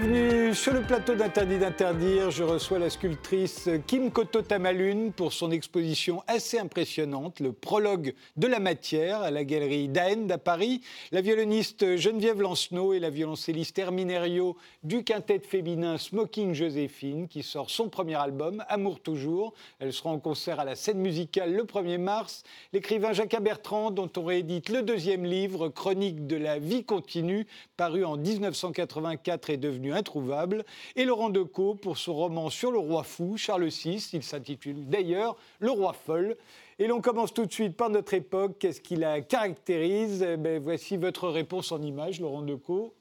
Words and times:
Bienvenue 0.00 0.54
sur 0.54 0.74
le 0.74 0.82
plateau 0.82 1.16
d'Interdit 1.16 1.58
d'interdire. 1.58 2.30
Je 2.30 2.44
reçois 2.44 2.78
la 2.78 2.88
sculptrice 2.88 3.68
Kim 3.88 4.12
Koto 4.12 4.42
Tamalun 4.42 5.10
pour 5.10 5.32
son 5.32 5.50
exposition 5.50 6.22
assez 6.28 6.56
impressionnante, 6.56 7.40
le 7.40 7.52
prologue 7.52 8.14
de 8.36 8.46
la 8.46 8.60
matière 8.60 9.22
à 9.22 9.32
la 9.32 9.42
galerie 9.42 9.88
Daend 9.88 10.28
à 10.30 10.38
Paris. 10.38 10.82
La 11.10 11.20
violoniste 11.20 11.96
Geneviève 11.96 12.40
Lancenot 12.40 12.92
et 12.92 13.00
la 13.00 13.10
violoncelliste 13.10 13.76
Herminerio 13.76 14.56
du 14.84 15.02
quintet 15.02 15.40
féminin 15.40 15.98
Smoking 15.98 16.54
Joséphine 16.54 17.26
qui 17.26 17.42
sort 17.42 17.68
son 17.68 17.88
premier 17.88 18.14
album, 18.14 18.64
Amour 18.68 19.00
toujours. 19.00 19.52
Elle 19.80 19.92
sera 19.92 20.10
en 20.10 20.20
concert 20.20 20.60
à 20.60 20.64
la 20.64 20.76
scène 20.76 20.98
musicale 20.98 21.56
le 21.56 21.64
1er 21.64 21.98
mars. 21.98 22.44
L'écrivain 22.72 23.12
Jacques 23.12 23.42
Bertrand 23.42 23.90
dont 23.90 24.10
on 24.16 24.24
réédite 24.24 24.68
le 24.68 24.82
deuxième 24.82 25.24
livre, 25.24 25.68
Chronique 25.68 26.28
de 26.28 26.36
la 26.36 26.60
vie 26.60 26.84
continue, 26.84 27.48
paru 27.76 28.04
en 28.04 28.16
1984 28.16 29.50
et 29.50 29.56
de 29.56 29.68
introuvable, 29.92 30.64
et 30.96 31.04
Laurent 31.04 31.30
Decaux 31.30 31.74
pour 31.74 31.98
son 31.98 32.14
roman 32.14 32.50
sur 32.50 32.70
le 32.70 32.78
roi 32.78 33.02
fou, 33.02 33.36
Charles 33.36 33.68
VI. 33.68 34.10
Il 34.12 34.22
s'intitule 34.22 34.88
d'ailleurs 34.88 35.36
Le 35.60 35.70
roi 35.70 35.92
folle. 35.92 36.36
Et 36.78 36.86
l'on 36.86 37.00
commence 37.00 37.34
tout 37.34 37.46
de 37.46 37.52
suite 37.52 37.76
par 37.76 37.90
notre 37.90 38.14
époque. 38.14 38.56
Qu'est-ce 38.58 38.80
qui 38.80 38.96
la 38.96 39.20
caractérise? 39.20 40.22
Eh 40.22 40.36
ben, 40.36 40.62
Voici 40.62 40.96
votre 40.96 41.28
réponse 41.28 41.72
en 41.72 41.82
image, 41.82 42.20
Laurent 42.20 42.42
Decaux. 42.42 42.94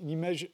Une 0.00 0.10
image 0.10 0.50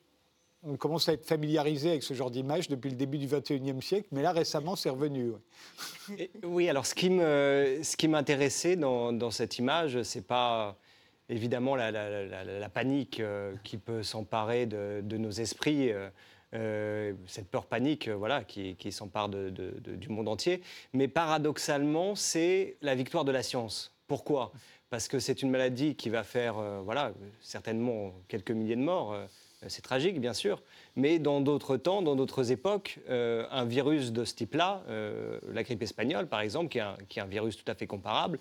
on 0.66 0.76
commence 0.76 1.08
à 1.08 1.12
être 1.12 1.26
familiarisé 1.26 1.90
avec 1.90 2.02
ce 2.02 2.14
genre 2.14 2.30
d'image 2.30 2.68
depuis 2.68 2.90
le 2.90 2.96
début 2.96 3.18
du 3.18 3.26
XXIe 3.26 3.82
siècle, 3.82 4.08
mais 4.12 4.22
là 4.22 4.32
récemment 4.32 4.76
c'est 4.76 4.88
revenu. 4.88 5.32
oui, 6.42 6.68
alors 6.68 6.86
ce 6.86 6.94
qui 6.94 8.08
m'intéressait 8.08 8.76
dans, 8.76 9.12
dans, 9.12 9.30
cette 9.30 9.58
image, 9.58 10.02
c'est 10.02 10.26
pas 10.26 10.76
évidemment 11.28 11.76
la, 11.76 12.68
panique 12.68 13.20
euh, 13.20 13.54
qui 13.64 13.78
peut 13.78 14.02
s'emparer 14.02 14.66
de, 14.66 15.16
nos 15.16 15.30
esprits. 15.30 15.92
Euh, 15.92 16.08
euh, 16.54 17.14
cette 17.26 17.48
peur 17.48 17.66
panique 17.66 18.08
voilà, 18.08 18.44
qui, 18.44 18.92
s'empare 18.92 19.28
du 19.28 20.08
monde 20.08 20.28
entier. 20.28 20.62
Mais 20.92 21.08
paradoxalement, 21.08 22.14
c'est 22.14 22.76
la 22.80 22.94
victoire 22.94 23.24
de 23.24 23.32
la 23.32 23.42
science. 23.42 23.92
Pourquoi? 24.06 24.52
Parce 24.88 25.08
que 25.08 25.18
c'est 25.18 25.42
une 25.42 25.50
maladie 25.50 25.96
qui 25.96 26.10
va 26.10 26.22
faire 26.22 26.54
voilà, 26.84 27.12
certainement 27.40 28.12
quelques 28.28 28.52
milliers 28.52 28.76
de 28.76 28.82
morts. 28.82 29.16
c'est 29.66 29.82
tragique, 29.82 30.20
bien 30.20 30.32
sûr. 30.32 30.62
Mais 30.96 31.18
dans 31.18 31.40
d'autres 31.40 31.76
temps, 31.76 32.02
dans 32.02 32.14
d'autres 32.14 32.52
époques, 32.52 33.00
un 33.08 33.64
virus 33.64 34.12
de 34.12 34.24
ce 34.24 34.34
type-là, 34.34 34.82
la 35.52 35.62
grippe 35.64 35.82
espagnole 35.82 36.28
par 36.28 36.40
exemple, 36.40 36.68
qui 36.68 36.78
est, 36.78 37.20
un, 37.20 37.26
virus 37.26 37.56
tout 37.56 37.70
à 37.70 37.74
fait 37.74 37.88
comparable, 37.88 38.38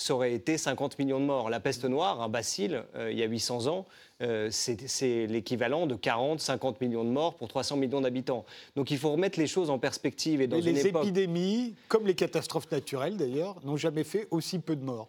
ça 0.00 0.14
aurait 0.14 0.32
été 0.32 0.56
50 0.56 0.98
millions 0.98 1.20
de 1.20 1.24
morts. 1.24 1.50
La 1.50 1.60
peste 1.60 1.84
noire, 1.84 2.20
un 2.20 2.28
bacille, 2.28 2.80
euh, 2.96 3.12
il 3.12 3.18
y 3.18 3.22
a 3.22 3.26
800 3.26 3.66
ans, 3.66 3.86
euh, 4.22 4.48
c'est 4.50 5.26
l'équivalent 5.26 5.86
de 5.86 5.94
40, 5.94 6.40
50 6.40 6.80
millions 6.80 7.04
de 7.04 7.10
morts 7.10 7.34
pour 7.34 7.48
300 7.48 7.76
millions 7.76 8.00
d'habitants. 8.00 8.44
Donc 8.76 8.90
il 8.90 8.98
faut 8.98 9.12
remettre 9.12 9.38
les 9.38 9.46
choses 9.46 9.70
en 9.70 9.78
perspective. 9.78 10.40
Et 10.40 10.46
dans 10.46 10.58
les 10.58 10.86
épidémies, 10.86 11.74
comme 11.88 12.06
les 12.06 12.14
catastrophes 12.14 12.70
naturelles 12.70 13.16
d'ailleurs, 13.16 13.56
n'ont 13.64 13.76
jamais 13.76 14.04
fait 14.04 14.26
aussi 14.30 14.58
peu 14.58 14.76
de 14.76 14.84
morts. 14.84 15.08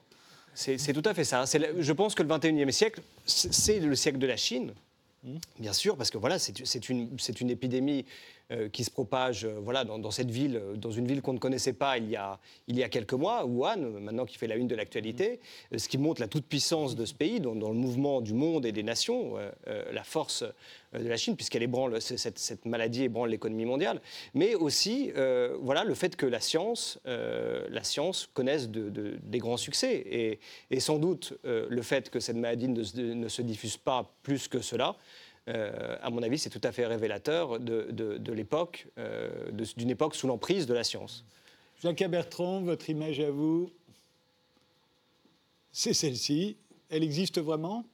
C'est 0.53 0.94
tout 0.94 1.09
à 1.09 1.14
fait 1.14 1.23
ça. 1.23 1.45
Je 1.45 1.94
pense 1.94 2.14
que 2.14 2.23
le 2.23 2.30
21e 2.30 2.72
siècle, 2.72 3.02
c'est 3.26 3.80
le 3.80 3.95
siècle 3.95 4.17
de 4.17 4.28
la 4.28 4.36
Chine. 4.36 4.73
Bien 5.59 5.73
sûr, 5.73 5.98
parce 5.98 6.09
que 6.09 6.17
voilà, 6.17 6.39
c'est 6.39 6.89
une, 6.89 7.49
épidémie 7.49 8.05
qui 8.72 8.84
se 8.84 8.92
propage 8.92 9.45
euh, 9.45 9.60
voilà, 9.62 9.84
dans, 9.84 10.12
cette 10.12 10.30
ville, 10.30 10.58
euh, 10.58 10.76
dans 10.76 10.92
une 10.92 11.08
ville 11.08 11.22
qu'on 11.22 11.34
ne 11.34 11.39
connaissait 11.39 11.73
pas 11.73 11.98
il 11.98 12.10
y 12.10 12.16
a, 12.16 12.39
il 12.67 12.78
y 12.78 12.84
a 12.84 12.89
quelques 12.89 13.14
mois, 13.14 13.45
Wuhan, 13.45 13.78
maintenant 13.78 14.26
qui 14.26 14.38
fait 14.38 14.48
la 14.48 14.56
une 14.56 14.67
de 14.67 14.76
l'actualité, 14.76 15.39
ce 15.76 15.88
qui 15.88 15.98
montre 15.98 16.22
la 16.22 16.28
toute-puissance 16.28 16.95
de 16.95 17.06
ce 17.06 17.14
pays 17.14 17.39
dans, 17.39 17.54
le 17.54 17.73
mouvement 17.73 18.22
du 18.22 18.34
monde 18.34 18.66
et 18.66 18.72
des 18.72 18.84
nations, 18.84 19.36
la 19.66 20.04
force 20.04 20.44
de 20.94 21.08
la 21.08 21.17
Chine, 21.17 21.36
puisqu'elle 21.36 21.64
ébranle, 21.64 22.02
cette, 22.02 22.38
cette, 22.38 22.66
maladie 22.66 23.04
ébranle 23.04 23.30
l'économie 23.30 23.66
mondiale, 23.66 24.02
mais 24.34 24.56
aussi 24.56 25.12
voilà, 25.62 25.83
le 25.83 25.94
fait 25.94 26.16
que 26.16 26.26
la 26.26 26.39
science, 26.39 27.00
la 27.06 27.83
science 27.83 28.30
connaisse 28.33 28.70
de, 28.70 29.18
des 29.23 29.39
grands 29.39 29.58
succès. 29.58 30.04
Et, 30.10 30.39
et 30.70 30.80
sans 30.80 30.98
doute 30.98 31.33
le 31.44 31.82
fait 31.82 32.10
que 32.10 32.20
cette 32.20 32.38
maladie 32.38 32.68
ne, 32.68 33.14
ne 33.14 33.28
se 33.28 33.42
diffuse 33.42 33.78
pas 33.78 34.12
plus 34.23 34.48
que 34.48 34.62
cela, 34.62 34.95
euh, 35.49 35.97
à 36.02 36.09
mon 36.09 36.21
avis, 36.21 36.37
c'est 36.37 36.49
tout 36.49 36.61
à 36.63 36.71
fait 36.71 36.85
révélateur 36.85 37.59
de, 37.59 38.31
l'époque, 38.31 38.87
euh, 38.97 39.52
d'une 39.75 39.89
époque 39.89 40.15
sous 40.15 40.27
l'emprise 40.27 40.65
de 40.65 40.73
la 40.73 40.83
science. 40.83 41.25
Jacques 41.81 42.03
Bertrand, 42.09 42.61
votre 42.61 42.89
image 42.89 43.19
à 43.19 43.31
vous, 43.31 43.71
c'est 45.71 45.93
celle-ci. 45.93 46.57
Elle 46.89 47.03
existe 47.03 47.39
vraiment? 47.39 47.85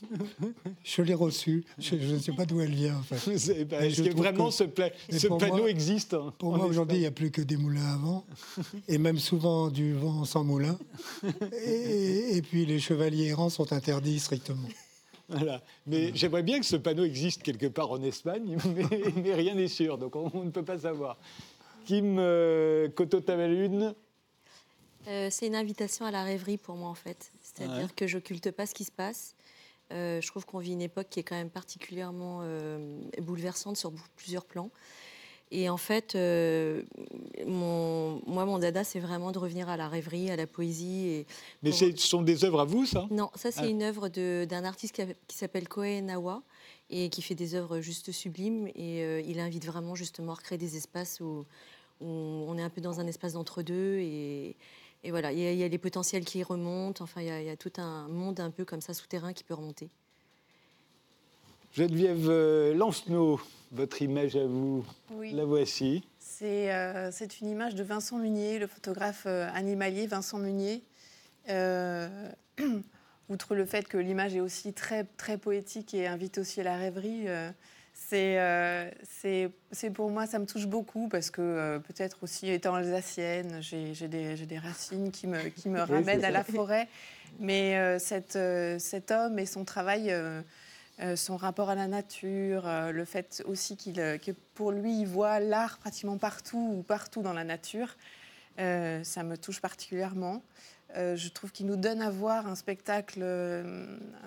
Je 0.84 1.02
l'ai 1.02 1.14
reçue. 1.14 1.64
Je, 1.78 1.96
ne 1.96 2.18
sais 2.18 2.32
pas 2.32 2.46
d'où 2.46 2.60
elle 2.60 2.74
vient. 2.74 2.96
En 2.96 3.02
fait. 3.02 3.30
Est-ce 3.32 4.02
que 4.02 4.14
vraiment 4.14 4.50
ce, 4.50 4.64
panneau 4.64 5.66
existe 5.66 6.14
hein, 6.14 6.32
Pour 6.38 6.56
moi, 6.56 6.66
aujourd'hui, 6.66 6.98
il 6.98 7.00
n'y 7.00 7.06
a 7.06 7.10
plus 7.10 7.30
que 7.30 7.42
des 7.42 7.56
moulins 7.56 7.94
à 7.94 7.96
vent, 7.96 8.24
et 8.88 8.98
même 8.98 9.18
souvent 9.18 9.68
du 9.68 9.94
vent 9.94 10.24
sans 10.24 10.44
moulin. 10.44 10.78
et 11.66 12.40
puis 12.42 12.64
les 12.64 12.78
chevaliers 12.78 13.26
errants 13.26 13.50
sont 13.50 13.72
interdits 13.72 14.20
strictement. 14.20 14.68
Voilà. 15.28 15.62
Mais 15.86 16.12
j'aimerais 16.14 16.42
bien 16.42 16.60
que 16.60 16.66
ce 16.66 16.76
panneau 16.76 17.04
existe 17.04 17.42
quelque 17.42 17.66
part 17.66 17.90
en 17.90 18.02
Espagne, 18.02 18.56
mais, 19.16 19.34
rien 19.34 19.54
n'est 19.54 19.68
sûr, 19.68 19.98
donc 19.98 20.16
on, 20.16 20.44
ne 20.44 20.50
peut 20.50 20.64
pas 20.64 20.78
savoir. 20.78 21.18
Kim 21.84 22.16
euh, 22.18 22.88
Koto 22.88 23.20
euh, 23.28 23.92
C'est 25.30 25.46
une 25.46 25.54
invitation 25.54 26.04
à 26.04 26.10
la 26.10 26.24
rêverie 26.24 26.58
pour 26.58 26.76
moi, 26.76 26.88
en 26.88 26.94
fait. 26.94 27.30
C'est-à-dire 27.42 27.94
que 27.94 28.06
je 28.06 28.16
n'occulte 28.16 28.50
pas 28.50 28.66
ce 28.66 28.74
qui 28.74 28.84
se 28.84 28.92
passe. 28.92 29.34
Euh, 29.92 30.20
je 30.20 30.26
trouve 30.26 30.44
qu'on 30.44 30.58
vit 30.58 30.72
une 30.72 30.82
époque 30.82 31.06
qui 31.08 31.20
est 31.20 31.22
quand 31.22 31.36
même 31.36 31.50
particulièrement 31.50 32.40
euh, 32.42 33.00
bouleversante 33.20 33.76
sur 33.76 33.92
plusieurs 34.16 34.44
plans. 34.44 34.70
Et 35.52 35.68
en 35.68 35.76
fait, 35.76 36.14
euh, 36.16 36.82
mon, 37.46 38.20
moi, 38.26 38.44
mon 38.44 38.58
dada, 38.58 38.82
c'est 38.82 38.98
vraiment 38.98 39.30
de 39.30 39.38
revenir 39.38 39.68
à 39.68 39.76
la 39.76 39.88
rêverie, 39.88 40.30
à 40.30 40.36
la 40.36 40.46
poésie. 40.46 41.06
Et 41.06 41.26
Mais 41.62 41.70
ce 41.70 41.94
sont 41.96 42.22
des 42.22 42.44
œuvres 42.44 42.60
à 42.60 42.64
vous, 42.64 42.84
ça? 42.84 43.06
Non, 43.10 43.30
ça, 43.36 43.52
c'est 43.52 43.60
ah. 43.60 43.68
une 43.68 43.82
œuvre 43.82 44.08
d'un 44.08 44.64
artiste 44.64 44.94
qui, 45.28 45.36
s'appelle 45.36 45.68
Koe 45.68 46.00
Nawa 46.02 46.42
et 46.90 47.10
qui 47.10 47.22
fait 47.22 47.36
des 47.36 47.54
œuvres 47.54 47.80
juste 47.80 48.10
sublimes. 48.10 48.66
Et 48.74 49.04
euh, 49.04 49.20
il 49.20 49.38
invite 49.38 49.66
vraiment 49.66 49.94
justement 49.94 50.34
à 50.34 50.36
créer 50.36 50.58
des 50.58 50.76
espaces 50.76 51.20
où, 51.20 51.44
on 52.00 52.58
est 52.58 52.62
un 52.62 52.68
peu 52.68 52.80
dans 52.80 52.98
un 52.98 53.06
espace 53.06 53.34
d'entre-deux. 53.34 53.98
Et, 54.00 54.56
et, 55.04 55.10
voilà, 55.10 55.30
il 55.30 55.38
y, 55.38 55.62
a, 55.62 55.68
les 55.68 55.78
potentiels 55.78 56.24
qui 56.24 56.42
remontent. 56.42 57.04
Enfin, 57.04 57.20
il 57.20 57.28
y, 57.28 57.30
a, 57.30 57.40
il 57.40 57.46
y, 57.46 57.50
a, 57.50 57.56
tout 57.56 57.72
un 57.78 58.08
monde 58.08 58.40
un 58.40 58.50
peu 58.50 58.64
comme 58.64 58.80
ça 58.80 58.94
souterrain 58.94 59.32
qui 59.32 59.44
peut 59.44 59.54
remonter. 59.54 59.90
Geneviève 61.72 62.28
euh, 62.28 62.74
Lancenot, 62.74 63.40
votre 63.72 64.00
image 64.02 64.36
à 64.36 64.46
vous, 64.46 64.84
la 65.32 65.44
voici. 65.44 66.04
Euh, 66.42 67.10
c'est 67.12 67.40
une 67.40 67.48
image 67.48 67.74
de 67.74 67.82
Vincent 67.82 68.18
Munier, 68.18 68.58
le 68.58 68.66
photographe 68.66 69.24
euh, 69.26 69.48
animalier 69.54 70.06
Vincent 70.06 70.38
Munier. 70.38 70.82
outre 73.28 73.54
le 73.54 73.64
fait 73.64 73.86
que 73.88 73.98
l'image 73.98 74.34
est 74.36 74.40
aussi 74.40 74.72
très, 74.72 75.04
très 75.04 75.36
poétique 75.36 75.94
et 75.94 76.06
invite 76.06 76.38
aussi 76.38 76.60
à 76.60 76.64
la 76.64 76.76
rêverie, 76.76 77.26
c'est 77.94 78.38
pour 79.94 80.10
moi, 80.10 80.26
ça 80.26 80.38
me 80.38 80.46
touche 80.46 80.66
beaucoup 80.66 81.08
parce 81.08 81.30
que 81.30 81.78
peut-être 81.86 82.22
aussi 82.22 82.50
étant 82.50 82.74
alsacienne, 82.74 83.58
j'ai 83.60 84.08
des, 84.08 84.34
des, 84.34 84.58
racines 84.58 85.10
qui 85.10 85.26
me, 85.26 85.48
qui 85.48 85.68
me 85.68 85.80
ramènent 85.80 86.24
à 86.24 86.30
la 86.30 86.44
forêt. 86.44 86.88
Mais 87.38 87.98
cette, 87.98 88.38
cet 88.78 89.10
homme 89.10 89.38
et 89.38 89.46
son 89.46 89.64
travail 89.64 90.10
euh, 90.10 90.40
son 91.16 91.36
rapport 91.36 91.68
à 91.68 91.74
la 91.74 91.88
nature, 91.88 92.66
euh, 92.66 92.90
le 92.90 93.04
fait 93.04 93.42
aussi 93.46 93.76
qu'il, 93.76 94.00
euh, 94.00 94.16
que 94.16 94.30
pour 94.54 94.72
lui, 94.72 95.00
il 95.00 95.06
voit 95.06 95.40
l'art 95.40 95.78
pratiquement 95.78 96.16
partout 96.16 96.76
ou 96.78 96.82
partout 96.82 97.22
dans 97.22 97.34
la 97.34 97.44
nature. 97.44 97.96
ça 98.56 99.22
me 99.22 99.36
touche 99.36 99.60
particulièrement. 99.60 100.42
je 100.94 101.28
trouve 101.28 101.52
qu'il 101.52 101.66
nous 101.66 101.76
donne 101.76 102.00
à 102.00 102.08
voir 102.10 102.46
un 102.46 102.54
spectacle 102.54 103.22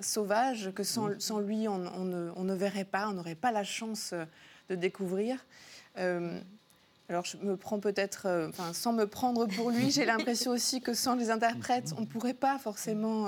sauvage 0.02 0.72
que 0.76 0.84
sans, 0.84 1.20
sans 1.20 1.40
lui, 1.40 1.68
on, 1.68 1.80
ne, 1.80 2.32
on, 2.36 2.44
ne, 2.44 2.54
verrait 2.54 2.86
pas, 2.86 3.10
on 3.10 3.14
n'aurait 3.14 3.34
pas 3.34 3.52
la 3.52 3.64
chance 3.64 4.14
de 4.70 4.76
découvrir. 4.76 5.44
alors 5.96 7.26
je 7.26 7.38
me 7.38 7.58
prends 7.58 7.80
peut-être, 7.80 8.52
sans 8.74 8.94
me 8.94 9.08
prendre 9.08 9.48
pour 9.48 9.72
lui, 9.72 9.90
j'ai 9.90 10.06
l'impression 10.14 10.52
aussi 10.52 10.80
que 10.80 10.94
sans 10.94 11.16
les 11.16 11.32
interprètes, 11.32 11.96
on 11.98 12.02
ne 12.02 12.06
pourrait 12.06 12.36
pas 12.36 12.60
forcément 12.60 13.28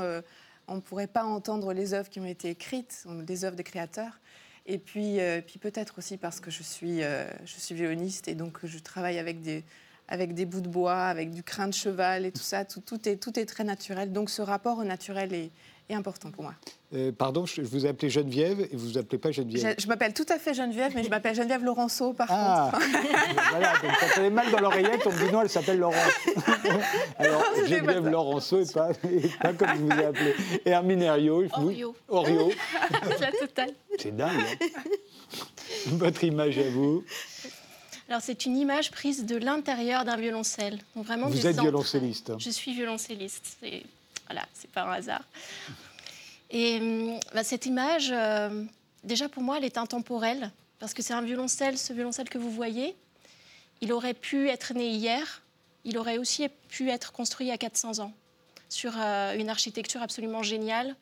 on 0.71 0.75
ne 0.75 0.81
pourrait 0.81 1.07
pas 1.07 1.25
entendre 1.25 1.73
les 1.73 1.93
œuvres 1.93 2.09
qui 2.09 2.19
ont 2.19 2.25
été 2.25 2.49
écrites, 2.49 3.05
des 3.23 3.43
œuvres 3.43 3.57
des 3.57 3.63
créateurs. 3.63 4.19
Et 4.65 4.77
puis, 4.77 5.19
euh, 5.19 5.41
puis 5.45 5.59
peut-être 5.59 5.97
aussi 5.97 6.17
parce 6.17 6.39
que 6.39 6.49
je 6.49 6.63
suis, 6.63 7.03
euh, 7.03 7.25
violoniste 7.71 8.27
et 8.27 8.35
donc 8.35 8.59
je 8.63 8.79
travaille 8.79 9.19
avec 9.19 9.41
des, 9.41 9.63
avec 10.07 10.33
des 10.33 10.45
bouts 10.45 10.61
de 10.61 10.69
bois, 10.69 11.03
avec 11.03 11.31
du 11.31 11.43
crin 11.43 11.67
de 11.67 11.73
cheval 11.73 12.25
et 12.25 12.31
tout 12.31 12.41
ça. 12.41 12.63
Tout, 12.63 12.79
tout, 12.79 13.09
est, 13.09 13.17
tout 13.17 13.37
est 13.37 13.45
très 13.45 13.63
naturel. 13.63 14.13
Donc 14.13 14.29
ce 14.29 14.41
rapport 14.41 14.77
au 14.77 14.83
naturel 14.83 15.33
est, 15.33 15.51
et 15.91 15.95
important 15.95 16.31
pour 16.31 16.43
moi. 16.43 16.53
Euh, 16.93 17.11
pardon, 17.11 17.45
je 17.45 17.61
vous 17.61 17.85
ai 17.85 17.89
appelé 17.89 18.09
Geneviève 18.09 18.59
et 18.61 18.75
vous 18.75 18.89
vous 18.89 18.97
appelez 18.97 19.17
pas 19.17 19.31
Geneviève. 19.31 19.75
Je, 19.77 19.87
m'appelle 19.87 20.13
tout 20.13 20.25
à 20.29 20.39
fait 20.39 20.53
Geneviève, 20.53 20.91
mais 20.95 21.03
je 21.03 21.09
m'appelle 21.09 21.35
Geneviève 21.35 21.63
Laurenceau 21.63 22.13
par 22.13 22.27
ah, 22.29 22.71
contre. 22.71 22.85
voilà, 23.51 23.73
donc 23.73 23.91
quand 23.99 24.21
est 24.21 24.29
mal 24.29 24.51
dans 24.51 24.59
l'oreillette, 24.59 25.01
on 25.05 25.11
me 25.11 25.25
dit 25.25 25.31
non, 25.31 25.41
elle 25.41 25.49
s'appelle 25.49 25.79
Laurence. 25.79 25.97
Alors 27.19 27.43
Geneviève 27.67 28.07
Laurenceau 28.07 28.61
et 28.61 28.71
pas, 28.71 28.89
pas, 29.41 29.53
comme 29.53 29.69
je 29.69 29.81
vous 29.81 30.01
ai 30.01 30.05
appelé. 30.05 30.35
Et 30.65 30.69
Hermine 30.69 31.01
Herriot. 31.01 31.45
Orio. 31.53 31.95
Orio. 32.09 32.51
La 33.19 33.31
totale. 33.31 33.73
C'est 33.97 34.15
dingue. 34.15 34.39
Hein. 34.39 34.67
Votre 35.87 36.23
image 36.23 36.57
à 36.57 36.69
vous 36.69 37.03
alors 38.09 38.21
c'est 38.21 38.45
une 38.45 38.57
image 38.57 38.91
prise 38.91 39.25
de 39.25 39.37
l'intérieur 39.37 40.03
d'un 40.03 40.17
violoncelle. 40.17 40.79
Donc 40.97 41.05
vraiment 41.05 41.29
Vous 41.29 41.47
êtes 41.47 41.57
violoncelliste. 41.57 42.33
Je 42.39 42.49
suis 42.49 42.73
violoncelliste. 42.73 43.57
Voilà, 44.31 44.47
c'est 44.53 44.71
pas 44.71 44.83
un 44.83 44.91
hasard. 44.93 45.23
Et 46.51 46.79
hum, 46.79 47.19
bah, 47.33 47.43
cette 47.43 47.65
image, 47.65 48.11
euh, 48.13 48.63
déjà 49.03 49.27
pour 49.27 49.43
moi, 49.43 49.57
elle 49.57 49.65
est 49.65 49.77
intemporelle 49.77 50.51
parce 50.79 50.93
que 50.93 51.01
c'est 51.01 51.13
un 51.13 51.21
violoncelle, 51.21 51.77
ce 51.77 51.91
violoncelle 51.91 52.29
que 52.29 52.37
vous 52.37 52.49
voyez. 52.49 52.95
Il 53.81 53.91
aurait 53.91 54.13
pu 54.13 54.47
être 54.47 54.73
né 54.73 54.87
hier. 54.87 55.41
Il 55.83 55.97
aurait 55.97 56.17
aussi 56.17 56.47
pu 56.69 56.89
être 56.89 57.11
construit 57.11 57.47
il 57.47 57.49
y 57.49 57.53
a 57.53 57.57
400 57.57 57.99
ans 57.99 58.13
sur 58.69 58.93
euh, 58.95 59.35
une 59.35 59.49
architecture 59.49 60.01
absolument 60.01 60.43
géniale 60.43 60.95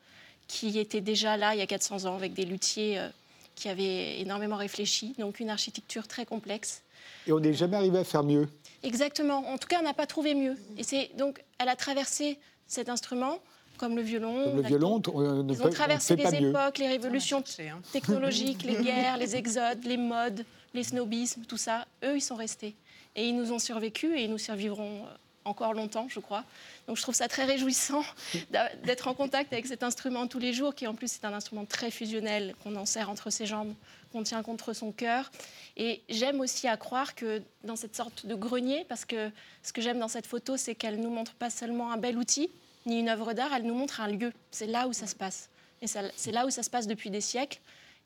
qui 0.48 0.76
était 0.80 1.00
déjà 1.00 1.36
là 1.36 1.54
il 1.54 1.58
y 1.58 1.62
a 1.62 1.68
400 1.68 2.06
ans 2.06 2.16
avec 2.16 2.32
des 2.32 2.44
luthiers 2.44 2.98
euh, 2.98 3.08
qui 3.54 3.68
avaient 3.68 4.18
énormément 4.18 4.56
réfléchi. 4.56 5.14
Donc 5.20 5.38
une 5.38 5.50
architecture 5.50 6.08
très 6.08 6.26
complexe. 6.26 6.82
Et 7.28 7.32
on 7.32 7.38
n'est 7.38 7.54
jamais 7.54 7.76
arrivé 7.76 7.98
à 7.98 8.04
faire 8.04 8.24
mieux. 8.24 8.48
Exactement. 8.82 9.46
En 9.52 9.56
tout 9.56 9.68
cas, 9.68 9.78
on 9.78 9.84
n'a 9.84 9.94
pas 9.94 10.06
trouvé 10.06 10.34
mieux. 10.34 10.56
Et 10.76 10.82
c'est 10.82 11.10
donc, 11.16 11.44
elle 11.58 11.68
a 11.68 11.76
traversé 11.76 12.38
cet 12.70 12.88
instrument 12.88 13.38
comme 13.76 13.96
le 13.96 14.02
violon. 14.02 14.44
Comme 14.44 14.56
le 14.56 14.62
violon, 14.62 15.02
on, 15.12 15.48
Ils 15.48 15.62
ont 15.62 15.70
traversé 15.70 16.14
les 16.14 16.34
époques, 16.34 16.78
les 16.78 16.88
révolutions 16.88 17.42
hein. 17.60 17.80
technologiques, 17.92 18.62
les 18.62 18.76
guerres, 18.76 19.16
les 19.16 19.36
exodes, 19.36 19.84
les 19.84 19.96
modes, 19.96 20.44
les 20.74 20.84
snobismes, 20.84 21.42
tout 21.48 21.56
ça. 21.56 21.86
Eux, 22.04 22.16
ils 22.16 22.22
sont 22.22 22.36
restés. 22.36 22.74
Et 23.16 23.26
ils 23.26 23.36
nous 23.36 23.52
ont 23.52 23.58
survécu 23.58 24.16
et 24.16 24.24
ils 24.24 24.30
nous 24.30 24.38
survivront 24.38 25.06
euh, 25.06 25.16
encore 25.50 25.74
longtemps, 25.74 26.06
je 26.08 26.20
crois. 26.20 26.44
Donc 26.86 26.96
je 26.96 27.02
trouve 27.02 27.14
ça 27.14 27.28
très 27.28 27.44
réjouissant 27.44 28.04
d'être 28.84 29.08
en 29.08 29.14
contact 29.14 29.52
avec 29.52 29.66
cet 29.66 29.82
instrument 29.82 30.26
tous 30.26 30.38
les 30.38 30.52
jours, 30.52 30.74
qui 30.74 30.86
en 30.86 30.94
plus 30.94 31.14
est 31.14 31.24
un 31.24 31.34
instrument 31.34 31.66
très 31.66 31.90
fusionnel, 31.90 32.54
qu'on 32.62 32.76
en 32.76 32.86
serre 32.86 33.10
entre 33.10 33.30
ses 33.30 33.46
jambes, 33.46 33.74
qu'on 34.12 34.22
tient 34.22 34.42
contre 34.42 34.72
son 34.72 34.92
cœur. 34.92 35.30
Et 35.76 36.02
j'aime 36.08 36.40
aussi 36.40 36.68
à 36.68 36.76
croire 36.76 37.14
que 37.14 37.42
dans 37.64 37.76
cette 37.76 37.96
sorte 37.96 38.26
de 38.26 38.34
grenier, 38.34 38.86
parce 38.88 39.04
que 39.04 39.30
ce 39.62 39.72
que 39.72 39.82
j'aime 39.82 39.98
dans 39.98 40.08
cette 40.08 40.26
photo, 40.26 40.56
c'est 40.56 40.74
qu'elle 40.74 41.00
nous 41.00 41.10
montre 41.10 41.34
pas 41.34 41.50
seulement 41.50 41.92
un 41.92 41.96
bel 41.96 42.16
outil, 42.16 42.50
ni 42.86 43.00
une 43.00 43.08
œuvre 43.08 43.32
d'art, 43.34 43.52
elle 43.54 43.64
nous 43.64 43.74
montre 43.74 44.00
un 44.00 44.08
lieu. 44.08 44.32
C'est 44.50 44.66
là 44.66 44.88
où 44.88 44.92
ça 44.92 45.06
se 45.06 45.14
passe. 45.14 45.50
Et 45.82 45.86
c'est 45.86 46.32
là 46.32 46.46
où 46.46 46.50
ça 46.50 46.62
se 46.62 46.70
passe 46.70 46.86
depuis 46.86 47.10
des 47.10 47.20
siècles. 47.20 47.58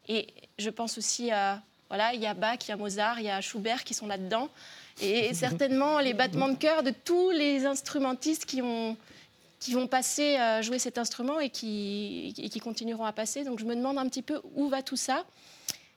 Et 0.09 0.29
je 0.59 0.71
pense 0.71 0.99
aussi 0.99 1.31
à... 1.31 1.63
Voilà, 1.89 2.15
il 2.15 2.21
y 2.21 2.27
a 2.27 2.35
Bach, 2.35 2.59
il 2.63 2.69
y 2.71 2.73
a 2.73 2.77
Mozart, 2.77 3.21
il 3.21 3.27
y 3.27 3.31
a 3.31 3.41
Schubert 3.41 3.85
qui 3.85 3.95
sont 3.95 4.07
là-dedans. 4.07 4.49
Et 5.01 5.35
certainement 5.35 5.99
les 5.99 6.15
battements 6.15 6.49
de 6.49 6.57
cœur 6.57 6.83
de 6.83 6.91
tous 6.91 7.31
les 7.31 7.67
instrumentistes 7.67 8.45
qui, 8.45 8.63
ont, 8.63 8.97
qui 9.59 9.73
vont 9.73 9.87
passer 9.87 10.37
à 10.37 10.63
jouer 10.63 10.79
cet 10.79 10.99
instrument 10.99 11.41
et 11.41 11.51
qui, 11.51 12.35
et 12.39 12.49
qui 12.49 12.61
continueront 12.61 13.05
à 13.05 13.13
passer. 13.13 13.45
Donc 13.45 13.59
je 13.59 13.65
me 13.65 13.75
demande 13.75 13.99
un 13.99 14.09
petit 14.09 14.23
peu 14.23 14.41
où 14.55 14.69
va 14.69 14.83
tout 14.83 14.97
ça. 14.97 15.25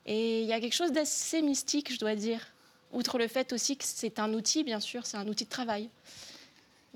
Et 0.06 0.42
il 0.42 0.48
y 0.48 0.54
a 0.54 0.60
quelque 0.60 0.76
chose 0.76 0.92
d'assez 0.92 1.42
mystique, 1.42 1.94
je 1.94 2.00
dois 2.00 2.16
dire. 2.16 2.48
Outre 2.94 3.18
le 3.18 3.28
fait 3.28 3.52
aussi 3.52 3.76
que 3.76 3.84
c'est 3.86 4.18
un 4.20 4.34
outil, 4.34 4.64
bien 4.64 4.80
sûr, 4.80 5.06
c'est 5.06 5.18
un 5.18 5.28
outil 5.28 5.44
de 5.44 5.50
travail. 5.50 5.90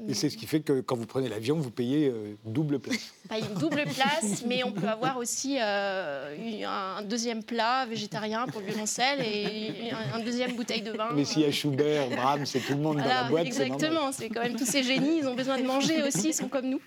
Et 0.07 0.13
c'est 0.13 0.29
ce 0.29 0.37
qui 0.37 0.47
fait 0.47 0.61
que 0.61 0.81
quand 0.81 0.95
vous 0.95 1.05
prenez 1.05 1.29
l'avion, 1.29 1.57
vous 1.57 1.71
payez 1.71 2.07
euh, 2.07 2.35
double 2.45 2.79
place. 2.79 3.13
Pas 3.29 3.39
une 3.39 3.53
double 3.55 3.83
place, 3.83 4.43
mais 4.47 4.63
on 4.63 4.71
peut 4.71 4.87
avoir 4.87 5.17
aussi 5.17 5.57
euh, 5.59 6.35
un 6.65 7.03
deuxième 7.03 7.43
plat 7.43 7.85
végétarien 7.85 8.45
pour 8.47 8.61
le 8.61 8.67
violoncelle 8.67 9.19
et 9.21 9.91
une 10.17 10.23
deuxième 10.23 10.55
bouteille 10.55 10.81
de 10.81 10.91
vin. 10.91 11.09
Mais 11.13 11.25
s'il 11.25 11.43
y 11.43 11.45
a 11.45 11.51
Schubert, 11.51 12.09
Brahms, 12.09 12.45
c'est 12.45 12.59
tout 12.59 12.73
le 12.73 12.79
monde 12.81 12.97
dans 12.97 13.05
la 13.05 13.23
boîte. 13.23 13.45
Exactement, 13.45 14.11
c'est 14.11 14.29
quand 14.29 14.41
même 14.41 14.55
tous 14.55 14.65
ces 14.65 14.83
génies, 14.83 15.19
ils 15.19 15.27
ont 15.27 15.35
besoin 15.35 15.59
de 15.59 15.65
manger 15.65 16.03
aussi, 16.03 16.29
ils 16.29 16.33
sont 16.33 16.47
comme 16.47 16.67
nous. 16.67 16.81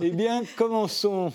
eh 0.00 0.10
bien, 0.10 0.42
commençons. 0.56 1.32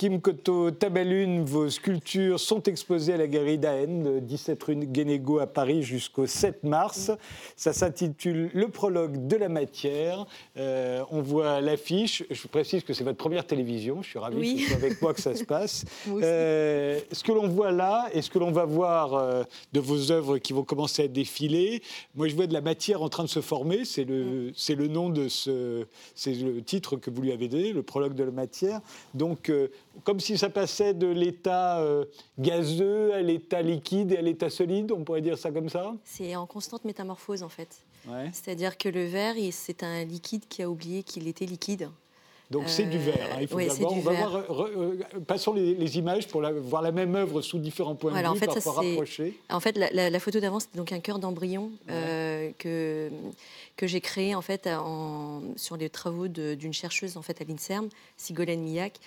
Kim 0.00 0.18
Koto 0.18 0.70
Tabalune, 0.70 1.44
vos 1.44 1.68
sculptures 1.68 2.40
sont 2.40 2.62
exposées 2.62 3.12
à 3.12 3.16
la 3.18 3.26
Galerie 3.26 3.58
d'Aen, 3.58 4.20
17 4.22 4.62
rue 4.62 4.76
Guénégo 4.76 5.40
à 5.40 5.46
Paris 5.46 5.82
jusqu'au 5.82 6.26
7 6.26 6.64
mars. 6.64 7.10
Ça 7.54 7.74
s'intitule 7.74 8.50
Le 8.54 8.68
prologue 8.68 9.26
de 9.26 9.36
la 9.36 9.50
matière. 9.50 10.24
Euh, 10.56 11.04
on 11.10 11.20
voit 11.20 11.60
l'affiche. 11.60 12.24
Je 12.30 12.40
vous 12.40 12.48
précise 12.48 12.82
que 12.82 12.94
c'est 12.94 13.04
votre 13.04 13.18
première 13.18 13.46
télévision. 13.46 14.00
Je 14.00 14.08
suis 14.08 14.18
ravi 14.18 14.54
que 14.54 14.60
ce 14.62 14.68
soit 14.68 14.76
avec 14.76 15.02
moi 15.02 15.12
que 15.12 15.20
ça 15.20 15.34
se 15.34 15.44
passe. 15.44 15.84
euh, 16.08 16.98
ce 17.12 17.22
que 17.22 17.32
l'on 17.32 17.48
voit 17.48 17.70
là 17.70 18.08
et 18.14 18.22
ce 18.22 18.30
que 18.30 18.38
l'on 18.38 18.52
va 18.52 18.64
voir 18.64 19.12
euh, 19.12 19.42
de 19.74 19.80
vos 19.80 20.12
œuvres 20.12 20.38
qui 20.38 20.54
vont 20.54 20.64
commencer 20.64 21.02
à 21.02 21.08
défiler, 21.08 21.82
moi 22.14 22.26
je 22.26 22.34
vois 22.34 22.46
de 22.46 22.54
la 22.54 22.62
matière 22.62 23.02
en 23.02 23.10
train 23.10 23.24
de 23.24 23.28
se 23.28 23.42
former. 23.42 23.84
C'est 23.84 24.04
le, 24.04 24.50
c'est 24.56 24.76
le 24.76 24.88
nom 24.88 25.10
de 25.10 25.28
ce. 25.28 25.84
C'est 26.14 26.32
le 26.32 26.62
titre 26.62 26.96
que 26.96 27.10
vous 27.10 27.20
lui 27.20 27.32
avez 27.32 27.48
donné, 27.48 27.74
le 27.74 27.82
prologue 27.82 28.14
de 28.14 28.24
la 28.24 28.30
matière. 28.30 28.80
Donc, 29.12 29.52
comme 30.04 30.20
si 30.20 30.38
ça 30.38 30.50
passait 30.50 30.94
de 30.94 31.06
l'état 31.06 31.80
euh, 31.80 32.04
gazeux 32.38 33.12
à 33.14 33.22
l'état 33.22 33.62
liquide 33.62 34.12
et 34.12 34.18
à 34.18 34.22
l'état 34.22 34.50
solide, 34.50 34.92
on 34.92 35.04
pourrait 35.04 35.20
dire 35.20 35.38
ça 35.38 35.50
comme 35.50 35.68
ça? 35.68 35.94
C'est 36.04 36.34
en 36.36 36.46
constante 36.46 36.84
métamorphose 36.84 37.42
en 37.42 37.48
fait. 37.48 37.82
C'est-à-dire 38.32 38.78
que 38.78 38.88
le 38.88 39.04
verre, 39.04 39.34
c'est 39.52 39.82
un 39.82 40.04
liquide 40.04 40.48
qui 40.48 40.62
a 40.62 40.70
oublié 40.70 41.02
qu'il 41.02 41.28
était 41.28 41.44
liquide. 41.44 41.90
Donc 42.50 42.64
c'est 42.66 42.84
du 42.84 42.98
verre. 42.98 43.28
Hein. 43.32 43.38
Il 43.40 43.48
faut 43.48 43.58
on 43.58 44.00
va 44.00 44.12
voir, 44.12 44.36
euh, 44.36 44.98
passons 45.26 45.52
les, 45.52 45.98
images 45.98 46.26
pour 46.26 46.42
voir 46.62 46.82
la 46.82 46.90
même 46.90 47.14
œuvre 47.14 47.42
sous 47.42 47.58
différents 47.58 47.94
points 47.94 48.12
de 48.12 48.18
vue, 48.18 48.26
en 48.26 48.34
fait, 48.34 48.46
parfois 48.46 48.72
rapprochés. 48.72 49.38
En 49.50 49.60
fait, 49.60 49.76
la, 49.76 50.20
photo 50.20 50.40
d'avant, 50.40 50.58
c'était 50.58 50.78
donc 50.78 50.92
un 50.92 51.00
cœur 51.00 51.20
d'embryon 51.20 51.70
euh, 51.90 52.50
que, 52.58 53.10
que 53.76 53.86
j'ai 53.86 54.00
créé 54.00 54.34
en 54.34 54.42
fait 54.42 54.66
en, 54.66 55.42
sur 55.56 55.76
les 55.76 55.88
travaux 55.88 56.28
d'une 56.28 56.72
chercheuse 56.72 57.16
en 57.16 57.22
fait 57.22 57.40
à 57.40 57.44
l'Inserm, 57.44 57.88
Sigolène 58.16 58.62
Millac. 58.62 59.00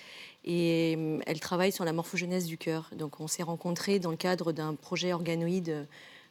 Et 0.44 0.94
euh, 0.98 1.18
elle 1.26 1.40
travaille 1.40 1.72
sur 1.72 1.84
la 1.84 1.92
morphogenèse 1.92 2.46
du 2.46 2.58
cœur. 2.58 2.90
Donc 2.96 3.20
on 3.20 3.26
s'est 3.26 3.42
rencontrés 3.42 3.98
dans 3.98 4.10
le 4.10 4.16
cadre 4.16 4.52
d'un 4.52 4.74
projet 4.74 5.12
organoïde 5.12 5.70
euh, 5.70 5.84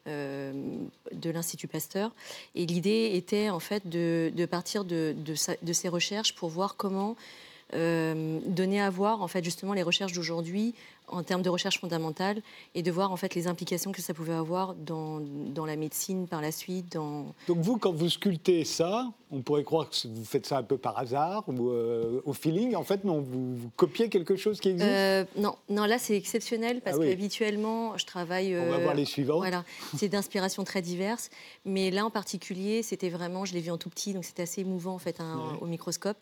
de 0.06 1.30
l'Institut 1.30 1.68
Pasteur. 1.68 2.12
Et 2.56 2.66
l'idée 2.66 3.12
était 3.14 3.50
en 3.50 3.60
fait 3.60 3.88
de, 3.88 4.46
partir 4.50 4.84
de, 4.86 5.16
de, 5.16 5.74
ces 5.74 5.90
recherches 5.90 6.36
pour 6.36 6.50
voir 6.50 6.76
comment 6.76 7.16
euh, 7.74 8.40
donner 8.46 8.80
à 8.82 8.90
voir 8.90 9.22
en 9.22 9.28
fait 9.28 9.44
justement 9.44 9.74
les 9.74 9.82
recherches 9.82 10.14
d'aujourd'hui 10.14 10.76
en 11.08 11.24
termes 11.24 11.42
de 11.42 11.50
recherche 11.50 11.80
fondamentale 11.80 12.42
et 12.76 12.82
de 12.82 12.92
voir 12.92 13.12
en 13.12 13.18
fait 13.18 13.36
les 13.36 13.48
implications 13.48 13.92
que 13.92 14.02
ça 14.02 14.14
pouvait 14.14 14.34
avoir 14.34 14.74
dans, 14.76 15.20
dans 15.20 15.66
la 15.66 15.76
médecine 15.76 16.28
par 16.28 16.42
la 16.42 16.52
suite. 16.52 16.94
Dans... 16.94 17.34
Donc 17.48 17.58
vous, 17.60 17.78
quand 17.78 17.92
vous 17.92 18.10
sculptez 18.10 18.64
ça, 18.66 19.12
on 19.32 19.42
pourrait 19.42 19.64
croire 19.64 19.90
que 19.90 20.08
vous 20.08 20.26
faites 20.26 20.46
ça 20.46 20.58
un 20.58 20.64
peu 20.64 20.78
par 20.78 20.98
hasard 20.98 21.44
ou 21.48 21.70
euh, 21.70 22.22
au 22.26 22.34
feeling. 22.34 22.76
En 22.76 22.84
fait, 22.84 23.04
non, 23.04 23.22
vous, 23.22 23.70
copiez 23.76 24.10
quelque 24.10 24.36
chose 24.36 24.60
qui 24.60 24.70
existe 24.70 24.90
euh, 24.90 25.26
Non, 25.38 25.56
non, 25.70 25.86
là 25.86 26.00
c'est 26.00 26.16
exceptionnel 26.16 26.82
parce 26.82 26.98
ah 27.00 27.06
qu'habituellement 27.06 27.98
je 27.98 28.06
travaille. 28.06 28.58
on 28.58 28.70
va 28.70 28.78
voir 28.80 28.96
les 28.96 29.06
suivants. 29.06 29.38
Voilà, 29.38 29.64
c'est 29.98 30.10
d'inspiration 30.10 30.64
très 30.64 30.82
diverses, 30.82 31.30
mais 31.66 31.92
là 31.92 32.06
en 32.06 32.10
particulier, 32.10 32.84
c'était 32.84 33.10
vraiment, 33.10 33.46
je 33.46 33.54
l'ai 33.54 33.62
vu 33.62 33.72
en 33.72 33.78
tout 33.78 33.90
petit, 33.90 34.14
donc 34.14 34.26
c'était 34.26 34.44
assez 34.44 34.62
émouvant 34.62 34.94
en 34.94 35.00
fait 35.00 35.18
au 35.62 35.66
microscope. 35.66 36.18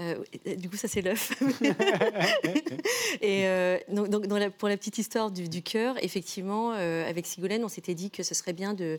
Euh, 0.00 0.16
du 0.56 0.68
coup, 0.68 0.76
ça, 0.76 0.88
c'est 0.88 1.02
l'œuf. 1.02 1.40
et 3.20 3.46
euh, 3.46 3.78
donc, 3.88 4.26
pour 4.58 4.68
la 4.68 4.76
petite 4.76 4.98
histoire 4.98 5.30
du, 5.30 5.62
cœur, 5.62 6.02
effectivement, 6.02 6.72
euh, 6.72 7.08
avec 7.08 7.26
Sigolène, 7.26 7.64
on 7.64 7.68
s'était 7.68 7.94
dit 7.94 8.10
que 8.10 8.22
ce 8.22 8.34
serait 8.34 8.52
bien 8.52 8.74
de, 8.74 8.98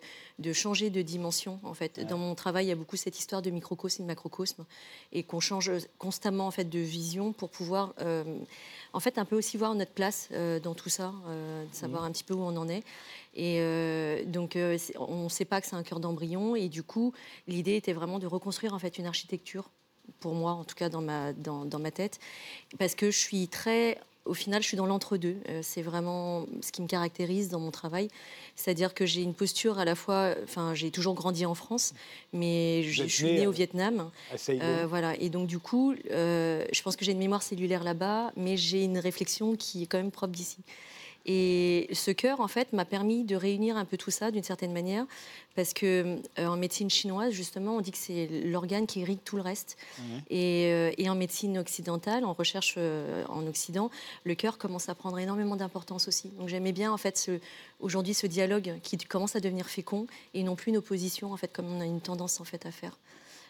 changer 0.53 0.89
de 0.89 1.01
dimension. 1.01 1.59
En 1.63 1.73
fait, 1.73 1.99
dans 2.07 2.17
mon 2.17 2.33
travail, 2.35 2.65
il 2.65 2.69
y 2.69 2.71
a 2.71 2.75
beaucoup 2.75 2.95
cette 2.95 3.19
histoire 3.19 3.41
de 3.41 3.49
microcosme 3.49 4.01
et 4.01 4.05
de 4.05 4.07
macrocosme, 4.07 4.65
et 5.11 5.23
qu'on 5.23 5.39
change 5.39 5.71
constamment 5.97 6.47
en 6.47 6.51
fait 6.51 6.69
de 6.69 6.79
vision 6.79 7.33
pour 7.33 7.49
pouvoir, 7.49 7.93
en 8.93 8.99
fait, 8.99 9.17
un 9.17 9.25
peu 9.25 9.35
aussi 9.35 9.57
voir 9.57 9.75
notre 9.75 9.91
place 9.91 10.29
dans 10.63 10.75
tout 10.75 10.89
ça, 10.89 11.13
de 11.27 11.75
savoir 11.75 12.03
mmh. 12.03 12.05
un 12.05 12.11
petit 12.11 12.23
peu 12.23 12.33
où 12.33 12.41
on 12.41 12.55
en 12.55 12.69
est. 12.69 12.83
Et 13.35 13.59
donc, 14.27 14.57
on 14.97 15.23
ne 15.25 15.29
sait 15.29 15.45
pas 15.45 15.59
que 15.59 15.67
c'est 15.67 15.75
un 15.75 15.83
cœur 15.83 15.99
d'embryon, 15.99 16.55
et 16.55 16.69
du 16.69 16.83
coup, 16.83 17.13
l'idée 17.47 17.75
était 17.75 17.93
vraiment 17.93 18.19
de 18.19 18.27
reconstruire 18.27 18.73
en 18.73 18.79
fait 18.79 18.97
une 18.97 19.05
architecture 19.05 19.69
pour 20.19 20.33
moi, 20.33 20.51
en 20.51 20.63
tout 20.63 20.75
cas 20.75 20.89
dans 20.89 21.01
ma, 21.01 21.33
dans, 21.33 21.65
dans 21.65 21.79
ma 21.79 21.91
tête, 21.91 22.19
parce 22.77 22.95
que 22.95 23.11
je 23.11 23.17
suis 23.17 23.47
très 23.47 23.99
au 24.25 24.33
final, 24.33 24.61
je 24.61 24.67
suis 24.67 24.77
dans 24.77 24.87
l'entre-deux. 24.87 25.37
Euh, 25.49 25.59
c'est 25.61 25.83
vraiment 25.83 26.45
ce 26.61 26.71
qui 26.71 26.81
me 26.81 26.87
caractérise 26.87 27.49
dans 27.49 27.59
mon 27.59 27.71
travail. 27.71 28.09
C'est-à-dire 28.55 28.93
que 28.93 29.05
j'ai 29.05 29.21
une 29.21 29.35
posture 29.35 29.77
à 29.79 29.85
la 29.85 29.95
fois. 29.95 30.33
Enfin, 30.43 30.73
j'ai 30.73 30.91
toujours 30.91 31.13
grandi 31.13 31.45
en 31.45 31.55
France, 31.55 31.93
mais 32.33 32.83
je, 32.83 33.03
suis 33.03 33.25
née 33.25 33.47
au 33.47 33.51
Vietnam. 33.51 34.09
Euh, 34.49 34.85
voilà. 34.89 35.15
Et 35.19 35.29
donc, 35.29 35.47
du 35.47 35.59
coup, 35.59 35.93
euh, 36.11 36.65
je 36.71 36.81
pense 36.81 36.95
que 36.95 37.05
j'ai 37.05 37.11
une 37.11 37.19
mémoire 37.19 37.43
cellulaire 37.43 37.83
là-bas, 37.83 38.31
mais 38.35 38.57
j'ai 38.57 38.83
une 38.83 38.97
réflexion 38.97 39.55
qui 39.55 39.83
est 39.83 39.85
quand 39.85 39.97
même 39.97 40.11
propre 40.11 40.33
d'ici. 40.33 40.57
Et 41.25 41.87
ce 41.93 42.11
cœur, 42.11 42.39
en 42.39 42.47
fait, 42.47 42.73
m'a 42.73 42.85
permis 42.85 43.23
de 43.23 43.35
réunir 43.35 43.77
un 43.77 43.85
peu 43.85 43.97
tout 43.97 44.11
ça 44.11 44.31
d'une 44.31 44.43
certaine 44.43 44.73
manière, 44.73 45.05
parce 45.55 45.73
que 45.73 46.19
euh, 46.39 46.45
en 46.45 46.57
médecine 46.57 46.89
chinoise, 46.89 47.33
justement, 47.33 47.77
on 47.77 47.81
dit 47.81 47.91
que 47.91 47.97
c'est 47.97 48.27
l'organe 48.45 48.85
qui 48.87 48.99
irrigue 48.99 49.23
tout 49.23 49.35
le 49.35 49.41
reste. 49.41 49.77
Et, 50.29 50.91
et, 50.97 51.09
en 51.09 51.15
médecine 51.15 51.57
occidentale, 51.57 52.25
en 52.25 52.33
recherche 52.33 52.77
en 52.77 53.47
Occident, 53.47 53.89
le 54.23 54.35
cœur 54.35 54.57
commence 54.57 54.89
à 54.89 54.95
prendre 54.95 55.17
énormément 55.19 55.55
d'importance 55.55 56.07
aussi. 56.07 56.29
Donc 56.37 56.49
j'aimais 56.49 56.73
bien, 56.73 56.91
en 56.91 56.97
fait, 56.97 57.31
aujourd'hui, 57.79 58.13
ce 58.13 58.27
dialogue 58.27 58.73
qui 58.83 58.97
commence 58.97 59.35
à 59.35 59.39
devenir 59.39 59.67
fécond 59.67 60.07
et 60.33 60.43
non 60.43 60.55
plus 60.55 60.69
une 60.69 60.77
opposition, 60.77 61.31
en 61.31 61.37
fait, 61.37 61.51
comme 61.51 61.71
on 61.71 61.81
a 61.81 61.85
une 61.85 62.01
tendance, 62.01 62.39
en 62.39 62.43
fait, 62.43 62.65
à 62.65 62.71
faire. 62.71 62.97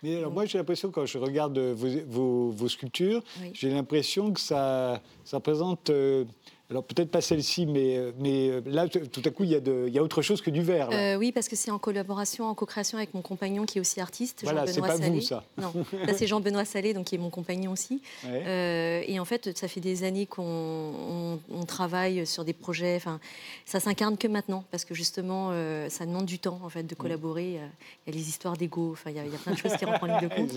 Mais 0.04 0.18
alors, 0.18 0.32
moi, 0.32 0.46
j'ai 0.46 0.58
l'impression, 0.58 0.92
quand 0.92 1.06
je 1.06 1.18
regarde 1.18 1.58
vos, 1.58 2.52
vos, 2.52 2.68
sculptures, 2.68 3.24
j'ai 3.54 3.72
l'impression 3.72 4.32
que 4.32 4.40
ça, 4.40 5.02
ça 5.24 5.38
représente 5.38 5.90
euh, 5.90 6.26
alors 6.72 6.84
peut-être 6.84 7.12
pas 7.12 7.22
celle-ci, 7.22 7.68
mais, 7.68 7.96
euh, 7.96 8.12
mais 8.18 8.50
euh, 8.50 8.62
là, 8.66 8.88
tout 8.88 9.22
à 9.24 9.30
coup, 9.30 9.44
il 9.44 9.52
y, 9.52 9.56
a 9.56 9.60
de, 9.60 9.86
il 9.88 9.94
y 9.94 10.00
a 10.00 10.04
autre 10.04 10.24
chose 10.24 10.42
que 10.42 10.50
du 10.50 10.64
verre. 10.64 10.90
Euh, 10.92 11.16
oui, 11.16 11.32
parce 11.32 11.48
que 11.48 11.56
c'est 11.56 11.70
en 11.70 11.78
collaboration, 11.78 12.46
en 12.46 12.56
co-création 12.56 12.98
avec 12.98 13.14
mon 13.14 13.22
compagnon 13.22 13.66
qui 13.66 13.78
est 13.78 13.82
aussi 13.82 14.02
artiste, 14.02 14.40
voilà, 14.44 14.66
Jean-Benoît 14.66 14.88
pas 14.88 14.98
Salé. 14.98 15.10
Vous, 15.12 15.22
ça. 15.22 15.44
Non, 15.62 15.72
là 16.08 16.14
c'est 16.18 16.26
Jean-Benoît 16.26 16.66
Salé, 16.66 16.96
donc 16.96 17.06
qui 17.06 17.16
est 17.16 17.20
mon 17.20 17.30
compagnon 17.30 17.72
aussi. 17.72 18.02
et 18.24 19.20
en 19.20 19.26
fait, 19.26 19.56
ça 19.56 19.68
fait 19.68 19.80
des 19.80 20.04
années 20.04 20.26
qu'on 20.26 21.40
on, 21.52 21.66
travaille 21.66 22.26
sur 22.26 22.44
des 22.44 22.54
projets. 22.54 22.96
Enfin, 22.96 23.20
ça 23.66 23.80
s'incarne 23.80 24.18
que 24.18 24.28
maintenant, 24.28 24.64
parce 24.72 24.86
que 24.86 24.96
justement, 24.96 25.52
ça 25.90 26.06
demande 26.06 26.26
du 26.26 26.40
temps 26.40 26.60
en 26.64 26.70
fait 26.70 26.84
de 26.84 26.96
collaborer. 26.96 27.60
Il 28.08 28.14
y 28.14 28.16
a 28.16 28.18
les 28.18 28.28
histoires 28.28 28.58
d'ego. 28.58 28.92
Enfin, 28.94 29.12
il 29.12 29.18
y, 29.18 29.20
a, 29.20 29.24
plein 29.24 29.54
de 29.54 29.58
choses 29.58 29.76
qui 29.76 29.86
rentrent 29.86 30.04
en 30.04 30.08
ligne 30.08 30.28
de 30.28 30.28
compte. 30.36 30.52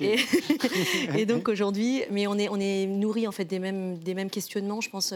Et, 0.00 0.16
et 1.20 1.26
donc 1.26 1.48
aujourd'hui, 1.48 2.02
mais 2.10 2.26
on 2.26 2.38
est, 2.38 2.48
on 2.48 2.58
est 2.58 2.86
nourri 2.86 3.28
en 3.28 3.32
fait 3.32 3.44
des 3.44 3.60
mêmes, 3.60 3.98
des 3.98 4.14
mêmes 4.14 4.30
questionnements, 4.30 4.80
je 4.80 4.90
pense 4.90 5.12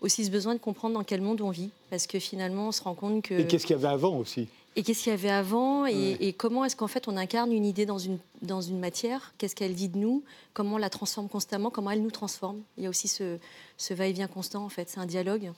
aussi 0.00 0.24
ce 0.24 0.30
besoin 0.30 0.54
de 0.54 0.60
comprendre 0.60 0.94
dans 0.94 1.04
quel 1.04 1.20
monde 1.20 1.40
on 1.40 1.50
vit, 1.50 1.70
parce 1.90 2.06
que 2.06 2.18
finalement, 2.18 2.68
on 2.68 2.72
se 2.72 2.82
rend 2.82 2.94
compte 2.94 3.22
que... 3.22 3.34
Et 3.34 3.46
qu'est-ce 3.46 3.66
qu'il 3.66 3.76
y 3.76 3.78
avait 3.78 3.88
avant 3.88 4.16
aussi? 4.16 4.48
Et 4.76 4.82
qu'est-ce 4.84 5.02
qu'il 5.02 5.10
y 5.10 5.14
avait 5.14 5.30
avant? 5.30 5.86
Et, 5.86 6.32
comment 6.38 6.64
est-ce 6.64 6.76
qu'en 6.76 6.86
fait 6.86 7.08
on 7.08 7.16
incarne 7.16 7.52
une 7.52 7.64
idée 7.64 7.84
dans 7.84 7.98
une, 7.98 8.18
dans 8.42 8.60
une 8.60 8.78
matière? 8.78 9.32
Qu'est-ce 9.36 9.56
qu'elle 9.56 9.74
dit 9.74 9.88
de 9.88 9.98
nous? 9.98 10.22
Comment 10.54 10.76
on 10.76 10.78
la 10.78 10.88
transforme 10.88 11.28
constamment? 11.28 11.70
Comment 11.70 11.90
elle 11.90 12.02
nous 12.02 12.12
transforme? 12.12 12.60
Il 12.76 12.84
y 12.84 12.86
a 12.86 12.90
aussi 12.90 13.08
ce, 13.08 13.38
ce 13.76 13.92
va-et-vient 13.92 14.28
constant 14.28 14.64
en 14.64 14.68
fait, 14.68 14.88
c'est 14.88 15.00
un 15.00 15.06
dialogue. 15.06 15.50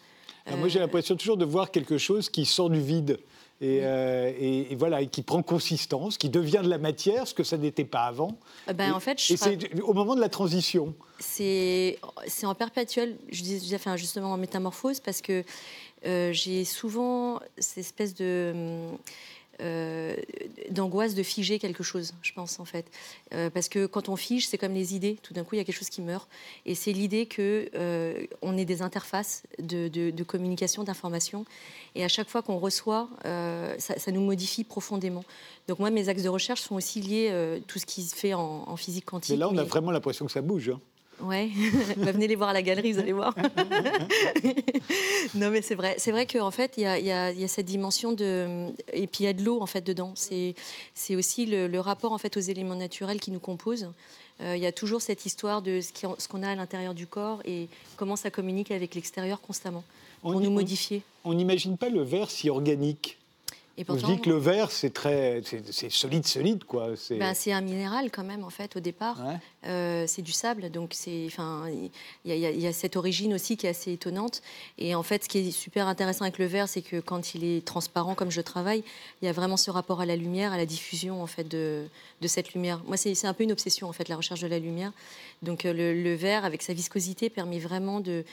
Moi 0.56 0.68
j'ai 0.68 0.78
euh, 0.78 0.82
l'impression 0.82 1.16
toujours 1.16 1.36
de 1.36 1.44
voir 1.44 1.70
quelque 1.70 1.98
chose 1.98 2.30
qui 2.30 2.46
sort 2.46 2.70
du 2.70 2.80
vide. 2.80 3.18
Euh, 3.62 4.32
et, 4.38 4.72
et, 4.72 4.74
voilà, 4.74 5.02
et 5.02 5.06
qui 5.06 5.20
prend 5.22 5.42
consistance, 5.42 6.16
qui 6.16 6.30
devient 6.30 6.60
de 6.62 6.70
la 6.70 6.78
matière, 6.78 7.26
ce 7.26 7.34
que 7.34 7.44
ça 7.44 7.58
n'était 7.58 7.84
pas 7.84 8.04
avant. 8.04 8.38
Euh, 8.68 8.72
ben, 8.72 8.92
en 8.92 9.00
fait, 9.00 9.18
et 9.30 9.36
c'est 9.36 9.80
au 9.82 9.92
moment 9.92 10.14
de 10.14 10.20
la 10.20 10.30
transition. 10.30 10.94
C'est 11.18 11.98
en 12.42 12.54
perpétuel, 12.54 13.18
je 13.30 13.42
disais, 13.42 13.76
enfin, 13.76 13.96
justement 13.96 14.32
en 14.32 14.38
métamorphose, 14.38 15.00
parce 15.00 15.20
que 15.20 15.44
euh, 16.06 16.32
j'ai 16.32 16.64
souvent 16.64 17.40
cette 17.58 17.78
espèce 17.78 18.14
de 18.14 18.86
euh, 19.60 20.16
d'angoisse 20.70 21.14
de 21.14 21.22
figer 21.22 21.58
quelque 21.58 21.82
chose, 21.82 22.12
je 22.22 22.32
pense 22.32 22.60
en 22.60 22.64
fait. 22.64 22.86
Euh, 23.34 23.50
parce 23.50 23.68
que 23.68 23.86
quand 23.86 24.08
on 24.08 24.16
fige, 24.16 24.48
c'est 24.48 24.58
comme 24.58 24.74
les 24.74 24.94
idées, 24.94 25.18
tout 25.22 25.34
d'un 25.34 25.44
coup 25.44 25.54
il 25.54 25.58
y 25.58 25.60
a 25.60 25.64
quelque 25.64 25.78
chose 25.78 25.90
qui 25.90 26.02
meurt. 26.02 26.28
Et 26.66 26.74
c'est 26.74 26.92
l'idée 26.92 27.26
que 27.26 27.68
euh, 27.74 28.26
on 28.42 28.56
est 28.56 28.64
des 28.64 28.82
interfaces 28.82 29.42
de, 29.58 30.22
communication, 30.22 30.84
d'information. 30.84 31.44
Et 31.94 32.04
à 32.04 32.08
chaque 32.08 32.28
fois 32.28 32.42
qu'on 32.42 32.58
reçoit, 32.58 33.08
ça, 33.24 34.12
nous 34.12 34.20
modifie 34.20 34.64
profondément. 34.64 35.24
Donc 35.68 35.78
moi, 35.78 35.90
mes 35.90 36.08
axes 36.08 36.22
de 36.22 36.28
recherche 36.28 36.60
sont 36.60 36.76
aussi 36.76 37.00
liés 37.00 37.32
tout 37.66 37.78
ce 37.78 37.86
qui 37.86 38.02
se 38.02 38.14
fait 38.14 38.34
en, 38.34 38.76
physique 38.76 39.06
quantique. 39.06 39.32
Mais 39.32 39.38
là, 39.38 39.48
on 39.48 39.56
a 39.56 39.64
vraiment 39.64 39.90
l'impression 39.90 40.26
que 40.26 40.32
ça 40.32 40.42
bouge. 40.42 40.70
Hein. 40.70 40.80
Ouais, 41.22 41.50
bah, 41.96 42.12
venez 42.12 42.26
les 42.26 42.36
voir 42.36 42.50
à 42.50 42.52
la 42.52 42.62
galerie, 42.62 42.92
vous 42.92 42.98
allez 42.98 43.12
voir. 43.12 43.34
non, 45.34 45.50
mais 45.50 45.62
c'est 45.62 45.74
vrai. 45.74 45.94
C'est 45.98 46.12
vrai 46.12 46.26
qu'en 46.26 46.50
fait, 46.50 46.74
il 46.76 46.80
y, 46.80 47.06
y 47.06 47.12
a, 47.12 47.48
cette 47.48 47.66
dimension 47.66 48.12
de. 48.12 48.68
Et 48.92 49.06
puis 49.06 49.20
il 49.20 49.24
y 49.24 49.28
a 49.28 49.32
de 49.32 49.42
l'eau 49.42 49.60
en 49.60 49.66
fait 49.66 49.82
dedans. 49.82 50.12
C'est 50.14 51.16
aussi 51.16 51.46
le, 51.46 51.80
rapport 51.80 52.12
en 52.12 52.18
fait 52.18 52.36
aux 52.36 52.40
éléments 52.40 52.74
naturels 52.74 53.20
qui 53.20 53.30
nous 53.30 53.40
composent. 53.40 53.90
Euh, 54.40 54.56
il 54.56 54.62
y 54.62 54.66
a 54.66 54.72
toujours 54.72 55.02
cette 55.02 55.26
histoire 55.26 55.62
de 55.62 55.80
ce 55.80 56.28
qu'on 56.28 56.42
a 56.42 56.50
à 56.50 56.54
l'intérieur 56.54 56.94
du 56.94 57.06
corps 57.06 57.40
et 57.44 57.68
comment 57.96 58.16
ça 58.16 58.30
communique 58.30 58.70
avec 58.70 58.94
l'extérieur 58.94 59.40
constamment 59.40 59.84
pour 60.22 60.40
nous 60.40 60.50
modifier. 60.50 61.02
On 61.24 61.34
n'imagine 61.34 61.76
pas 61.76 61.88
le 61.88 62.02
verre 62.02 62.30
si 62.30 62.50
organique. 62.50 63.18
Et 63.78 63.84
pourtant, 63.84 64.08
je 64.08 64.14
dis 64.14 64.20
que 64.20 64.28
le 64.28 64.36
verre, 64.36 64.70
c'est 64.70 64.92
très, 64.92 65.42
c'est 65.70 65.90
solide, 65.90 66.26
solide, 66.26 66.64
quoi. 66.64 66.96
C'est 66.96 67.16
ben, 67.16 67.34
un 67.46 67.60
minéral 67.60 68.10
quand 68.10 68.24
même, 68.24 68.44
en 68.44 68.50
fait, 68.50 68.76
au 68.76 68.80
départ. 68.80 69.18
Euh, 69.66 70.04
c'est 70.06 70.22
du 70.22 70.32
sable, 70.32 70.70
donc 70.70 70.90
c'est, 70.92 71.24
enfin, 71.26 71.64
il 72.24 72.36
y, 72.36 72.66
a 72.66 72.72
cette 72.72 72.96
origine 72.96 73.32
aussi 73.32 73.56
qui 73.56 73.66
est 73.66 73.70
assez 73.70 73.92
étonnante. 73.92 74.42
Et 74.76 74.94
en 74.94 75.02
fait, 75.02 75.24
ce 75.24 75.28
qui 75.28 75.38
est 75.38 75.50
super 75.50 75.86
intéressant 75.86 76.22
avec 76.22 76.38
le 76.38 76.46
verre, 76.46 76.68
c'est 76.68 76.82
que 76.82 77.00
quand 77.00 77.34
il 77.34 77.44
est 77.44 77.64
transparent, 77.64 78.14
comme 78.14 78.30
je 78.30 78.40
travaille, 78.40 78.84
il 79.22 79.26
y 79.26 79.28
a 79.28 79.32
vraiment 79.32 79.56
ce 79.56 79.70
rapport 79.70 80.00
à 80.00 80.06
la 80.06 80.16
lumière, 80.16 80.52
à 80.52 80.56
la 80.56 80.66
diffusion, 80.66 81.22
en 81.22 81.26
fait, 81.26 81.44
de, 81.44 81.84
de 82.20 82.28
cette 82.28 82.52
lumière. 82.52 82.82
Moi, 82.86 82.96
c'est 82.96 83.26
un 83.26 83.34
peu 83.34 83.44
une 83.44 83.52
obsession, 83.52 83.88
en 83.88 83.92
fait, 83.92 84.08
la 84.08 84.16
recherche 84.16 84.40
de 84.40 84.48
la 84.48 84.58
lumière. 84.58 84.92
Donc, 85.42 85.64
euh, 85.64 85.72
le, 85.72 86.02
le 86.02 86.14
verre, 86.14 86.44
avec 86.44 86.62
sa 86.62 86.74
viscosité, 86.74 87.30
permet 87.30 87.58
vraiment 87.58 88.00
de 88.00 88.24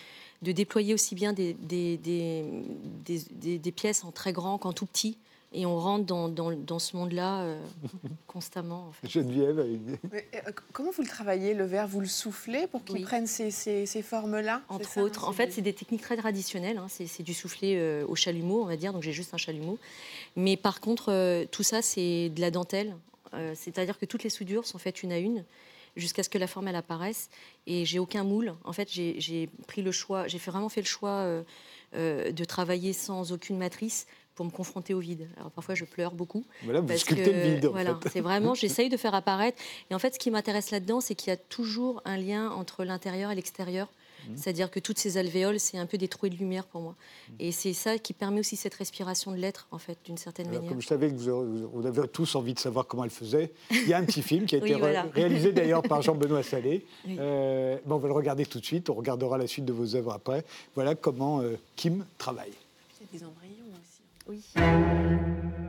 de 0.44 0.52
déployer 0.52 0.94
aussi 0.94 1.16
bien 1.16 1.34
des, 1.34 1.54
des, 1.54 1.98
des, 1.98 3.58
des, 3.58 3.72
pièces 3.72 4.04
en 4.04 4.12
très 4.12 4.34
grand 4.34 4.60
qu'en 4.60 4.72
tout 4.72 4.86
petit 4.86 5.18
et 5.54 5.66
on 5.66 5.80
rentre 5.80 6.06
dans, 6.06 6.28
dans, 6.30 6.80
ce 6.80 6.98
monde-là 6.98 7.42
euh, 7.42 7.60
constamment. 8.28 8.88
En 8.90 8.92
fait. 8.92 9.08
Geneviève. 9.08 9.60
Euh, 9.60 10.52
comment 10.74 10.92
vous 10.92 11.02
le 11.02 11.08
travaillez, 11.08 11.54
le 11.54 11.64
verre? 11.64 11.88
Vous 11.88 12.02
le 12.02 12.08
soufflez 12.08 12.68
pour 12.68 12.84
qu'il 12.84 13.02
prenne 13.04 13.28
ces, 13.28 13.50
ces, 13.52 14.02
formes-là? 14.02 14.62
Entre 14.68 15.00
autres. 15.00 15.28
En 15.28 15.32
fait, 15.32 15.54
c'est 15.54 15.62
des 15.62 15.74
techniques 15.74 16.02
très 16.02 16.18
traditionnelles. 16.18 16.78
Hein. 16.78 16.88
C'est 16.90 17.24
du 17.24 17.34
souffler 17.34 17.76
euh, 17.78 18.06
au 18.08 18.16
chalumeau, 18.16 18.62
on 18.62 18.66
va 18.66 18.76
dire. 18.76 18.92
Donc 18.92 19.04
j'ai 19.04 19.14
juste 19.14 19.34
un 19.34 19.38
chalumeau. 19.38 19.80
Mais 20.36 20.58
par 20.58 20.82
contre, 20.82 21.46
tout 21.46 21.64
ça, 21.64 21.82
c'est 21.82 22.30
de 22.30 22.42
la 22.42 22.52
dentelle. 22.52 22.96
C'est-à-dire 23.56 24.00
que 24.00 24.06
toutes 24.06 24.24
les 24.24 24.30
soudures 24.30 24.66
sont 24.66 24.80
faites 24.80 25.04
une 25.04 25.12
à 25.12 25.20
une 25.20 25.44
jusqu'à 25.96 26.24
ce 26.24 26.30
que 26.30 26.38
la 26.38 26.48
forme 26.48 26.68
elle 26.70 26.76
apparaisse. 26.76 27.30
Et 27.68 27.86
j'ai 27.86 28.00
aucun 28.00 28.24
moule. 28.24 28.56
En 28.64 28.74
fait, 28.74 28.90
j'ai 28.92 29.50
pris 29.68 29.82
le 29.82 29.92
choix, 29.92 30.28
j'ai 30.28 30.38
vraiment 30.38 30.70
fait 30.70 30.82
le 30.82 30.88
choix 30.88 31.26
de 31.94 32.44
travailler 32.46 32.94
sans 32.94 33.32
aucune 33.32 33.58
matrice 33.58 34.08
pour 34.38 34.46
me 34.46 34.52
confronter 34.52 34.94
au 34.94 35.00
vide. 35.00 35.28
Alors 35.38 35.50
parfois 35.50 35.74
je 35.74 35.84
pleure 35.84 36.14
beaucoup. 36.14 36.46
Voilà, 36.64 36.80
vous 36.80 36.98
sculptez 36.98 37.34
le 37.34 37.56
vide. 37.56 37.66
voilà, 37.66 38.00
c'est 38.12 38.22
vraiment, 38.22 38.54
j'essaye 38.62 38.88
de 38.88 38.96
faire 38.96 39.16
apparaître. 39.16 39.62
Et 39.90 39.96
en 39.96 40.00
fait, 40.00 40.14
ce 40.14 40.20
qui 40.20 40.30
m'intéresse 40.30 40.70
là-dedans, 40.70 41.02
c'est 41.02 41.16
qu'il 41.16 41.30
y 41.30 41.34
a 41.34 41.38
toujours 41.38 42.02
un 42.06 42.18
lien 42.18 42.52
entre 42.52 42.86
l'intérieur 42.86 43.32
et 43.32 43.36
l'extérieur. 43.36 43.88
Mmh. 43.88 44.32
C'est-à-dire 44.36 44.70
que 44.70 44.80
toutes 44.80 45.00
ces 45.00 45.18
alvéoles, 45.18 45.60
c'est 45.60 45.80
un 45.80 45.88
peu 45.88 45.98
des 45.98 46.08
trous 46.08 46.30
de 46.30 46.36
lumière 46.36 46.66
pour 46.66 46.82
moi. 46.82 46.92
Mmh. 46.92 47.34
Et 47.40 47.52
c'est 47.52 47.74
ça 47.74 47.98
qui 47.98 48.14
permet 48.14 48.40
aussi 48.40 48.56
cette 48.56 48.76
respiration 48.76 49.32
de 49.32 49.38
l'être, 49.38 49.68
en 49.72 49.80
fait, 49.80 49.98
d'une 50.06 50.18
certaine 50.18 50.50
manière. 50.50 50.70
Comme 50.70 50.82
je 50.82 50.88
savais 50.88 51.10
que 51.10 51.16
vous, 51.16 51.70
on 51.74 51.84
avait 51.84 52.08
tous 52.08 52.36
envie 52.36 52.54
de 52.54 52.60
savoir 52.60 52.86
comment 52.86 53.06
elle 53.06 53.10
faisait, 53.10 53.52
il 53.72 53.88
y 53.88 53.94
a 53.94 53.98
un 53.98 54.04
petit 54.04 54.22
film 54.22 54.46
qui 54.46 54.56
a 54.56 54.58
été 54.60 54.76
réalisé 54.76 55.52
d'ailleurs 55.52 55.82
par 55.82 56.04
Jean-Benoît 56.04 56.44
Salé. 56.44 56.86
Euh, 57.08 57.78
bon, 57.86 57.96
on 57.96 58.00
va 58.00 58.08
le 58.08 58.14
regarder 58.14 58.46
tout 58.46 58.60
de 58.60 58.66
suite, 58.66 58.90
on 58.92 58.94
regardera 58.94 59.40
la 59.40 59.48
suite 59.48 59.66
de 59.66 59.74
vos 59.74 59.96
œuvres 59.96 60.14
après. 60.14 60.44
Voilà 60.76 60.94
comment 60.94 61.42
euh, 61.42 61.58
Kim 61.76 62.06
travaille. 62.18 62.54
des 63.12 63.24
embryons. 64.28 64.44
Oui. 64.56 65.67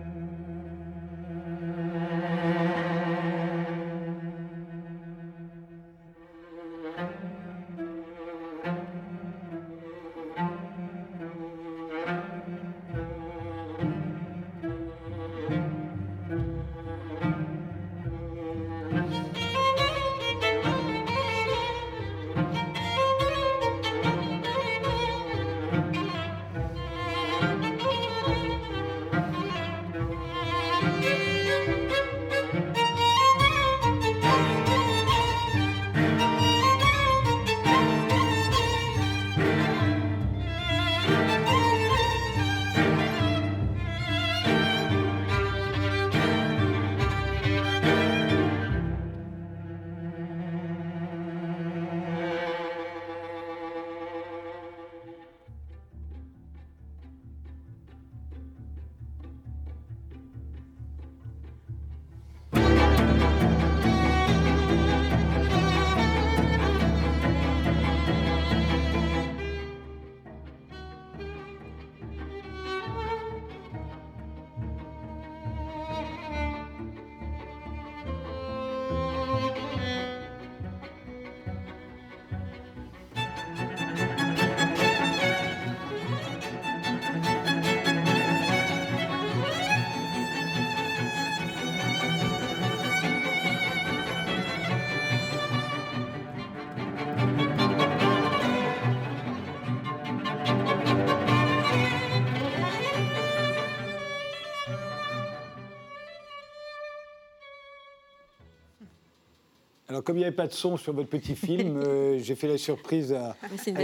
Alors, 109.99 110.05
comme 110.05 110.17
il 110.17 110.21
n'y 110.21 110.27
avait 110.27 110.37
pas 110.37 110.47
de 110.47 110.53
son 110.53 110.77
sur 110.77 110.93
votre 110.93 111.09
petit 111.09 111.35
film, 111.35 111.77
euh, 111.85 112.21
j'ai 112.23 112.37
fait 112.37 112.47
la 112.47 112.57
surprise 112.57 113.13
à, 113.13 113.35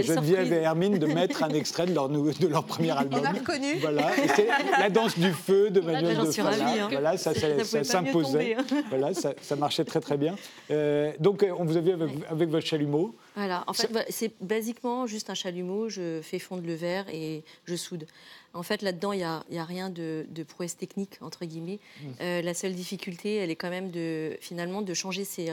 Geneviève 0.01 0.53
et 0.53 0.61
Hermine 0.61 0.97
de 0.97 1.05
mettre 1.13 1.43
un 1.43 1.49
extrait 1.49 1.87
de 1.87 1.93
leur, 1.93 2.07
de 2.07 2.47
leur 2.47 2.63
premier 2.63 2.91
album. 2.91 3.19
On 3.21 3.25
a 3.25 3.31
reconnu. 3.31 3.75
Voilà, 3.81 4.11
c'est 4.33 4.47
la 4.79 4.89
danse 4.89 5.19
du 5.19 5.33
feu 5.33 5.71
de 5.71 5.81
Manuel 5.81 6.17
de 6.17 6.31
Falla. 6.31 6.69
Hein. 6.69 6.87
Voilà, 6.89 7.17
ça, 7.17 7.33
ça, 7.33 7.83
s'imposait. 7.83 8.55
Hein. 8.55 8.63
Voilà, 8.87 9.13
ça, 9.13 9.55
marchait 9.57 9.83
très 9.83 9.99
très 9.99 10.15
bien. 10.15 10.37
Euh, 10.71 11.11
donc, 11.19 11.45
on 11.59 11.65
vous 11.65 11.75
a 11.75 11.81
vu 11.81 11.91
avec, 12.29 12.47
votre 12.49 12.65
chalumeau. 12.65 13.13
Voilà, 13.35 13.65
en 13.67 13.73
fait, 13.73 13.89
c'est 14.09 14.31
basiquement 14.41 15.07
juste 15.07 15.29
un 15.29 15.33
chalumeau. 15.33 15.89
Je 15.89 16.21
fais 16.21 16.39
fondre 16.39 16.65
le 16.65 16.73
verre 16.73 17.05
et 17.09 17.43
je 17.65 17.75
soude. 17.75 18.07
En 18.53 18.63
fait, 18.63 18.81
là-dedans, 18.81 19.11
il 19.11 19.17
n'y 19.17 19.23
a, 19.23 19.43
a, 19.57 19.65
rien 19.65 19.89
de, 19.89 20.25
prouesse 20.47 20.77
technique, 20.77 21.17
entre 21.19 21.43
guillemets. 21.43 21.79
Mmh. 21.79 22.07
Euh, 22.21 22.41
la 22.41 22.53
seule 22.53 22.73
difficulté, 22.73 23.35
elle 23.35 23.51
est 23.51 23.57
quand 23.57 23.69
même 23.69 23.91
de, 23.91 24.37
finalement, 24.39 24.81
de 24.81 24.93
changer 24.93 25.25
ces, 25.25 25.51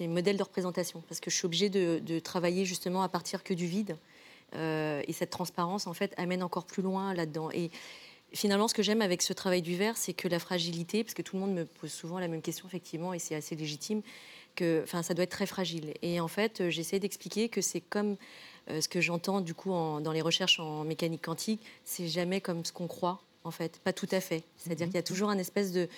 modèles 0.00 0.36
de 0.36 0.42
représentation. 0.42 1.04
Parce 1.08 1.20
que 1.20 1.30
je 1.30 1.36
suis 1.36 1.46
obligée 1.46 1.68
de, 1.68 2.18
travailler 2.18 2.64
justement 2.64 3.02
à 3.02 3.08
partir 3.08 3.44
que 3.44 3.54
du 3.54 3.66
vide. 3.66 3.96
Euh, 4.56 5.02
et 5.06 5.12
cette 5.12 5.30
transparence, 5.30 5.86
en 5.86 5.94
fait, 5.94 6.12
amène 6.16 6.42
encore 6.42 6.64
plus 6.64 6.82
loin 6.82 7.14
là-dedans. 7.14 7.50
Et 7.52 7.70
finalement, 8.32 8.66
ce 8.66 8.74
que 8.74 8.82
j'aime 8.82 9.02
avec 9.02 9.22
ce 9.22 9.32
travail 9.32 9.62
du 9.62 9.76
verre, 9.76 9.96
c'est 9.96 10.14
que 10.14 10.26
la 10.26 10.40
fragilité, 10.40 11.04
parce 11.04 11.14
que 11.14 11.22
tout 11.22 11.36
le 11.36 11.42
monde 11.42 11.54
me 11.54 11.64
pose 11.64 11.92
souvent 11.92 12.18
la 12.18 12.26
même 12.26 12.42
question, 12.42 12.66
effectivement, 12.66 13.14
et 13.14 13.20
c'est 13.20 13.36
assez 13.36 13.54
légitime, 13.54 14.02
que 14.54 14.82
enfin, 14.82 15.02
ça 15.02 15.14
doit 15.14 15.24
être 15.24 15.30
très 15.30 15.46
fragile. 15.46 15.94
Et 16.02 16.20
en 16.20 16.28
fait, 16.28 16.68
j'essaie 16.70 16.98
d'expliquer 16.98 17.48
que 17.48 17.60
c'est 17.60 17.80
comme 17.80 18.16
euh, 18.70 18.80
ce 18.80 18.88
que 18.88 19.00
j'entends 19.00 19.40
du 19.40 19.54
coup 19.54 19.70
dans 19.70 20.12
les 20.12 20.22
recherches 20.22 20.60
en 20.60 20.84
mécanique 20.84 21.22
quantique, 21.22 21.60
c'est 21.84 22.08
jamais 22.08 22.40
comme 22.40 22.64
ce 22.64 22.72
qu'on 22.72 22.86
croit 22.86 23.20
en 23.44 23.50
fait, 23.50 23.78
pas 23.84 23.92
tout 23.92 24.08
à 24.10 24.20
fait. 24.20 24.42
C'est-à-dire 24.56 24.86
mhm. 24.86 24.92
qu'il 24.92 24.98
y 24.98 25.00
a 25.00 25.02
toujours 25.02 25.30
une 25.30 25.38
espèce 25.38 25.70
de, 25.70 25.88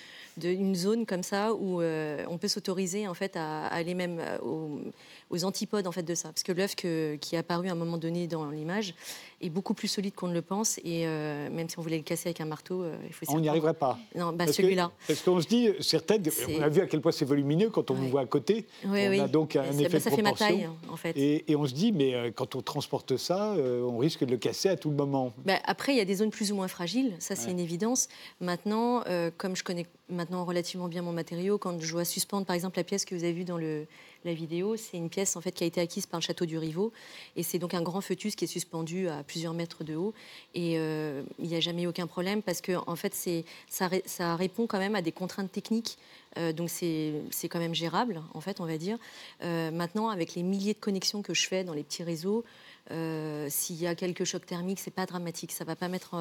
une 0.43 0.75
zone 0.75 1.05
comme 1.05 1.23
ça 1.23 1.53
où 1.53 1.81
euh, 1.81 2.25
on 2.29 2.37
peut 2.37 2.49
s'autoriser 2.49 3.07
en 3.07 3.13
fait 3.13 3.37
à, 3.37 3.67
aller 3.67 3.93
même 3.93 4.19
euh, 4.19 4.81
aux, 5.29 5.45
antipodes 5.45 5.87
en 5.87 5.91
fait 5.93 6.03
de 6.03 6.13
ça, 6.13 6.29
parce 6.29 6.43
que 6.43 6.51
l'œuf 6.51 6.75
qui 6.75 6.87
est 6.87 7.37
apparu 7.37 7.69
à 7.69 7.71
un 7.71 7.75
moment 7.75 7.97
donné 7.97 8.27
dans 8.27 8.49
l'image 8.49 8.93
est 9.39 9.49
beaucoup 9.49 9.73
plus 9.73 9.87
solide 9.87 10.13
qu'on 10.15 10.27
ne 10.27 10.33
le 10.33 10.41
pense, 10.41 10.79
et 10.79 11.05
euh, 11.05 11.49
même 11.49 11.69
si 11.69 11.79
on 11.79 11.81
voulait 11.81 11.97
le 11.97 12.03
casser 12.03 12.29
avec 12.29 12.41
un 12.41 12.45
marteau, 12.45 12.85
il 13.05 13.13
faut. 13.13 13.25
On 13.29 13.39
n'y 13.39 13.47
arriverait 13.47 13.73
pas. 13.73 13.97
Non, 14.15 14.33
bah 14.33 14.47
celui-là. 14.47 14.91
Parce 15.07 15.21
qu'on 15.21 15.39
se 15.39 15.47
dit 15.47 15.69
certaines, 15.79 16.23
on 16.49 16.61
a 16.61 16.69
vu 16.69 16.81
à 16.81 16.87
quel 16.87 17.01
point 17.01 17.11
c'est 17.11 17.25
volumineux 17.25 17.69
quand 17.69 17.91
on 17.91 17.93
vous 17.93 18.09
voit 18.09 18.21
à 18.21 18.25
côté. 18.25 18.65
Oui, 18.85 19.07
on 19.07 19.23
a 19.23 19.27
donc 19.27 19.55
un 19.55 19.71
effet 19.77 19.89
bah, 19.89 19.99
ça 19.99 20.11
fait 20.11 20.21
ma 20.21 20.33
taille 20.33 20.67
en 20.89 20.97
fait. 20.97 21.15
Et, 21.15 21.55
on 21.55 21.65
se 21.65 21.73
dit 21.73 21.91
mais 21.91 22.31
quand 22.35 22.55
on 22.55 22.61
transporte 22.61 23.15
ça, 23.17 23.55
on 23.57 23.97
risque 23.97 24.25
de 24.25 24.31
le 24.31 24.37
casser 24.37 24.69
à 24.69 24.75
tout 24.75 24.89
le 24.89 24.95
moment. 24.95 25.33
Bah, 25.45 25.59
après, 25.65 25.93
il 25.93 25.97
y 25.97 26.01
a 26.01 26.05
des 26.05 26.15
zones 26.15 26.31
plus 26.31 26.51
ou 26.51 26.55
moins 26.55 26.67
fragiles. 26.67 27.15
Ça, 27.19 27.35
c'est 27.37 27.51
une 27.51 27.59
évidence. 27.59 28.07
Maintenant, 28.41 29.03
euh, 29.07 29.31
comme 29.37 29.55
je 29.55 29.63
connais 29.63 29.85
maintenant 30.09 30.45
relativement 30.45 30.87
bien 30.87 31.01
mon 31.01 31.11
matériau, 31.11 31.57
quand 31.57 31.79
je 31.79 31.91
dois 31.91 32.05
suspendre, 32.05 32.45
par 32.45 32.55
exemple, 32.55 32.77
la 32.77 32.83
pièce 32.83 33.05
que 33.05 33.15
vous 33.15 33.23
avez 33.23 33.33
vue 33.33 33.43
dans 33.43 33.57
le, 33.57 33.85
la 34.25 34.33
vidéo, 34.33 34.75
c'est 34.77 34.97
une 34.97 35.09
pièce 35.09 35.35
en 35.35 35.41
fait 35.41 35.51
qui 35.51 35.63
a 35.63 35.67
été 35.67 35.81
acquise 35.81 36.05
par 36.05 36.19
le 36.19 36.23
château 36.23 36.45
du 36.45 36.57
Rivaux, 36.57 36.91
et 37.35 37.43
c'est 37.43 37.59
donc 37.59 37.73
un 37.73 37.81
grand 37.81 38.01
foetus 38.01 38.35
qui 38.35 38.45
est 38.45 38.47
suspendu 38.47 39.09
à 39.09 39.23
plusieurs 39.23 39.53
mètres 39.53 39.83
de 39.83 39.95
haut, 39.95 40.13
et 40.53 40.77
euh, 40.77 41.23
il 41.39 41.47
n'y 41.47 41.55
a 41.55 41.59
jamais 41.59 41.87
aucun 41.87 42.07
problème 42.07 42.41
parce 42.41 42.61
que 42.61 42.73
en 42.87 42.95
fait, 42.95 43.13
c'est 43.13 43.45
ça, 43.69 43.89
ça, 44.05 44.35
répond 44.35 44.67
quand 44.67 44.79
même 44.79 44.95
à 44.95 45.01
des 45.01 45.11
contraintes 45.11 45.51
techniques. 45.51 45.97
Euh, 46.37 46.53
donc 46.53 46.69
c'est 46.69 47.49
quand 47.49 47.59
même 47.59 47.75
gérable, 47.75 48.21
en 48.33 48.41
fait, 48.41 48.59
on 48.59 48.65
va 48.65 48.77
dire. 48.77 48.97
maintenant, 49.41 50.09
avec 50.09 50.35
les 50.35 50.43
milliers 50.43 50.73
de 50.73 50.79
connexions 50.79 51.21
que 51.21 51.33
je 51.33 51.47
fais 51.47 51.63
dans 51.63 51.73
les 51.73 51.83
petits 51.83 52.03
réseaux, 52.03 52.43
euh, 52.91 53.47
s'il 53.49 53.75
y 53.77 53.87
a 53.87 53.95
quelques 53.95 54.23
chocs 54.23 54.45
thermiques, 54.45 54.79
c'est 54.79 54.91
pas 54.91 55.05
dramatique. 55.05 55.51
Ça 55.51 55.65
va 55.65 55.75
pas 55.75 55.87
mettre 55.87 56.13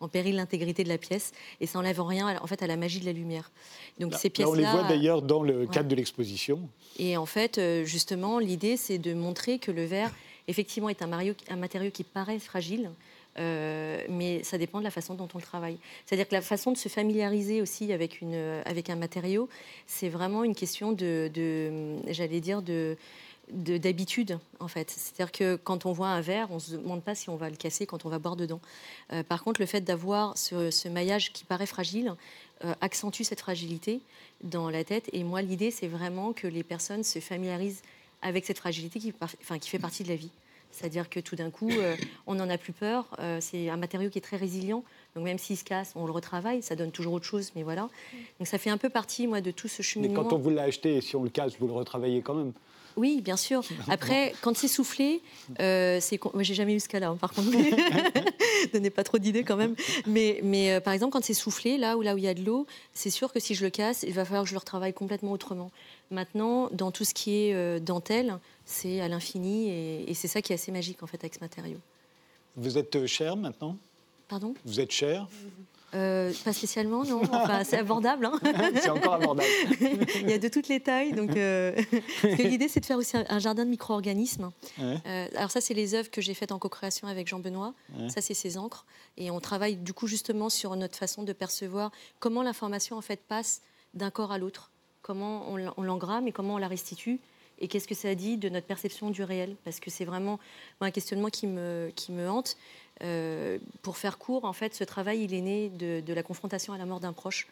en, 0.00 0.08
péril 0.08 0.36
l'intégrité 0.36 0.84
de 0.84 0.88
la 0.88 0.98
pièce 0.98 1.32
et 1.60 1.66
ça 1.66 1.78
enlève 1.78 2.00
rien 2.00 2.38
en 2.40 2.46
fait 2.46 2.62
à 2.62 2.66
la 2.66 2.76
magie 2.76 3.00
de 3.00 3.06
la 3.06 3.12
lumière. 3.12 3.50
Donc 3.98 4.14
ces 4.14 4.30
pièces-là, 4.30 4.52
on 4.52 4.54
les 4.54 4.64
voit 4.64 4.88
d'ailleurs 4.88 5.22
dans 5.22 5.42
le 5.42 5.66
cadre 5.66 5.88
de 5.88 5.94
l'exposition. 5.94 6.60
Et 6.98 7.16
en 7.16 7.26
fait, 7.26 7.58
euh, 7.58 7.84
justement, 7.84 8.38
l'idée 8.38 8.76
c'est 8.76 8.98
de 8.98 9.14
montrer 9.14 9.58
que 9.58 9.70
le 9.70 9.84
verre, 9.84 10.12
effectivement, 10.48 10.88
est 10.88 11.02
un, 11.02 11.06
matériau 11.56 11.90
qui 11.90 12.04
paraît 12.04 12.38
fragile. 12.38 12.90
Euh, 13.38 14.02
mais 14.08 14.42
ça 14.42 14.58
dépend 14.58 14.80
de 14.80 14.84
la 14.84 14.90
façon 14.90 15.14
dont 15.14 15.28
on 15.32 15.38
le 15.38 15.44
travaille. 15.44 15.78
C'est-à-dire 16.04 16.26
que 16.26 16.34
la 16.34 16.42
façon 16.42 16.72
de 16.72 16.76
se 16.76 16.88
familiariser 16.88 17.62
aussi 17.62 17.92
avec, 17.92 18.20
une, 18.20 18.34
avec 18.66 18.90
un 18.90 18.96
matériau, 18.96 19.48
c'est 19.86 20.08
vraiment 20.08 20.42
une 20.42 20.56
question 20.56 20.90
de, 20.90 21.30
de 21.32 21.96
j'allais 22.08 22.40
dire, 22.40 22.60
de, 22.60 22.96
d'habitude, 23.52 24.38
en 24.58 24.68
fait. 24.68 24.90
C'est-à-dire 24.90 25.32
que 25.32 25.56
quand 25.56 25.86
on 25.86 25.92
voit 25.92 26.08
un 26.08 26.20
verre, 26.20 26.48
on 26.50 26.54
ne 26.54 26.60
se 26.60 26.72
demande 26.72 27.02
pas 27.02 27.14
si 27.14 27.28
on 27.28 27.36
va 27.36 27.50
le 27.50 27.56
casser 27.56 27.86
quand 27.86 28.04
on 28.04 28.08
va 28.08 28.18
boire 28.18 28.36
dedans. 28.36 28.60
Euh, 29.12 29.22
par 29.22 29.44
contre, 29.44 29.60
le 29.60 29.66
fait 29.66 29.80
d'avoir 29.80 30.36
ce, 30.36 30.88
maillage 30.88 31.32
qui 31.32 31.44
paraît 31.44 31.66
fragile 31.66 32.14
euh, 32.64 32.74
accentue 32.80 33.22
cette 33.22 33.40
fragilité 33.40 34.00
dans 34.42 34.70
la 34.70 34.84
tête. 34.84 35.08
Et 35.12 35.24
moi, 35.24 35.42
l'idée, 35.42 35.70
c'est 35.70 35.88
vraiment 35.88 36.32
que 36.32 36.46
les 36.46 36.62
personnes 36.62 37.04
se 37.04 37.18
familiarisent 37.18 37.82
avec 38.22 38.44
cette 38.44 38.58
fragilité 38.58 39.00
qui, 39.00 39.14
enfin, 39.20 39.58
qui 39.58 39.68
fait 39.68 39.78
partie 39.78 40.02
de 40.02 40.08
la 40.08 40.16
vie. 40.16 40.30
C'est-à-dire 40.72 41.10
que 41.10 41.18
tout 41.18 41.34
d'un 41.34 41.50
coup, 41.50 41.70
euh, 41.70 41.96
on 42.26 42.34
n'en 42.36 42.48
a 42.48 42.56
plus 42.56 42.72
peur. 42.72 43.16
c'est 43.40 43.68
un 43.68 43.76
matériau 43.76 44.08
qui 44.08 44.18
est 44.18 44.22
très 44.22 44.36
résilient. 44.36 44.84
Donc 45.16 45.24
même 45.24 45.38
s'il 45.38 45.56
se 45.56 45.64
casse, 45.64 45.92
on 45.96 46.06
le 46.06 46.12
retravaille. 46.12 46.62
Ça 46.62 46.76
donne 46.76 46.92
toujours 46.92 47.14
autre 47.14 47.24
chose, 47.24 47.50
mais 47.56 47.64
voilà. 47.64 47.88
Donc 48.38 48.46
ça 48.46 48.58
fait 48.58 48.70
un 48.70 48.78
peu 48.78 48.88
partie, 48.88 49.26
moi, 49.26 49.40
de 49.40 49.50
tout 49.50 49.66
ce 49.66 49.82
cheminement. 49.82 50.22
Mais 50.22 50.28
quand 50.28 50.36
on 50.36 50.38
vous 50.38 50.50
l'a 50.50 50.62
acheté, 50.62 51.00
si 51.00 51.16
on 51.16 51.24
le 51.24 51.30
casse, 51.30 51.58
vous 51.58 51.66
le 51.66 51.72
retravaillez 51.72 52.22
quand 52.22 52.34
même 52.34 52.52
oui, 52.96 53.20
bien 53.20 53.36
sûr. 53.36 53.62
Après, 53.88 54.34
quand 54.40 54.56
c'est 54.56 54.68
soufflé, 54.68 55.20
euh, 55.60 55.98
c'est. 56.00 56.22
Moi, 56.34 56.42
j'ai 56.42 56.54
jamais 56.54 56.74
eu 56.74 56.80
ce 56.80 56.88
cas-là, 56.88 57.08
hein, 57.08 57.16
par 57.16 57.32
contre. 57.32 57.50
Donnez 58.72 58.90
pas 58.90 59.04
trop 59.04 59.18
d'idées 59.18 59.44
quand 59.44 59.56
même. 59.56 59.74
Mais, 60.06 60.40
mais 60.42 60.72
euh, 60.72 60.80
par 60.80 60.92
exemple, 60.92 61.12
quand 61.12 61.24
c'est 61.24 61.34
soufflé, 61.34 61.78
là 61.78 61.96
où 61.96 62.02
là 62.02 62.14
où 62.14 62.18
il 62.18 62.24
y 62.24 62.28
a 62.28 62.34
de 62.34 62.44
l'eau, 62.44 62.66
c'est 62.92 63.10
sûr 63.10 63.32
que 63.32 63.40
si 63.40 63.54
je 63.54 63.64
le 63.64 63.70
casse, 63.70 64.04
il 64.06 64.14
va 64.14 64.24
falloir 64.24 64.44
que 64.44 64.48
je 64.48 64.54
le 64.54 64.58
retravaille 64.58 64.94
complètement 64.94 65.32
autrement. 65.32 65.70
Maintenant, 66.10 66.68
dans 66.72 66.90
tout 66.90 67.04
ce 67.04 67.14
qui 67.14 67.36
est 67.36 67.54
euh, 67.54 67.78
dentelle, 67.80 68.38
c'est 68.64 69.00
à 69.00 69.08
l'infini 69.08 69.70
et, 69.70 70.10
et 70.10 70.14
c'est 70.14 70.28
ça 70.28 70.42
qui 70.42 70.52
est 70.52 70.56
assez 70.56 70.72
magique 70.72 71.02
en 71.02 71.06
fait 71.06 71.18
avec 71.22 71.34
ce 71.34 71.40
matériau. 71.40 71.78
Vous 72.56 72.78
êtes 72.78 73.06
cher 73.06 73.36
maintenant? 73.36 73.76
Pardon? 74.28 74.54
Vous 74.64 74.80
êtes 74.80 74.92
cher? 74.92 75.26
Euh, 75.94 76.32
pas 76.44 76.52
spécialement, 76.52 77.04
non. 77.04 77.22
Enfin, 77.32 77.64
c'est 77.64 77.78
abordable. 77.78 78.26
Hein. 78.26 78.38
c'est 78.74 78.90
encore 78.90 79.14
abordable. 79.14 79.48
Il 80.20 80.30
y 80.30 80.32
a 80.32 80.38
de 80.38 80.48
toutes 80.48 80.68
les 80.68 80.80
tailles. 80.80 81.12
Donc, 81.12 81.36
euh, 81.36 81.74
l'idée, 82.22 82.68
c'est 82.68 82.80
de 82.80 82.86
faire 82.86 82.98
aussi 82.98 83.16
un, 83.16 83.38
jardin 83.38 83.64
de 83.64 83.70
micro-organismes. 83.70 84.50
Euh, 84.78 85.28
alors 85.36 85.50
ça, 85.50 85.60
c'est 85.60 85.74
les 85.74 85.94
œuvres 85.94 86.10
que 86.10 86.20
j'ai 86.20 86.34
faites 86.34 86.52
en 86.52 86.58
co-création 86.58 87.08
avec 87.08 87.26
Jean 87.26 87.40
Benoît. 87.40 87.74
Ça, 88.08 88.20
c'est 88.20 88.34
ses 88.34 88.56
encres. 88.58 88.86
Et 89.16 89.30
on 89.30 89.40
travaille 89.40 89.76
du 89.76 89.92
coup 89.92 90.06
justement 90.06 90.48
sur 90.48 90.74
notre 90.76 90.96
façon 90.96 91.22
de 91.22 91.32
percevoir 91.32 91.90
comment 92.18 92.42
l'information 92.42 92.96
en 92.96 93.02
fait 93.02 93.20
passe 93.20 93.62
d'un 93.94 94.10
corps 94.10 94.32
à 94.32 94.38
l'autre. 94.38 94.70
Comment 95.02 95.46
on 95.48 95.82
l'engramme 95.82 96.28
et 96.28 96.32
comment 96.32 96.54
on 96.54 96.58
la 96.58 96.68
restitue 96.68 97.20
et 97.60 97.68
qu'est-ce 97.68 97.86
que 97.86 97.94
ça 97.94 98.14
dit 98.14 98.38
de 98.38 98.48
notre 98.48 98.66
perception 98.66 99.10
du 99.10 99.22
réel? 99.22 99.54
Parce 99.64 99.80
que 99.80 99.90
c'est 99.90 100.06
vraiment 100.06 100.40
un 100.80 100.90
questionnement 100.90 101.28
qui 101.28 101.46
me, 101.46 101.92
qui 101.94 102.10
me 102.10 102.28
hante. 102.28 102.56
Euh, 103.02 103.58
pour 103.82 103.96
faire 103.96 104.18
court, 104.18 104.44
en 104.44 104.52
fait, 104.52 104.74
ce 104.74 104.84
travail, 104.84 105.24
il 105.24 105.34
est 105.34 105.40
né 105.40 105.68
de, 105.70 106.12
la 106.12 106.22
confrontation 106.22 106.72
à 106.72 106.78
la 106.78 106.86
mort 106.86 107.00
d'un 107.00 107.12
proche 107.12 107.46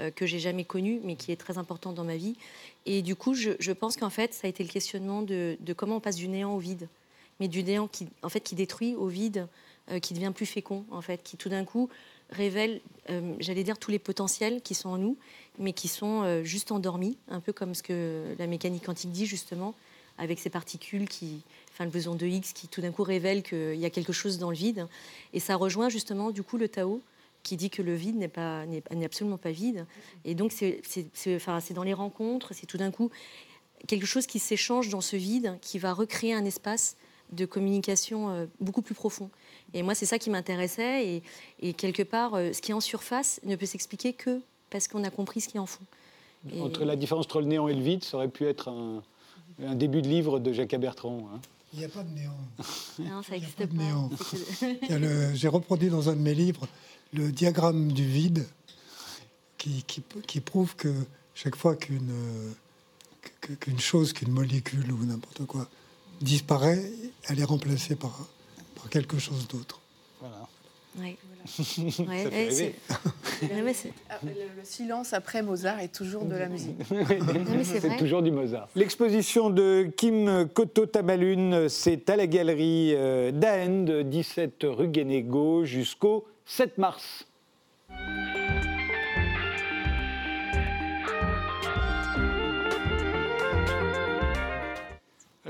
euh, 0.00 0.10
que 0.10 0.26
j'ai 0.26 0.38
jamais 0.38 0.64
connu, 0.64 1.00
mais 1.04 1.16
qui 1.16 1.32
est 1.32 1.36
très 1.36 1.58
important 1.58 1.92
dans 1.92 2.04
ma 2.04 2.16
vie. 2.16 2.36
Et 2.86 3.02
du 3.02 3.14
coup, 3.14 3.34
je, 3.34 3.72
pense 3.72 3.96
qu'en 3.96 4.10
fait, 4.10 4.32
ça 4.32 4.46
a 4.46 4.50
été 4.50 4.62
le 4.62 4.70
questionnement 4.70 5.22
de, 5.22 5.56
comment 5.76 5.96
on 5.96 6.00
passe 6.00 6.16
du 6.16 6.28
néant 6.28 6.54
au 6.54 6.58
vide, 6.58 6.88
mais 7.40 7.48
du 7.48 7.62
néant 7.62 7.88
qui, 7.88 8.08
en 8.22 8.28
fait, 8.28 8.40
qui 8.40 8.54
détruit 8.54 8.94
au 8.94 9.06
vide, 9.06 9.46
euh, 9.90 9.98
qui 9.98 10.14
devient 10.14 10.32
plus 10.34 10.46
fécond, 10.46 10.84
en 10.90 11.02
fait, 11.02 11.22
qui 11.22 11.36
tout 11.36 11.48
d'un 11.50 11.64
coup 11.64 11.90
révèle, 12.30 12.80
j'allais 13.38 13.62
dire, 13.62 13.78
tous 13.78 13.90
les 13.90 13.98
potentiels 13.98 14.62
qui 14.62 14.74
sont 14.74 14.88
en 14.88 14.98
nous, 14.98 15.16
mais 15.58 15.72
qui 15.72 15.86
sont 15.86 16.42
juste 16.42 16.72
endormis, 16.72 17.16
un 17.28 17.38
peu 17.38 17.52
comme 17.52 17.74
ce 17.74 17.82
que 17.82 18.34
la 18.38 18.46
mécanique 18.46 18.86
quantique 18.86 19.12
dit 19.12 19.26
justement, 19.26 19.74
avec 20.18 20.40
ces 20.40 20.50
particules 20.50 21.06
qui, 21.06 21.42
enfin 21.74 21.84
le 21.84 21.90
besoin 21.90 22.14
de 22.14 22.26
Higgs 22.26 22.52
qui 22.54 22.68
tout 22.68 22.80
d'un 22.80 22.92
coup 22.92 23.02
révèle 23.02 23.42
qu'il 23.42 23.74
y 23.74 23.84
a 23.84 23.90
quelque 23.90 24.12
chose 24.12 24.38
dans 24.38 24.50
le 24.50 24.56
vide. 24.56 24.86
Et 25.32 25.40
ça 25.40 25.56
rejoint 25.56 25.88
justement 25.88 26.30
du 26.30 26.42
coup 26.42 26.56
le 26.56 26.68
Tao 26.68 27.00
qui 27.42 27.56
dit 27.56 27.68
que 27.68 27.82
le 27.82 27.94
vide 27.94 28.16
n'est 28.16 29.04
absolument 29.04 29.36
pas 29.36 29.50
vide. 29.50 29.86
Et 30.24 30.34
donc 30.34 30.52
c'est 30.52 30.80
dans 31.74 31.82
les 31.82 31.92
rencontres, 31.92 32.54
c'est 32.54 32.66
tout 32.66 32.78
d'un 32.78 32.90
coup 32.90 33.10
quelque 33.86 34.06
chose 34.06 34.26
qui 34.26 34.38
s'échange 34.38 34.88
dans 34.88 35.00
ce 35.00 35.16
vide, 35.16 35.58
qui 35.60 35.78
va 35.78 35.92
recréer 35.92 36.32
un 36.32 36.44
espace 36.44 36.96
de 37.32 37.44
communication 37.44 38.30
euh, 38.30 38.46
beaucoup 38.60 38.82
plus 38.82 38.94
profond. 38.94 39.30
Et 39.72 39.82
moi, 39.82 39.94
c'est 39.94 40.06
ça 40.06 40.18
qui 40.18 40.30
m'intéressait. 40.30 41.22
Et, 41.60 41.72
quelque 41.72 42.02
part, 42.02 42.34
euh, 42.34 42.52
ce 42.52 42.60
qui 42.60 42.70
est 42.70 42.74
en 42.74 42.80
surface 42.80 43.40
ne 43.44 43.56
peut 43.56 43.66
s'expliquer 43.66 44.12
que 44.12 44.40
parce 44.70 44.88
qu'on 44.88 45.04
a 45.04 45.10
compris 45.10 45.40
ce 45.40 45.48
qui 45.48 45.56
est 45.56 45.60
en 45.60 45.66
fond. 45.66 45.84
Entre 46.60 46.84
la 46.84 46.96
différence 46.96 47.24
entre 47.24 47.40
le 47.40 47.46
néant 47.46 47.68
et 47.68 47.74
le 47.74 47.82
vide, 47.82 48.04
ça 48.04 48.18
aurait 48.18 48.28
pu 48.28 48.44
être 48.44 48.68
un, 48.68 49.02
un 49.62 49.74
début 49.74 50.02
de 50.02 50.08
livre 50.08 50.38
de 50.38 50.52
Jacques 50.52 50.76
Bertrand. 50.76 51.28
Hein. 51.32 51.40
Il 51.74 51.80
n'y 51.80 51.84
a 51.84 51.88
pas 51.88 52.04
de 52.04 52.10
néant. 52.10 52.38
Non, 53.00 53.22
ça 53.24 53.32
n'existe 53.32 53.66
pas. 53.66 55.34
J'ai 55.34 55.48
reproduit 55.48 55.90
dans 55.90 56.08
un 56.08 56.14
de 56.14 56.20
mes 56.20 56.34
livres 56.34 56.68
le 57.12 57.32
diagramme 57.32 57.90
du 57.90 58.06
vide 58.06 58.46
qui, 59.58 59.84
qui, 60.26 60.40
prouve 60.40 60.76
que 60.76 60.94
chaque 61.34 61.56
fois 61.56 61.74
qu'une 61.74 62.14
qu'une 63.58 63.80
chose, 63.80 64.12
qu'une 64.12 64.30
molécule 64.30 64.92
ou 64.92 65.04
n'importe 65.04 65.44
quoi 65.46 65.68
disparaît, 66.20 66.82
elle 67.24 67.40
est 67.40 67.44
remplacée 67.44 67.96
par, 67.96 68.28
par 68.76 68.88
quelque 68.90 69.18
chose 69.18 69.48
d'autre. 69.48 69.80
Voilà. 70.20 70.48
Oui. 70.96 71.16
le, 73.42 73.72
silence 74.62 75.12
après 75.12 75.42
Mozart 75.42 75.80
est 75.80 75.94
toujours 75.94 76.24
de 76.24 76.36
la 76.36 76.48
musique. 76.48 76.76
c'est 77.64 77.96
toujours 77.96 78.22
du 78.22 78.30
Mozart. 78.30 78.68
L'exposition 78.76 79.50
de 79.50 79.90
Kim 79.96 80.48
Koto 80.54 80.86
Tamalune, 80.86 81.68
c'est 81.68 82.08
à 82.08 82.16
la 82.16 82.26
galerie 82.26 82.94
euh, 82.94 83.32
d'Aend, 83.32 84.04
17 84.04 84.66
rue 84.68 84.88
Guénégo, 84.88 85.64
jusqu'au 85.64 86.26
7 86.46 86.78
mars. 86.78 87.26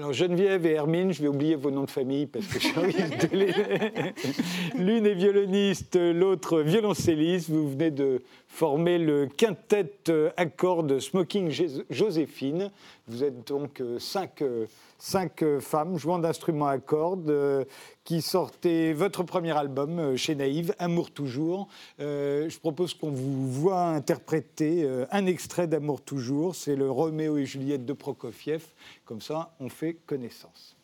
Alors 0.05 0.13
Geneviève 0.13 0.67
et 0.67 0.73
Hermine, 0.73 1.15
je 1.15 1.23
vais 1.23 1.29
oublier 1.29 1.55
vos 1.55 1.71
noms 1.71 1.85
de 1.85 1.91
famille 1.91 2.27
parce 2.27 2.47
que 2.47 2.61
j'ai 2.61 2.77
envie 2.77 2.93
de 2.93 3.35
les... 3.35 3.55
L'une 4.79 5.07
est 5.07 5.15
violoniste, 5.15 5.97
l'autre 5.97 6.61
violoncelliste. 6.61 7.49
Vous 7.49 7.71
venez 7.71 7.91
de 7.91 8.21
former 8.55 8.99
le 8.99 9.27
quintet 9.27 9.91
à 10.37 10.47
cordes 10.47 11.01
Smoking 11.01 11.51
Joséphine. 11.91 12.71
Vous 13.09 13.25
êtes 13.25 13.49
donc 13.49 13.81
euh, 13.81 13.99
cinq 13.99 14.43
euh, 14.43 14.67
cinq 15.05 15.43
euh, 15.43 15.61
femmes 15.61 15.99
jouant 15.99 16.21
d'instruments 16.21 16.69
à 16.69 16.79
cordes 16.79 17.29
euh, 17.29 17.65
qui 18.05 18.23
sortaient 18.23 18.93
votre 18.93 19.25
premier 19.25 19.51
album 19.51 19.99
euh, 19.99 20.17
chez 20.17 20.37
Naïve, 20.37 20.73
Amour 20.79 21.11
toujours. 21.11 21.69
je 21.99 22.59
propose 22.61 22.95
qu'on 22.95 23.11
vous 23.11 23.51
voit 23.51 23.83
interpréter 23.87 24.89
un 25.11 25.27
extrait 25.27 25.67
d'Amour 25.67 26.01
toujours. 26.01 26.55
C'est 26.55 26.77
le 26.77 26.91
Roméo 26.91 27.37
et 27.37 27.47
Juliette 27.47 27.85
de 27.85 27.93
Prokofiev. 27.93 28.65
Comme 29.05 29.21
ça, 29.21 29.55
on 29.61 29.69
fait 29.69 29.95
connaissance. 30.07 30.77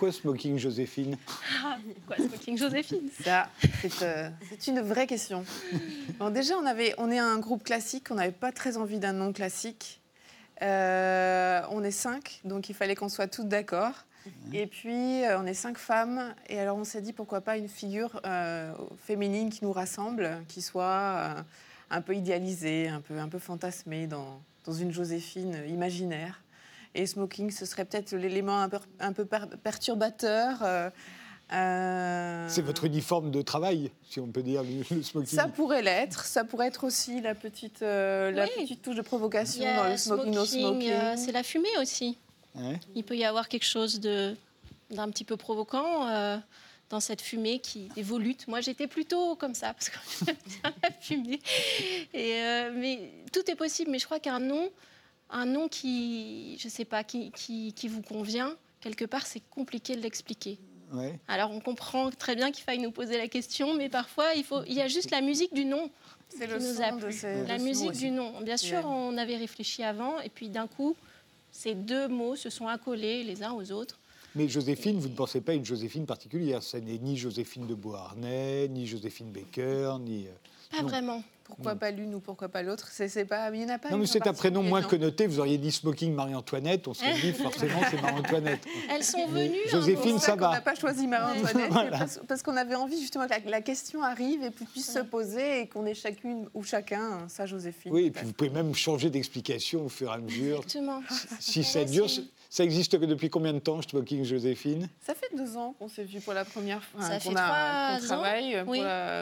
Pourquoi 0.00 0.18
Smoking 0.18 0.56
Joséphine? 0.56 1.18
Pourquoi 2.06 2.26
Smoking 2.26 2.56
Joséphine? 2.56 3.10
Ça, 3.22 3.50
euh, 4.00 4.30
c'est 4.48 4.70
une 4.70 4.80
vraie 4.80 5.06
question. 5.06 5.44
déjà, 6.32 6.56
on, 6.56 6.64
avait, 6.64 6.94
on 6.96 7.10
est 7.10 7.18
un 7.18 7.38
groupe 7.38 7.62
classique, 7.62 8.06
on 8.10 8.14
n'avait 8.14 8.32
pas 8.32 8.50
très 8.50 8.78
envie 8.78 8.98
d'un 8.98 9.12
nom 9.12 9.34
classique. 9.34 10.00
Euh, 10.62 11.60
on 11.68 11.84
est 11.84 11.90
cinq, 11.90 12.40
donc 12.44 12.70
il 12.70 12.74
fallait 12.74 12.94
qu'on 12.94 13.10
soit 13.10 13.26
toutes 13.26 13.48
d'accord. 13.48 13.92
Et 14.54 14.66
puis, 14.66 15.22
euh, 15.22 15.38
on 15.38 15.44
est 15.44 15.52
cinq 15.52 15.76
femmes, 15.76 16.34
et 16.48 16.58
alors 16.58 16.78
on 16.78 16.84
s'est 16.84 17.02
dit 17.02 17.12
pourquoi 17.12 17.42
pas 17.42 17.58
une 17.58 17.68
figure 17.68 18.22
féminine 19.04 19.50
qui 19.50 19.66
nous 19.66 19.72
rassemble, 19.72 20.30
qui 20.48 20.62
soit 20.62 21.44
un 21.90 22.00
peu 22.00 22.14
idéalisée, 22.14 22.88
un 22.88 23.02
peu, 23.02 23.18
un 23.18 23.28
peu 23.28 23.38
fantasmée 23.38 24.06
dans, 24.06 24.40
dans 24.64 24.72
une 24.72 24.92
Joséphine 24.92 25.62
imaginaire. 25.68 26.40
Et 26.94 27.06
smoking, 27.06 27.50
ce 27.50 27.66
serait 27.66 27.84
peut-être 27.84 28.14
l'élément 28.14 28.60
un 28.60 28.68
peu, 28.68 28.78
un 28.98 29.12
peu 29.12 29.24
perturbateur. 29.24 30.58
Euh, 30.62 30.90
euh, 31.52 32.48
C'est 32.48 32.62
votre 32.62 32.84
uniforme 32.84 33.30
de 33.30 33.42
travail, 33.42 33.92
si 34.08 34.18
on 34.18 34.26
peut 34.26 34.42
dire, 34.42 34.62
le, 34.62 35.02
smoking. 35.02 35.36
Ça 35.36 35.46
pourrait 35.46 35.82
l'être. 35.82 36.24
Ça 36.24 36.44
pourrait 36.44 36.66
être 36.66 36.84
aussi 36.84 37.20
la 37.20 37.34
petite, 37.34 37.82
euh, 37.82 38.32
la 38.32 38.46
petite 38.48 38.82
touche 38.82 38.96
de 38.96 39.02
provocation 39.02 39.64
dans 39.76 39.88
le 39.88 39.96
smoking, 39.96 40.34
no 40.34 40.44
smoking. 40.44 40.92
C'est 41.16 41.32
la 41.32 41.42
fumée 41.42 41.76
aussi. 41.80 42.18
Il 42.94 43.04
peut 43.04 43.16
y 43.16 43.24
avoir 43.24 43.48
quelque 43.48 43.66
chose 43.66 44.00
de, 44.00 44.34
d'un 44.90 45.08
petit 45.10 45.24
peu 45.24 45.36
provoquant 45.36 46.40
dans 46.88 46.98
cette 46.98 47.20
fumée 47.20 47.60
qui 47.60 47.88
est 47.96 48.02
volute. 48.02 48.48
Moi, 48.48 48.60
j'étais 48.60 48.88
plutôt 48.88 49.36
comme 49.36 49.54
ça, 49.54 49.72
parce 49.72 49.90
que 49.90 49.98
j'aime 50.26 50.36
bien 50.44 50.74
la 50.82 50.90
fumée. 51.00 51.40
Et, 52.12 52.40
mais 52.74 53.12
tout 53.32 53.48
est 53.48 53.54
possible. 53.54 53.92
Mais 53.92 54.00
je 54.00 54.06
crois 54.06 54.18
qu'un 54.18 54.40
nom 54.40 54.68
un 55.30 55.46
nom 55.46 55.68
qui, 55.68 56.56
je 56.58 56.68
sais 56.68 56.84
pas, 56.84 57.04
qui, 57.04 57.30
qui, 57.32 57.88
vous 57.88 58.02
convient, 58.02 58.54
quelque 58.80 59.04
part, 59.04 59.26
c'est 59.26 59.42
compliqué 59.50 59.96
de 59.96 60.00
l'expliquer. 60.02 60.58
Alors, 61.28 61.52
on 61.52 61.60
comprend 61.60 62.10
très 62.10 62.34
bien 62.34 62.50
qu'il 62.50 62.64
faille 62.64 62.80
nous 62.80 62.90
poser 62.90 63.16
la 63.16 63.28
question, 63.28 63.74
mais 63.74 63.88
parfois, 63.88 64.34
il, 64.34 64.42
faut, 64.42 64.62
il 64.66 64.74
y 64.74 64.80
a 64.80 64.88
juste 64.88 65.12
la 65.12 65.20
musique 65.20 65.54
du 65.54 65.64
nom 65.64 65.88
qui 66.28 66.38
le 66.46 66.58
nous 66.58 66.82
a 66.82 66.92
plu. 66.92 67.46
La 67.46 67.58
musique 67.58 67.92
du 67.92 68.10
nom. 68.10 68.40
Bien 68.40 68.56
sûr, 68.56 68.84
on 68.84 69.16
avait 69.16 69.36
réfléchi 69.36 69.84
avant, 69.84 70.20
et 70.20 70.28
puis 70.28 70.48
d'un 70.48 70.66
coup, 70.66 70.96
ces 71.52 71.74
deux 71.74 72.08
mots 72.08 72.36
se 72.36 72.50
sont 72.50 72.66
accolés 72.66 73.22
les 73.22 73.42
uns 73.42 73.52
aux 73.52 73.70
autres. 73.72 73.98
Mais 74.36 74.48
Joséphine, 74.48 74.98
vous 74.98 75.08
ne 75.08 75.14
pensez 75.14 75.40
pas 75.40 75.52
à 75.52 75.54
une 75.56 75.64
Joséphine 75.64 76.06
particulière. 76.06 76.62
Ce 76.62 76.76
n'est 76.76 76.98
ni 76.98 77.16
Joséphine 77.16 77.66
de 77.66 77.74
Beauharnais, 77.74 78.68
ni 78.68 78.86
Joséphine 78.86 79.32
Baker, 79.32 79.96
ni. 80.00 80.26
Pas 80.70 80.82
vraiment. 80.82 81.22
Pourquoi 81.56 81.74
pas 81.74 81.90
l'une 81.90 82.14
ou 82.14 82.20
pourquoi 82.20 82.48
pas 82.48 82.62
l'autre 82.62 82.88
C'est 82.90 83.24
pas, 83.24 83.50
il 83.52 83.58
n'y 83.58 83.64
en 83.64 83.74
a 83.74 83.78
pas. 83.78 83.90
Non, 83.90 83.98
mais 83.98 84.06
c'est 84.06 84.26
un 84.26 84.32
prénom 84.32 84.62
moins 84.62 84.82
connoté. 84.82 85.26
Vous 85.26 85.40
auriez 85.40 85.58
dit 85.58 85.72
Smoking 85.72 86.14
Marie-Antoinette, 86.14 86.86
on 86.86 86.94
serait 86.94 87.14
dit 87.14 87.32
forcément 87.42 87.80
c'est 87.90 88.00
Marie-Antoinette. 88.00 88.64
Elles 88.88 89.04
sont 89.04 89.26
venues. 89.26 89.56
Hein, 89.66 89.70
Joséphine, 89.70 90.18
ça, 90.18 90.36
va. 90.36 90.50
On 90.50 90.52
n'a 90.52 90.60
pas 90.60 90.74
choisi 90.74 91.06
Marie-Antoinette 91.06 92.20
parce, 92.28 92.42
qu'on 92.42 92.56
avait 92.56 92.76
envie 92.76 93.00
justement 93.00 93.26
que 93.26 93.50
la, 93.50 93.60
question 93.60 94.02
arrive 94.02 94.42
et 94.42 94.50
puisse 94.50 94.92
se 94.92 95.00
poser 95.00 95.62
et 95.62 95.66
qu'on 95.66 95.84
ait 95.86 95.94
chacune 95.94 96.48
ou 96.54 96.62
chacun 96.62 97.28
sa 97.28 97.46
Joséphine. 97.46 97.92
Oui, 97.92 98.06
et 98.06 98.10
puis 98.10 98.24
vous 98.24 98.32
pouvez 98.32 98.50
même 98.50 98.74
changer 98.74 99.10
d'explication 99.10 99.84
au 99.84 99.88
fur 99.88 100.10
et 100.10 100.14
à 100.14 100.18
mesure. 100.18 100.60
Exactement. 100.62 101.02
Si, 101.40 101.64
ça 101.64 101.84
dure. 101.84 102.06
Ça 102.52 102.64
existe 102.64 102.96
depuis 102.96 103.30
combien 103.30 103.52
de 103.52 103.60
temps, 103.60 103.80
Smoking 103.80 104.24
Joséphine? 104.24 104.88
Ça 105.00 105.14
fait 105.14 105.34
deux 105.36 105.56
ans 105.56 105.72
qu'on 105.78 105.88
s'est 105.88 106.02
vu 106.02 106.20
pour 106.20 106.34
la 106.34 106.44
première 106.44 106.82
fois. 106.82 107.00
Ça 107.00 107.20
fait 107.20 107.30
trois 107.30 107.44
ans. 107.44 107.98
travaille 108.02 108.56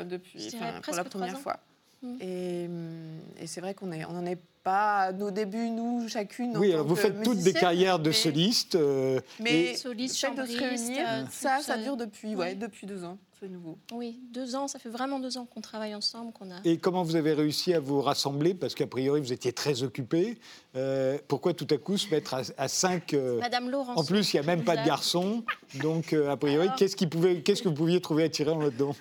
depuis, 0.06 0.50
pour 0.82 0.94
la 0.96 1.04
première 1.04 1.38
fois. 1.38 1.60
Mm. 2.02 2.16
Et, 2.22 3.46
c'est 3.46 3.60
vrai 3.60 3.74
qu'on 3.74 3.86
n'en 3.86 4.26
est 4.26 4.38
pas 4.62 4.98
à 4.98 5.12
nos 5.12 5.30
débuts, 5.30 5.70
nous, 5.70 6.08
chacune. 6.08 6.56
Oui, 6.56 6.72
alors 6.72 6.86
vous 6.86 6.96
faites 6.96 7.22
toutes 7.22 7.38
des 7.38 7.52
carrières 7.52 7.98
de 7.98 8.12
solistes. 8.12 8.74
Euh, 8.74 9.20
mais 9.40 9.74
soliste, 9.74 10.26
de 10.36 10.46
se 10.46 10.58
réunir, 10.58 11.06
euh, 11.08 11.24
ça, 11.30 11.60
ça 11.60 11.76
dure 11.76 11.96
depuis, 11.96 12.34
ouais, 12.34 12.54
depuis 12.54 12.86
deux 12.86 13.04
ans. 13.04 13.18
Nouveau. 13.46 13.79
Oui, 13.92 14.18
deux 14.33 14.57
ans, 14.57 14.66
ça 14.66 14.79
fait 14.79 14.88
vraiment 14.88 15.20
deux 15.20 15.38
ans 15.38 15.46
qu'on 15.46 15.61
travaille 15.61 15.94
ensemble. 15.94 16.33
qu'on 16.33 16.51
a... 16.51 16.61
Et 16.64 16.79
comment 16.79 17.03
vous 17.03 17.16
avez 17.16 17.33
réussi 17.33 17.72
à 17.72 17.81
vous 17.81 18.01
rassembler? 18.01 18.55
Parce 18.55 18.74
qu'a 18.74 18.87
priori, 18.87 19.20
vous 19.20 19.33
étiez 19.33 19.53
très 19.53 19.83
occupés. 19.83 20.38
Euh, 20.74 21.18
pourquoi 21.29 21.55
tout 21.55 21.66
à 21.70 21.77
coup 21.77 21.96
se 21.96 22.11
mettre 22.11 22.35
à, 22.35 22.68
cinq 22.68 23.14
Madame 23.14 23.70
Laurence. 23.70 23.98
En 23.98 24.05
plus, 24.05 24.33
il 24.33 24.37
n'y 24.37 24.40
a 24.40 24.46
même 24.46 24.64
pas 24.64 24.77
de 24.77 24.85
garçons. 24.85 25.44
Donc, 25.74 26.12
a 26.12 26.37
priori, 26.37 26.68
qu'est-ce, 26.77 26.96
qui 26.96 27.07
pouvait, 27.07 27.42
qu'est-ce 27.42 27.62
que 27.62 27.68
vous 27.68 27.74
pouviez 27.74 28.01
trouver 28.01 28.24
attirant 28.24 28.59
là-dedans? 28.59 28.94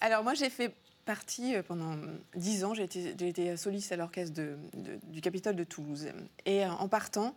Alors 0.00 0.22
moi 0.22 0.34
j'ai 0.34 0.50
fait 0.50 0.72
partie 1.04 1.56
euh, 1.56 1.62
pendant 1.62 1.96
dix 2.36 2.64
ans. 2.64 2.74
J'ai 2.74 2.84
été, 2.84 3.56
soliste 3.56 3.92
à 3.92 3.96
l'orchestre 3.96 4.40
du 5.04 5.20
Capitole 5.20 5.56
de 5.56 5.64
Toulouse. 5.64 6.08
Et 6.46 6.64
euh, 6.64 6.70
en 6.70 6.88
partant, 6.88 7.34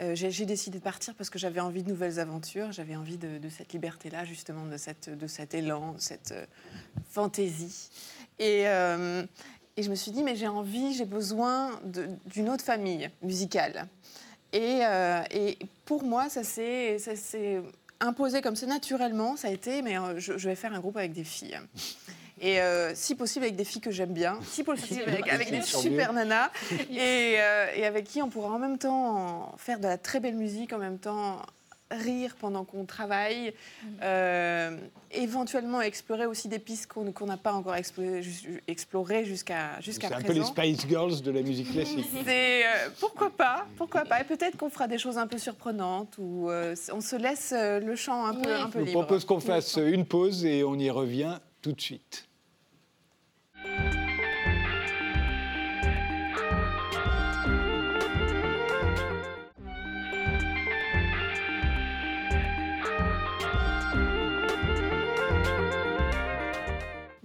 euh, 0.00 0.14
j'ai 0.14 0.46
décidé 0.46 0.78
de 0.78 0.82
partir 0.82 1.14
parce 1.14 1.30
que 1.30 1.38
j'avais 1.38 1.60
envie 1.60 1.82
de 1.82 1.88
nouvelles 1.88 2.20
aventures, 2.20 2.72
j'avais 2.72 2.96
envie 2.96 3.16
de, 3.16 3.48
cette 3.48 3.72
liberté-là, 3.72 4.24
justement, 4.24 4.66
de, 4.66 4.76
cette, 4.76 5.10
de 5.10 5.26
cet 5.26 5.54
élan, 5.54 5.92
de 5.92 6.00
cette 6.00 6.34
fantaisie. 7.10 7.88
Et, 8.38 8.62
et, 8.62 9.82
je 9.82 9.90
me 9.90 9.94
suis 9.94 10.10
dit, 10.10 10.22
mais 10.22 10.36
j'ai 10.36 10.48
envie, 10.48 10.92
j'ai 10.94 11.06
besoin 11.06 11.70
d'une 12.26 12.48
autre 12.50 12.64
famille 12.64 13.10
musicale. 13.22 13.86
Et, 14.52 14.80
et 15.30 15.58
pour 15.86 16.02
moi, 16.02 16.28
ça 16.28 16.44
s'est 16.44 16.98
imposé 18.00 18.42
comme 18.42 18.56
ça 18.56 18.66
naturellement. 18.66 19.36
Ça 19.36 19.48
a 19.48 19.50
été, 19.50 19.80
mais 19.80 19.96
je 20.18 20.48
vais 20.48 20.56
faire 20.56 20.74
un 20.74 20.80
groupe 20.80 20.96
avec 20.98 21.12
des 21.12 21.24
filles. 21.24 21.58
Et 22.40 22.60
euh, 22.60 22.94
si 22.94 23.14
possible 23.14 23.44
avec 23.44 23.56
des 23.56 23.64
filles 23.64 23.80
que 23.80 23.90
j'aime 23.90 24.12
bien, 24.12 24.38
si 24.44 24.62
possible 24.62 25.04
avec, 25.28 25.50
des 25.50 25.62
super 25.62 26.12
nanas, 26.12 26.50
et, 26.90 27.36
euh, 27.38 27.66
et, 27.74 27.86
avec 27.86 28.04
qui 28.04 28.20
on 28.20 28.28
pourra 28.28 28.54
en 28.54 28.58
même 28.58 28.78
temps 28.78 29.54
faire 29.56 29.78
de 29.78 29.86
la 29.86 29.98
très 29.98 30.20
belle 30.20 30.36
musique, 30.36 30.72
en 30.72 30.78
même 30.78 30.98
temps 30.98 31.40
rire 31.90 32.34
pendant 32.40 32.64
qu'on 32.64 32.84
travaille, 32.84 33.50
mm. 33.82 33.86
euh, 34.02 34.76
éventuellement 35.12 35.80
explorer 35.80 36.26
aussi 36.26 36.48
des 36.48 36.58
pistes 36.58 36.88
qu'on 36.88 37.26
n'a 37.26 37.36
pas 37.36 37.52
encore 37.52 37.76
explorées, 37.76 39.24
jusqu'à 39.24 39.80
jusqu'à 39.80 40.08
présent. 40.08 40.20
C'est 40.20 40.30
un 40.30 40.32
peu 40.32 40.32
les 40.32 40.44
Spice 40.74 40.88
Girls 40.88 41.22
de 41.22 41.30
la 41.30 41.42
musique 41.42 41.72
classique. 41.72 42.06
Euh, 42.66 42.88
pourquoi 42.98 43.30
pas, 43.30 43.66
pourquoi 43.76 44.04
pas. 44.04 44.20
Et 44.20 44.24
peut-être 44.24 44.56
qu'on 44.56 44.70
fera 44.70 44.88
des 44.88 44.98
choses 44.98 45.18
un 45.18 45.26
peu 45.26 45.38
surprenantes 45.38 46.16
ou 46.18 46.50
euh, 46.50 46.74
on 46.92 47.00
se 47.00 47.14
laisse 47.14 47.54
le 47.54 47.94
champ 47.94 48.26
un 48.26 48.34
peu, 48.34 48.54
un 48.54 48.68
peu 48.68 48.80
libre. 48.80 48.90
Je 48.90 48.92
propose 48.92 49.24
qu'on 49.24 49.40
fasse 49.40 49.76
une 49.76 50.04
pause 50.04 50.44
et 50.44 50.64
on 50.64 50.76
y 50.76 50.90
revient 50.90 51.38
tout 51.62 51.72
de 51.72 51.80
suite. 51.80 52.25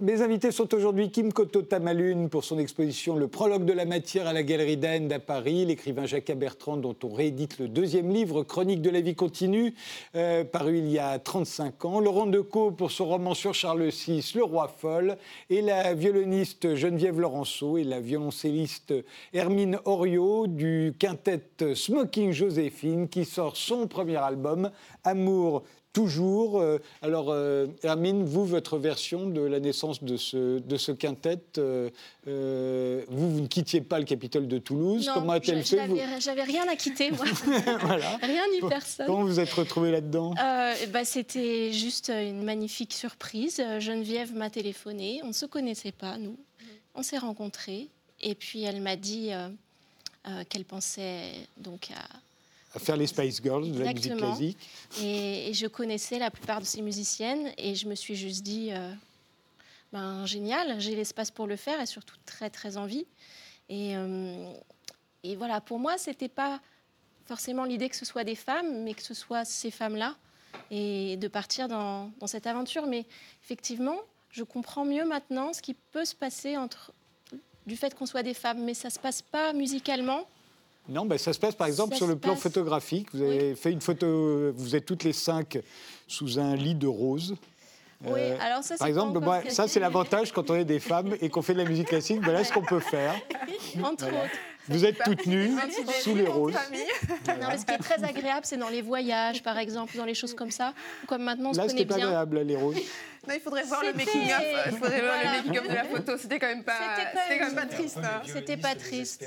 Mes 0.02 0.20
invités 0.20 0.50
sont 0.50 0.74
aujourd'hui 0.74 1.12
Kim 1.12 1.32
Koto 1.32 1.62
Tamalune 1.62 2.28
pour 2.28 2.42
son 2.42 2.58
exposition 2.58 3.14
Le 3.14 3.28
prologue 3.28 3.64
de 3.64 3.72
la 3.72 3.84
matière 3.84 4.26
à 4.26 4.32
la 4.32 4.42
Galerie 4.42 4.76
d'Ainde 4.76 5.12
à 5.12 5.20
Paris, 5.20 5.64
l'écrivain 5.64 6.06
Jacques 6.06 6.32
Bertrand 6.32 6.76
dont 6.76 6.96
on 7.04 7.10
réédite 7.10 7.60
le 7.60 7.68
deuxième 7.68 8.10
livre, 8.10 8.42
Chronique 8.42 8.82
de 8.82 8.90
la 8.90 9.00
vie 9.00 9.14
continue, 9.14 9.74
euh, 10.16 10.42
paru 10.42 10.78
il 10.78 10.88
y 10.88 10.98
a 10.98 11.20
35 11.20 11.84
ans, 11.84 12.00
Laurent 12.00 12.26
Decaux 12.26 12.72
pour 12.72 12.90
son 12.90 13.06
roman 13.06 13.34
sur 13.34 13.54
Charles 13.54 13.90
VI, 13.90 14.32
Le 14.34 14.42
roi 14.42 14.74
folle, 14.76 15.18
et 15.50 15.62
la 15.62 15.94
violoniste 15.94 16.74
Geneviève 16.74 17.20
Laurenceau 17.20 17.78
et 17.78 17.84
la 17.84 18.00
violoncelliste 18.00 18.92
Hermine 19.32 19.78
Oriot 19.84 20.48
du 20.48 20.94
quintet 20.98 21.44
Smoking 21.76 22.32
Joséphine 22.32 23.08
qui 23.08 23.24
sort 23.24 23.56
son 23.56 23.86
premier 23.86 24.16
album, 24.16 24.72
Amour 25.04 25.62
toujours. 25.92 26.60
Euh, 26.60 26.78
alors, 27.02 27.30
euh, 27.30 27.66
Hermine, 27.82 28.24
vous, 28.24 28.44
votre 28.44 28.78
version 28.78 29.26
de 29.26 29.40
la 29.40 29.60
naissance 29.60 30.02
de 30.02 30.16
ce, 30.16 30.58
de 30.58 30.76
ce 30.76 30.92
quintet, 30.92 31.40
euh, 31.58 31.90
vous, 33.08 33.30
vous 33.30 33.40
ne 33.40 33.46
quittiez 33.46 33.80
pas 33.80 33.98
le 33.98 34.04
Capitole 34.04 34.48
de 34.48 34.58
Toulouse. 34.58 35.10
Comment 35.12 35.32
a-t-elle 35.32 35.64
fait 35.64 35.78
J'avais 36.20 36.42
rien 36.42 36.66
à 36.68 36.76
quitter, 36.76 37.10
moi. 37.10 37.26
Rien 38.22 38.42
ni 38.52 38.68
personne. 38.68 39.06
Comment 39.06 39.24
vous 39.24 39.40
êtes 39.40 39.52
retrouvée 39.52 39.90
là-dedans? 39.90 40.34
Bah, 40.92 41.04
C'était 41.04 41.72
juste 41.72 42.10
une 42.10 42.42
magnifique 42.42 42.92
surprise. 42.92 43.62
Geneviève 43.78 44.34
m'a 44.34 44.50
téléphoné. 44.50 45.20
On 45.24 45.28
ne 45.28 45.32
se 45.32 45.46
connaissait 45.46 45.92
pas, 45.92 46.16
nous. 46.18 46.36
On 46.94 47.02
s'est 47.02 47.18
rencontrés. 47.18 47.88
Et 48.20 48.34
puis, 48.34 48.62
elle 48.62 48.80
m'a 48.80 48.96
dit 48.96 49.30
qu'elle 50.48 50.64
pensait 50.64 51.32
donc 51.58 51.90
à 51.90 52.04
à 52.74 52.78
faire 52.78 52.96
les 52.96 53.06
Spice 53.06 53.40
Girls 53.42 53.70
de 53.70 53.82
la 53.82 53.92
musique 53.92 54.16
classique. 54.16 54.58
Et, 55.00 55.52
je 55.52 55.66
connaissais 55.66 56.18
la 56.18 56.30
plupart 56.30 56.60
de 56.60 56.64
ces 56.64 56.82
musiciennes 56.82 57.52
et 57.58 57.74
je 57.74 57.86
me 57.86 57.94
suis 57.94 58.14
juste 58.14 58.42
dit, 58.42 58.70
euh, 58.72 58.92
ben, 59.92 60.24
génial, 60.26 60.80
j'ai 60.80 60.94
l'espace 60.94 61.30
pour 61.30 61.46
le 61.46 61.56
faire 61.56 61.80
et 61.80 61.86
surtout 61.86 62.16
très 62.24 62.50
très 62.50 62.76
envie. 62.76 63.06
Et, 63.68 63.96
euh, 63.96 64.52
et 65.22 65.36
voilà, 65.36 65.60
pour 65.60 65.78
moi, 65.78 65.98
c'était 65.98 66.28
pas 66.28 66.60
forcément 67.26 67.64
l'idée 67.64 67.88
que 67.88 67.96
ce 67.96 68.04
soit 68.04 68.24
des 68.24 68.34
femmes, 68.34 68.82
mais 68.82 68.94
que 68.94 69.02
ce 69.02 69.14
soit 69.14 69.44
ces 69.44 69.70
femmes-là 69.70 70.16
et 70.70 71.16
de 71.16 71.28
partir 71.28 71.68
dans, 71.68 72.10
dans 72.18 72.26
cette 72.26 72.46
aventure. 72.46 72.86
Mais 72.86 73.06
effectivement, 73.44 73.98
je 74.30 74.42
comprends 74.42 74.84
mieux 74.84 75.04
maintenant 75.04 75.52
ce 75.52 75.60
qui 75.60 75.74
peut 75.74 76.04
se 76.04 76.14
passer 76.14 76.56
entre 76.56 76.92
du 77.66 77.76
fait 77.76 77.94
qu'on 77.94 78.06
soit 78.06 78.22
des 78.22 78.34
femmes, 78.34 78.64
mais 78.64 78.74
ça 78.74 78.90
se 78.90 78.98
passe 78.98 79.22
pas 79.22 79.52
musicalement 79.52 80.26
non, 80.88 81.06
ben 81.06 81.18
ça 81.18 81.32
se 81.32 81.38
passe 81.38 81.54
par 81.54 81.66
exemple 81.66 81.94
sur 81.96 82.06
le 82.06 82.16
plan 82.16 82.36
photographique. 82.36 83.08
Vous 83.14 83.22
avez 83.22 83.54
fait 83.54 83.70
une 83.70 83.80
photo, 83.80 84.52
vous 84.54 84.76
êtes 84.76 84.84
toutes 84.84 85.04
les 85.04 85.12
cinq 85.12 85.58
sous 86.06 86.38
un 86.38 86.56
lit 86.56 86.74
de 86.74 86.86
roses. 86.86 87.36
Oui, 88.04 88.18
euh, 88.18 88.36
alors 88.40 88.64
ça, 88.64 88.76
Par 88.76 88.88
exemple, 88.88 89.20
ça 89.48 89.68
c'est 89.68 89.78
l'avantage 89.78 90.32
quand 90.32 90.50
on 90.50 90.56
est 90.56 90.64
des 90.64 90.80
femmes 90.80 91.14
et 91.20 91.28
qu'on 91.28 91.42
fait 91.42 91.52
de 91.52 91.58
la 91.58 91.68
musique 91.68 91.88
classique. 91.88 92.18
Voilà 92.22 92.42
ce 92.42 92.52
qu'on 92.52 92.64
peut 92.64 92.80
faire. 92.80 93.14
Entre 93.82 94.06
autres. 94.06 94.38
Vous 94.68 94.84
êtes 94.84 94.98
toutes 95.04 95.26
nues 95.26 95.52
sous 96.00 96.14
les 96.14 96.26
roses. 96.26 96.54
Non, 96.54 97.48
mais 97.48 97.58
ce 97.58 97.64
qui 97.64 97.72
est 97.72 97.78
très 97.78 98.02
agréable, 98.04 98.42
c'est 98.44 98.56
dans 98.56 98.68
les 98.68 98.82
voyages, 98.82 99.42
par 99.42 99.58
exemple, 99.58 99.96
dans 99.96 100.04
les 100.04 100.14
choses 100.14 100.34
comme 100.34 100.50
ça. 100.50 100.72
Comme 101.08 101.22
maintenant, 101.22 101.50
on 101.50 101.56
Là, 101.56 101.64
se 101.64 101.72
connaît 101.72 101.84
bien. 101.84 101.96
Là, 101.96 102.04
agréable, 102.04 102.40
les 102.40 102.56
roses. 102.56 102.76
Non, 103.28 103.34
il 103.34 103.40
faudrait 103.40 103.62
voir 103.62 103.82
le 103.84 103.92
making-of. 103.92 104.42
Il 104.66 104.78
faudrait 104.78 105.00
voir 105.00 105.14
le 105.22 105.36
making-of 105.36 105.68
de 105.68 105.74
la 105.74 105.84
photo. 105.84 106.12
C'était 106.18 106.38
quand 106.40 106.48
même 106.48 106.64
pas, 106.64 106.96
c'était 106.96 107.38
quand 107.38 107.46
même 107.46 107.54
pas 107.54 107.66
triste. 107.66 107.98
Hein. 107.98 108.22
C'était 108.26 108.56
pas 108.56 108.74
triste. 108.74 109.24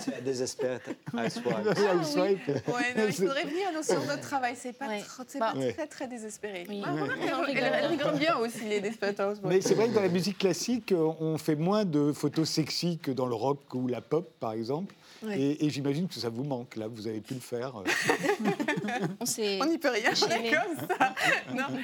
C'est 0.00 0.22
désespéré. 0.24 0.78
Ah, 1.16 1.30
swipe. 1.30 2.48
Ouais, 2.48 3.06
il 3.08 3.12
faudrait 3.12 3.44
venir 3.44 3.68
sur 3.82 4.04
notre 4.06 4.22
travail. 4.22 4.54
C'est 4.56 4.72
pas, 4.72 4.88
bah, 5.38 5.52
très, 5.52 5.86
très 5.86 6.08
désespéré. 6.08 6.66
Oui. 6.68 6.82
elle, 7.54 7.86
rigole 7.86 8.18
bien 8.18 8.36
aussi, 8.38 8.64
les 8.64 8.80
Desperate 8.80 9.20
Mais 9.44 9.60
c'est 9.60 9.74
vrai 9.74 9.88
que 9.88 9.94
dans 9.94 10.02
la 10.02 10.08
musique 10.08 10.38
classique, 10.38 10.92
on 10.92 11.38
fait 11.38 11.56
moins 11.56 11.84
de 11.84 12.12
photos 12.12 12.48
sexy 12.48 12.98
que 12.98 13.12
dans 13.12 13.26
le 13.26 13.34
rock 13.34 13.72
ou 13.74 13.86
la 13.86 14.00
pop 14.00 14.32
par 14.40 14.52
exemple. 14.52 14.94
Et, 15.30 15.70
j'imagine 15.70 16.08
que 16.08 16.14
ça 16.14 16.28
vous 16.28 16.44
manque, 16.44 16.76
là, 16.76 16.86
vous 16.88 17.06
avez 17.06 17.20
pu 17.20 17.34
le 17.34 17.40
faire. 17.40 17.74
On 19.20 19.66
n'y 19.66 19.78
peut 19.78 19.90
rien, 19.90 20.10
on 20.22 20.30
est 20.30 20.50
comme 20.50 20.88
ça. 20.98 21.14
Non, 21.54 21.78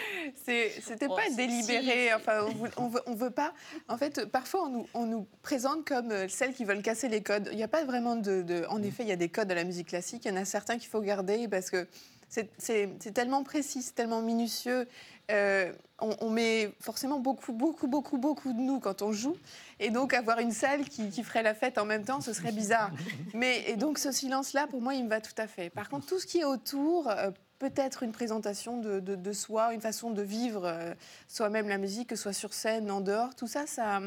c'était 0.47 1.09
pas 1.09 1.25
oh, 1.29 1.35
délibéré, 1.37 2.12
enfin, 2.14 2.47
on 2.77 2.88
veut, 2.88 3.01
on 3.07 3.14
veut 3.14 3.31
pas. 3.31 3.53
En 3.88 3.97
fait, 3.97 4.27
parfois, 4.27 4.64
on 4.64 4.68
nous, 4.68 4.87
on 4.95 5.07
nous 5.07 5.27
présente 5.42 5.87
comme 5.87 6.11
euh, 6.11 6.29
celles 6.29 6.55
qui 6.55 6.64
veulent 6.64 6.83
casser 6.83 7.09
les 7.09 7.23
codes. 7.23 7.49
Il 7.51 7.57
n'y 7.57 7.62
a 7.62 7.68
pas 7.68 7.85
vraiment 7.85 8.16
de, 8.16 8.64
En 8.68 8.79
mm. 8.79 8.85
effet, 8.85 9.03
il 9.03 9.09
y 9.09 9.12
a 9.12 9.16
des 9.16 9.29
codes 9.29 9.51
à 9.51 9.55
la 9.55 9.64
musique 9.64 9.88
classique, 9.88 10.25
il 10.25 10.29
y 10.29 10.33
en 10.33 10.37
a 10.37 10.45
certains 10.45 10.79
qu'il 10.79 10.88
faut 10.88 11.01
garder 11.01 11.49
parce 11.49 11.71
que 11.71 11.87
c'est 12.29 13.12
tellement 13.12 13.42
précis, 13.45 13.92
tellement 13.95 14.23
minutieux. 14.23 14.87
Euh, 15.33 15.73
on, 15.99 16.31
met 16.31 16.75
forcément 16.81 17.21
beaucoup, 17.21 17.53
beaucoup, 17.53 17.87
beaucoup, 17.87 18.18
beaucoup 18.18 18.53
de 18.53 18.59
nous 18.59 18.81
quand 18.81 19.03
on 19.03 19.12
joue. 19.12 19.37
Et 19.79 19.90
donc, 19.90 20.14
avoir 20.14 20.40
une 20.40 20.51
salle 20.51 20.85
qui, 20.85 21.23
ferait 21.23 21.45
la 21.45 21.55
fête 21.55 21.79
en 21.79 21.85
même 21.85 22.05
temps, 22.05 22.21
ce 22.21 22.33
serait 22.33 22.51
bizarre. 22.51 22.90
Mais, 23.35 23.71
et 23.71 23.77
donc, 23.77 23.99
ce 23.99 24.11
silence-là, 24.11 24.66
pour 24.66 24.83
moi, 24.83 24.95
il 24.95 25.05
me 25.05 25.09
va 25.09 25.21
tout 25.21 25.35
à 25.38 25.47
fait. 25.47 25.71
Par 25.71 25.88
contre, 25.88 26.07
tout 26.07 26.18
ce 26.18 26.27
qui 26.27 26.38
est 26.38 26.45
autour, 26.45 27.09
euh, 27.09 27.31
peut-être 27.61 28.03
une 28.03 28.11
présentation 28.11 28.79
de, 28.79 29.33
soi, 29.33 29.73
une 29.73 29.81
façon 29.81 30.11
de 30.11 30.23
vivre 30.23 30.66
euh, 30.66 30.92
soi-même 31.29 31.68
la 31.68 31.79
musique, 31.79 32.09
que 32.09 32.16
ce 32.16 32.25
soit 32.25 32.33
sur 32.33 32.53
scène, 32.53 32.90
en 32.90 33.01
dehors, 33.01 33.37
tout 33.37 33.47
ça, 33.47 33.68
ça 33.68 34.01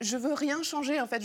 je 0.00 0.16
veux 0.16 0.34
rien 0.34 0.62
changer. 0.62 1.00
En 1.00 1.06
fait, 1.06 1.22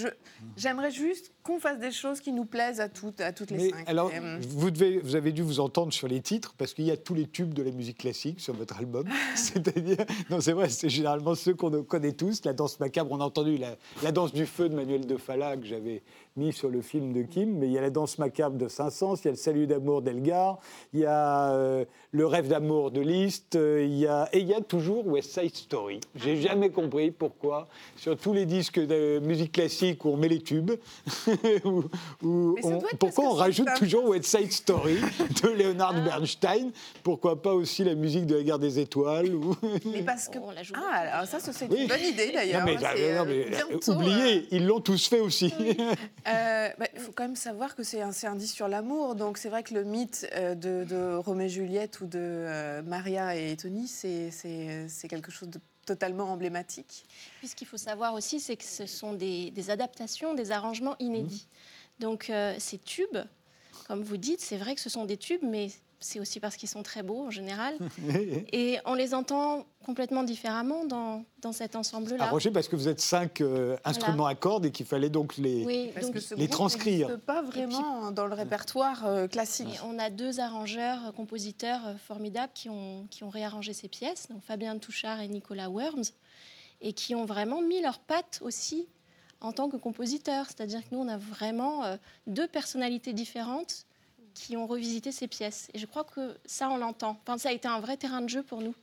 j'aimerais 0.55 0.91
juste 0.91 1.32
qu'on 1.43 1.59
fasse 1.59 1.79
des 1.79 1.91
choses 1.91 2.21
qui 2.21 2.31
nous 2.31 2.45
plaisent 2.45 2.79
à 2.79 2.89
toutes, 2.89 3.21
à 3.21 3.31
toutes 3.33 3.51
les 3.51 3.69
cinq. 3.69 3.87
Alors, 3.87 4.11
vous, 4.49 4.71
devez, 4.71 4.99
vous 4.99 5.15
avez 5.15 5.31
dû 5.31 5.41
vous 5.41 5.59
entendre 5.59 5.91
sur 5.91 6.07
les 6.07 6.21
titres 6.21 6.55
parce 6.57 6.73
qu'il 6.73 6.85
y 6.85 6.91
a 6.91 6.97
tous 6.97 7.13
les 7.13 7.27
tubes 7.27 7.53
de 7.53 7.61
la 7.61 7.71
musique 7.71 7.97
classique 7.97 8.39
sur 8.39 8.53
votre 8.53 8.77
album. 8.77 9.05
C'est-à-dire, 9.35 9.97
non, 10.29 10.39
c'est 10.39 10.53
vrai, 10.53 10.69
c'est 10.69 10.89
généralement 10.89 11.35
ceux 11.35 11.53
qu'on 11.53 11.83
connaît 11.83 12.13
tous. 12.13 12.43
La 12.45 12.53
danse 12.53 12.79
macabre, 12.79 13.11
on 13.11 13.19
a 13.19 13.25
entendu 13.25 13.57
la, 13.57 13.75
la 14.01 14.11
danse 14.11 14.33
du 14.33 14.45
feu 14.45 14.69
de 14.69 14.75
Manuel 14.75 15.05
de 15.05 15.17
Falla 15.17 15.57
que 15.57 15.65
j'avais 15.65 16.01
mis 16.35 16.51
sur 16.51 16.69
le 16.69 16.81
film 16.81 17.13
de 17.13 17.21
Kim, 17.21 17.57
mais 17.57 17.67
il 17.67 17.73
y 17.73 17.77
a 17.77 17.81
la 17.81 17.89
danse 17.89 18.17
macabre 18.17 18.57
de 18.57 18.67
Saint-Saëns, 18.67 19.15
il 19.21 19.25
y 19.25 19.27
a 19.27 19.31
le 19.31 19.37
salut 19.37 19.67
d'amour 19.67 20.01
d'Elgar, 20.01 20.59
il 20.93 21.01
y 21.01 21.05
a 21.05 21.53
euh, 21.53 21.85
le 22.11 22.25
rêve 22.25 22.47
d'amour 22.47 22.91
de 22.91 23.01
Liszt, 23.01 23.55
euh, 23.55 23.83
il 23.83 23.97
y 23.97 24.07
a, 24.07 24.29
et 24.33 24.39
il 24.39 24.47
y 24.47 24.53
a 24.53 24.61
toujours 24.61 25.05
West 25.05 25.39
Side 25.39 25.55
Story. 25.55 25.99
J'ai 26.15 26.37
jamais 26.37 26.71
compris 26.71 27.11
pourquoi 27.11 27.67
sur 27.95 28.17
tous 28.17 28.33
les 28.33 28.45
disques 28.45 28.79
de 28.79 29.19
musique 29.19 29.51
classique 29.51 30.05
où 30.05 30.09
on 30.09 30.17
met 30.17 30.27
les 30.27 30.41
tubes, 30.41 30.71
où, 32.21 32.55
pourquoi 32.99 33.25
on 33.25 33.33
rajoute 33.33 33.69
toujours 33.77 34.09
West 34.09 34.25
Side 34.25 34.51
Story 34.51 34.97
de 35.43 35.49
Leonard 35.49 35.95
ah. 35.97 36.01
Bernstein, 36.01 36.71
pourquoi 37.03 37.41
pas 37.41 37.53
aussi 37.53 37.83
la 37.83 37.95
musique 37.95 38.25
de 38.25 38.35
la 38.35 38.43
guerre 38.43 38.59
des 38.59 38.79
étoiles 38.79 39.33
ou... 39.33 39.55
Mais 39.85 40.03
parce 40.03 40.27
que... 40.27 40.39
ah, 40.75 40.95
alors 40.95 41.27
ça, 41.27 41.39
c'est 41.39 41.65
une 41.65 41.87
bonne 41.87 42.01
idée 42.01 42.31
d'ailleurs. 42.31 42.65
Euh, 42.67 43.77
oubliez, 43.87 44.47
ils 44.51 44.65
l'ont 44.65 44.81
tous 44.81 45.07
fait 45.07 45.19
aussi. 45.19 45.53
Euh, 46.27 46.69
bah, 46.77 46.85
il 46.93 46.99
faut 46.99 47.11
quand 47.11 47.23
même 47.23 47.35
savoir 47.35 47.75
que 47.75 47.83
c'est 47.83 48.01
un, 48.01 48.11
un 48.23 48.35
disque 48.35 48.55
sur 48.55 48.67
l'amour. 48.67 49.15
Donc 49.15 49.37
c'est 49.37 49.49
vrai 49.49 49.63
que 49.63 49.73
le 49.73 49.83
mythe 49.83 50.27
euh, 50.35 50.55
de, 50.55 50.85
de 50.85 51.15
Roméo 51.15 51.43
et 51.45 51.49
Juliette 51.49 52.01
ou 52.01 52.05
de 52.05 52.19
euh, 52.19 52.81
Maria 52.83 53.35
et 53.35 53.55
Tony, 53.57 53.87
c'est 53.87 55.07
quelque 55.09 55.31
chose 55.31 55.49
de 55.49 55.59
totalement 55.85 56.25
emblématique. 56.25 57.05
Puis 57.39 57.47
ce 57.47 57.55
qu'il 57.55 57.67
faut 57.67 57.77
savoir 57.77 58.13
aussi, 58.13 58.39
c'est 58.39 58.57
que 58.57 58.63
ce 58.63 58.85
sont 58.85 59.13
des, 59.13 59.51
des, 59.51 59.69
adaptations, 59.69 60.33
des 60.33 60.51
arrangements 60.51 60.95
inédits. 60.99 61.47
Mmh. 61.47 62.01
Donc 62.01 62.31
ces 62.57 62.79
tubes, 62.79 63.17
comme 63.87 64.01
vous 64.01 64.17
dites, 64.17 64.41
c'est 64.41 64.57
vrai 64.57 64.75
que 64.75 64.81
ce 64.81 64.89
sont 64.89 65.05
des 65.05 65.17
tubes, 65.17 65.43
mais 65.43 65.69
c'est 66.03 66.19
aussi 66.19 66.39
parce 66.39 66.57
qu'ils 66.57 66.69
sont 66.69 66.83
très 66.83 67.01
beaux 67.01 67.25
en 67.25 67.31
général. 67.31 67.75
et 68.51 68.79
on 68.85 68.93
les 68.93 69.13
entend 69.13 69.65
complètement 69.85 70.23
différemment 70.23 70.85
dans, 70.85 71.25
dans 71.41 71.51
cet 71.51 71.75
ensemble-là. 71.75 72.29
Roger, 72.29 72.51
parce 72.51 72.67
que 72.67 72.75
vous 72.75 72.87
êtes 72.87 72.99
cinq 72.99 73.41
euh, 73.41 73.77
instruments 73.85 74.25
à 74.25 74.35
cordes 74.35 74.65
et 74.65 74.71
qu'il 74.71 74.85
fallait 74.85 75.09
donc 75.09 75.37
les, 75.37 75.65
oui, 75.65 75.91
les 76.37 76.47
transcrire. 76.47 77.19
pas 77.21 77.41
vraiment 77.41 78.11
dans 78.11 78.27
le 78.27 78.33
répertoire 78.33 79.05
euh, 79.05 79.27
classique. 79.27 79.79
on 79.85 79.97
a 79.99 80.09
deux 80.09 80.39
arrangeurs, 80.39 81.07
euh, 81.07 81.11
compositeurs 81.11 81.81
formidables 82.05 82.53
qui 82.53 82.69
ont, 82.69 83.07
qui 83.09 83.23
ont 83.23 83.29
réarrangé 83.29 83.73
ces 83.73 83.87
pièces, 83.87 84.27
donc 84.29 84.41
Fabien 84.43 84.77
Touchard 84.77 85.21
et 85.21 85.27
Nicolas 85.27 85.69
Worms, 85.69 86.03
et 86.81 86.93
qui 86.93 87.15
ont 87.15 87.25
vraiment 87.25 87.61
mis 87.61 87.81
leurs 87.81 87.99
pattes 87.99 88.39
aussi 88.41 88.87
en 89.41 89.51
tant 89.51 89.69
que 89.69 89.77
compositeurs. 89.77 90.45
C'est-à-dire 90.47 90.81
que 90.81 90.95
nous, 90.95 90.99
on 90.99 91.07
a 91.07 91.17
vraiment 91.17 91.97
deux 92.27 92.47
personnalités 92.47 93.11
différentes 93.13 93.85
qui 94.33 94.57
ont 94.57 94.67
revisité 94.67 95.11
ces 95.11 95.27
pièces. 95.27 95.69
Et 95.73 95.79
je 95.79 95.85
crois 95.85 96.03
que 96.03 96.37
ça, 96.45 96.69
on 96.69 96.77
l'entend. 96.77 97.17
Enfin, 97.21 97.37
ça 97.37 97.49
a 97.49 97.51
été 97.51 97.67
un 97.67 97.79
vrai 97.79 97.97
terrain 97.97 98.21
de 98.21 98.29
jeu 98.29 98.43
pour 98.43 98.61
nous. 98.61 98.75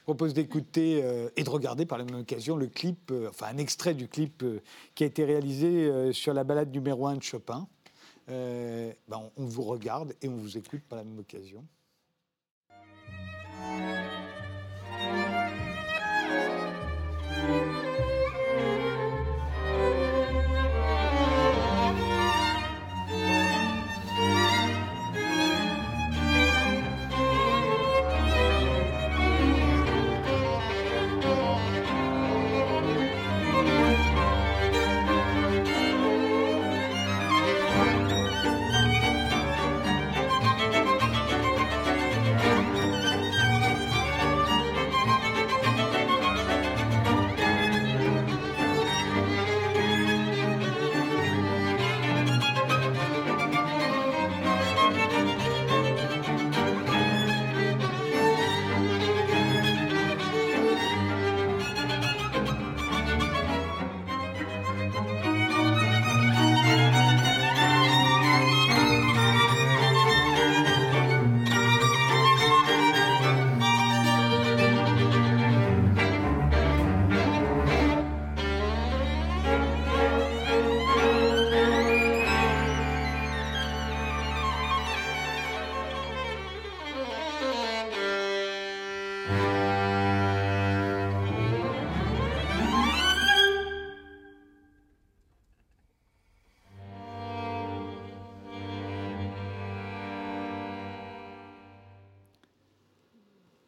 Je 0.00 0.02
propose 0.04 0.34
d'écouter 0.34 1.00
euh, 1.02 1.30
et 1.36 1.44
de 1.44 1.48
regarder 1.48 1.86
par 1.86 1.96
la 1.96 2.04
même 2.04 2.20
occasion 2.20 2.56
le 2.56 2.66
clip, 2.66 3.10
euh, 3.10 3.30
enfin 3.30 3.46
un 3.46 3.56
extrait 3.56 3.94
du 3.94 4.06
clip 4.06 4.42
euh, 4.42 4.60
qui 4.94 5.02
a 5.02 5.06
été 5.06 5.24
réalisé 5.24 6.12
sur 6.12 6.34
la 6.34 6.44
balade 6.44 6.70
numéro 6.72 7.06
1 7.06 7.16
de 7.16 7.22
Chopin. 7.22 7.66
Ben, 8.28 8.94
on 9.36 9.44
vous 9.44 9.62
regarde 9.62 10.14
et 10.20 10.28
on 10.28 10.36
vous 10.36 10.58
écoute 10.58 10.82
par 10.88 10.98
la 10.98 11.04
même 11.04 11.18
occasion. 11.18 11.64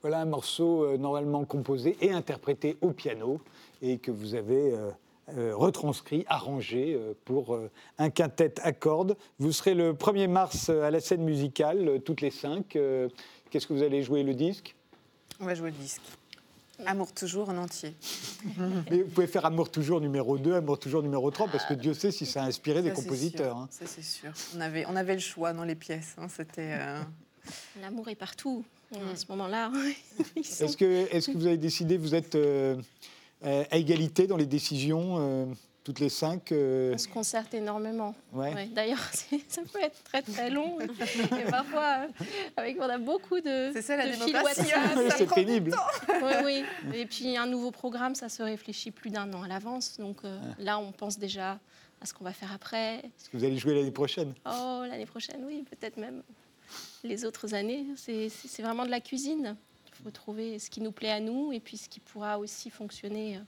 Voilà 0.06 0.20
un 0.20 0.26
morceau 0.26 0.84
euh, 0.84 0.98
normalement 0.98 1.44
composé 1.44 1.96
et 2.00 2.12
interprété 2.12 2.76
au 2.80 2.92
piano 2.92 3.40
et 3.82 3.98
que 3.98 4.12
vous 4.12 4.36
avez 4.36 4.72
euh, 4.72 4.92
euh, 5.36 5.52
retranscrit, 5.56 6.24
arrangé 6.28 6.96
pour 7.24 7.58
un 7.98 8.10
quintet 8.10 8.54
à 8.62 8.70
cordes. 8.70 9.16
Vous 9.40 9.50
serez 9.50 9.74
le 9.74 9.94
1er 9.94 10.28
mars 10.28 10.68
à 10.68 10.92
la 10.92 11.00
scène 11.00 11.24
musicale, 11.24 12.00
toutes 12.04 12.20
les 12.20 12.30
cinq. 12.30 12.78
Qu'est-ce 13.50 13.66
que 13.66 13.72
vous 13.72 13.82
allez 13.82 14.04
jouer 14.04 14.22
le 14.22 14.34
disque? 14.34 14.76
On 15.40 15.44
va 15.44 15.56
jouer 15.56 15.72
le 15.72 15.76
disque. 15.76 16.02
Amour 16.86 17.12
toujours 17.12 17.48
en 17.48 17.56
entier. 17.56 17.92
Mais 18.88 19.02
vous 19.02 19.10
pouvez 19.10 19.26
faire 19.26 19.44
Amour 19.44 19.72
toujours 19.72 20.00
numéro 20.00 20.38
2, 20.38 20.54
Amour 20.54 20.78
toujours 20.78 21.02
numéro 21.02 21.32
3, 21.32 21.48
parce 21.48 21.64
que 21.64 21.74
Dieu 21.74 21.94
sait 21.94 22.12
si 22.12 22.26
ça 22.26 22.44
a 22.44 22.46
inspiré 22.46 22.80
des 22.82 22.92
compositeurs. 22.92 23.56
Hein. 23.56 23.68
Ça, 23.72 23.86
c'est 23.86 24.04
sûr. 24.04 24.30
On 24.56 24.60
avait, 24.60 24.86
on 24.86 24.94
avait 24.94 25.14
le 25.14 25.20
choix 25.20 25.52
dans 25.52 25.64
les 25.64 25.74
pièces. 25.74 26.14
Hein. 26.16 26.28
C'était. 26.28 26.78
L'amour 27.80 28.08
est 28.08 28.14
partout. 28.14 28.64
Mm. 28.92 29.12
à 29.12 29.16
ce 29.16 29.27
moment-là. 29.31 29.72
Est-ce 30.37 30.77
que, 30.77 30.85
est 30.85 31.27
que 31.27 31.37
vous 31.37 31.46
avez 31.46 31.57
décidé, 31.57 31.96
vous 31.96 32.14
êtes 32.14 32.35
euh, 32.35 32.77
à 33.42 33.77
égalité 33.77 34.27
dans 34.27 34.37
les 34.37 34.46
décisions 34.46 35.16
euh, 35.18 35.46
toutes 35.83 36.01
les 36.01 36.09
cinq 36.09 36.53
euh? 36.53 36.94
On 36.94 36.99
se 36.99 37.09
concerte 37.09 37.55
énormément. 37.55 38.14
Ouais. 38.33 38.68
D'ailleurs, 38.75 39.03
ça 39.49 39.62
peut 39.72 39.81
être 39.83 40.03
très 40.05 40.22
très 40.22 40.51
long. 40.51 40.79
Et 40.81 41.51
parfois, 41.51 42.07
avec, 42.57 42.77
on 42.81 42.88
a 42.88 42.99
beaucoup 42.99 43.40
de, 43.40 43.70
C'est 43.72 43.83
ça 43.83 43.96
la 43.96 44.07
de 44.07 44.12
démocratie. 44.12 44.62
C'est 45.16 45.35
pénible. 45.35 45.75
Oui, 46.22 46.33
oui. 46.44 46.64
Et 46.94 47.07
puis 47.07 47.37
un 47.37 47.46
nouveau 47.46 47.70
programme, 47.70 48.14
ça 48.14 48.29
se 48.29 48.42
réfléchit 48.42 48.90
plus 48.90 49.11
d'un 49.11 49.33
an 49.33 49.42
à 49.42 49.49
l'avance. 49.49 49.96
Donc 49.99 50.18
ah. 50.25 50.29
là, 50.59 50.79
on 50.79 50.92
pense 50.92 51.18
déjà 51.18 51.59
à 52.01 52.07
ce 52.07 52.14
qu'on 52.14 52.25
va 52.25 52.33
faire 52.33 52.53
après. 52.53 52.96
Est-ce 52.96 53.31
que 53.31 53.37
vous 53.37 53.44
allez 53.44 53.59
jouer 53.59 53.75
l'année 53.75 53.90
prochaine? 53.90 54.35
Oh, 54.44 54.83
l'année 54.88 55.07
prochaine, 55.07 55.44
oui, 55.44 55.64
peut-être 55.70 55.96
même 55.96 56.22
les 57.05 57.24
autres 57.24 57.55
années. 57.55 57.87
C'est 57.96 58.62
vraiment 58.62 58.85
de 58.85 58.90
la 58.90 59.00
cuisine. 59.00 59.57
Il 59.98 60.05
faut 60.05 60.11
trouver 60.11 60.59
ce 60.59 60.70
qui 60.70 60.81
nous 60.81 60.92
plaît 60.92 61.11
à 61.11 61.20
nous 61.20 61.52
et 61.52 61.61
puis 61.61 61.76
ce 61.76 61.88
qui 61.88 62.00
pourra 62.00 62.38
aussi 62.38 62.70
fonctionner 62.70 63.37
euh, 63.37 63.40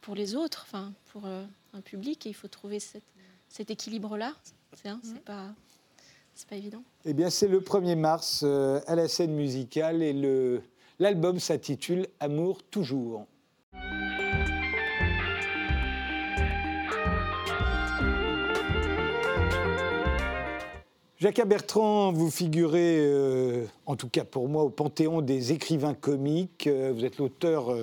pour 0.00 0.14
les 0.14 0.36
autres, 0.36 0.64
enfin 0.68 0.92
pour 1.10 1.26
euh, 1.26 1.44
un 1.72 1.80
public. 1.80 2.26
Et 2.26 2.30
il 2.30 2.34
faut 2.34 2.48
trouver 2.48 2.78
cet 2.80 3.70
équilibre-là. 3.70 4.34
C'est 4.74 4.88
hein, 4.88 5.00
pas 5.24 5.54
c'est 6.34 6.48
pas 6.48 6.56
évident. 6.56 6.82
Eh 7.04 7.14
bien, 7.14 7.30
c'est 7.30 7.46
le 7.46 7.60
1er 7.60 7.96
mars 7.96 8.42
euh, 8.44 8.80
à 8.86 8.96
la 8.96 9.06
scène 9.06 9.32
musicale 9.34 10.02
et 10.02 10.12
l'album 10.98 11.38
s'intitule 11.38 12.08
Amour 12.18 12.62
toujours. 12.64 13.26
Jacques 21.24 21.46
Bertrand, 21.46 22.12
vous 22.12 22.30
figurez, 22.30 22.98
euh, 22.98 23.64
en 23.86 23.96
tout 23.96 24.10
cas 24.10 24.24
pour 24.24 24.46
moi, 24.46 24.62
au 24.62 24.68
panthéon 24.68 25.22
des 25.22 25.52
écrivains 25.52 25.94
comiques. 25.94 26.66
Euh, 26.66 26.92
vous 26.94 27.02
êtes 27.02 27.16
l'auteur 27.16 27.74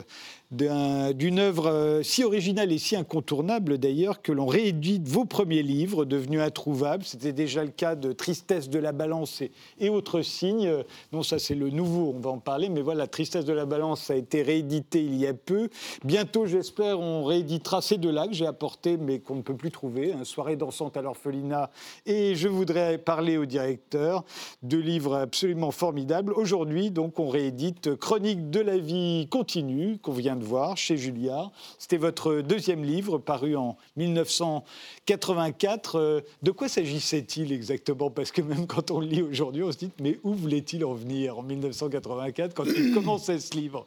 euh, 0.59 1.13
d'une 1.13 1.39
œuvre 1.39 1.67
euh, 1.67 2.03
si 2.03 2.25
originale 2.25 2.73
et 2.73 2.77
si 2.77 2.97
incontournable 2.97 3.77
d'ailleurs 3.77 4.21
que 4.21 4.33
l'on 4.33 4.45
réédite 4.45 5.07
vos 5.07 5.23
premiers 5.23 5.63
livres 5.63 6.03
devenus 6.03 6.41
introuvables. 6.41 7.05
C'était 7.05 7.31
déjà 7.31 7.63
le 7.63 7.69
cas 7.69 7.95
de 7.95 8.11
Tristesse 8.11 8.69
de 8.69 8.77
la 8.77 8.91
balance 8.91 9.41
et, 9.79 9.89
autres 9.89 10.21
signes. 10.21 10.69
Non, 11.13 11.23
ça 11.23 11.39
c'est 11.39 11.55
le 11.55 11.69
nouveau, 11.69 12.13
on 12.15 12.19
va 12.19 12.31
en 12.31 12.39
parler, 12.39 12.67
mais 12.67 12.81
voilà, 12.81 13.07
Tristesse 13.07 13.45
de 13.45 13.53
la 13.53 13.65
balance 13.65 14.09
a 14.09 14.15
été 14.17 14.41
réédité 14.41 15.01
il 15.01 15.15
y 15.15 15.25
a 15.25 15.33
peu. 15.33 15.69
Bientôt, 16.03 16.45
j'espère, 16.45 16.99
on 16.99 17.23
rééditera 17.23 17.81
ces 17.81 17.97
deux-là 17.97 18.27
que 18.27 18.33
j'ai 18.33 18.45
apportés 18.45 18.97
mais 18.97 19.19
qu'on 19.19 19.35
ne 19.35 19.41
peut 19.41 19.55
plus 19.55 19.71
trouver, 19.71 20.11
un 20.11 20.25
Soirée 20.25 20.57
dansante 20.57 20.97
à 20.97 21.01
l'orphelinat 21.01 21.71
et 22.05 22.35
je 22.35 22.49
voudrais 22.49 22.97
parler 22.97 23.37
au 23.37 23.45
directeur, 23.45 24.25
deux 24.63 24.79
livres 24.79 25.15
absolument 25.15 25.71
formidables. 25.71 26.33
Aujourd'hui, 26.33 26.91
donc, 26.91 27.19
on 27.19 27.29
réédite 27.29 27.95
Chronique 27.95 28.49
de 28.49 28.59
la 28.59 28.77
vie 28.77 29.27
continue 29.29 29.97
qu'on 29.99 30.11
vient 30.11 30.40
de 30.41 30.45
voir 30.45 30.75
chez 30.75 30.97
Julia. 30.97 31.49
C'était 31.77 31.97
votre 31.97 32.41
deuxième 32.41 32.83
livre 32.83 33.17
paru 33.17 33.55
en 33.55 33.77
1984. 33.95 35.97
Euh, 35.97 36.21
de 36.41 36.51
quoi 36.51 36.67
s'agissait-il 36.67 37.53
exactement? 37.53 38.09
Parce 38.09 38.31
que 38.31 38.41
même 38.41 38.67
quand 38.67 38.91
on 38.91 38.99
le 38.99 39.07
lit 39.07 39.21
aujourd'hui, 39.21 39.63
on 39.63 39.71
se 39.71 39.77
dit 39.77 39.91
mais 40.01 40.19
où 40.23 40.33
voulait-il 40.33 40.83
en 40.83 40.93
venir 40.93 41.39
en 41.39 41.43
1984 41.43 42.53
quand 42.53 42.65
il 42.65 42.93
commençait 42.93 43.39
ce 43.39 43.55
livre? 43.55 43.85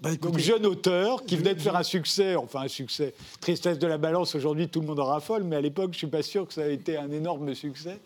Bah, 0.00 0.14
Donc 0.16 0.38
jeune 0.38 0.66
auteur 0.66 1.24
qui 1.24 1.36
venait 1.36 1.54
de 1.54 1.60
faire 1.60 1.76
un 1.76 1.82
succès, 1.82 2.36
enfin 2.36 2.62
un 2.62 2.68
succès. 2.68 3.14
Tristesse 3.40 3.78
de 3.78 3.86
la 3.86 3.98
balance, 3.98 4.34
aujourd'hui 4.34 4.68
tout 4.68 4.80
le 4.80 4.86
monde 4.86 5.00
en 5.00 5.06
raffole, 5.06 5.44
mais 5.44 5.56
à 5.56 5.60
l'époque 5.60 5.92
je 5.92 5.98
suis 5.98 6.06
pas 6.06 6.22
sûr 6.22 6.46
que 6.46 6.54
ça 6.54 6.62
a 6.62 6.68
été 6.68 6.96
un 6.96 7.10
énorme 7.10 7.54
succès. 7.54 7.98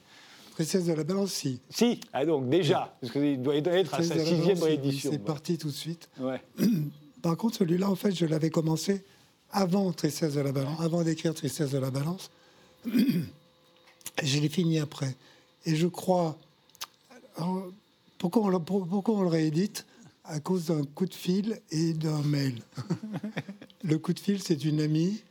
Tristesse 0.53 0.85
de 0.85 0.93
la 0.93 1.05
balance, 1.05 1.33
si. 1.33 1.61
Si, 1.71 2.01
ah 2.13 2.27
donc 2.27 2.49
déjà, 2.49 2.95
parce 3.01 3.13
qu'il 3.13 3.41
doit 3.41 3.57
être 3.57 3.95
à 3.95 4.03
sa 4.03 4.19
sixième 4.19 4.63
réédition. 4.63 5.11
C'est 5.11 5.19
parti 5.19 5.57
tout 5.57 5.69
de 5.69 5.73
suite. 5.73 6.09
Ouais. 6.19 6.41
Par 7.23 7.37
contre, 7.37 7.57
celui-là, 7.57 7.91
en 7.91 7.97
fait, 7.97 8.13
je 8.13 8.27
l'avais 8.27 8.51
commencé 8.51 9.05
avant 9.53 9.93
Tristesse 9.93 10.35
de 10.35 10.41
la 10.41 10.53
Balance, 10.53 10.81
avant 10.81 11.03
d'écrire 11.03 11.35
Tristesse 11.35 11.71
de 11.71 11.79
la 11.79 11.91
Balance. 11.91 12.31
je 12.87 14.39
l'ai 14.39 14.49
fini 14.49 14.79
après. 14.79 15.17
Et 15.67 15.77
je 15.77 15.87
crois. 15.87 16.39
pourquoi, 18.19 18.43
on 18.43 18.49
le, 18.49 18.59
pourquoi 18.59 19.15
on 19.17 19.23
le 19.23 19.29
réédite? 19.29 19.87
À 20.25 20.39
cause 20.39 20.67
d'un 20.67 20.85
coup 20.85 21.07
de 21.07 21.15
fil 21.15 21.61
et 21.71 21.93
d'un 21.93 22.23
mail. 22.23 22.63
le 23.83 23.99
coup 23.99 24.13
de 24.13 24.21
fil, 24.21 24.41
c'est 24.41 24.65
une 24.65 24.81
amie 24.81 25.23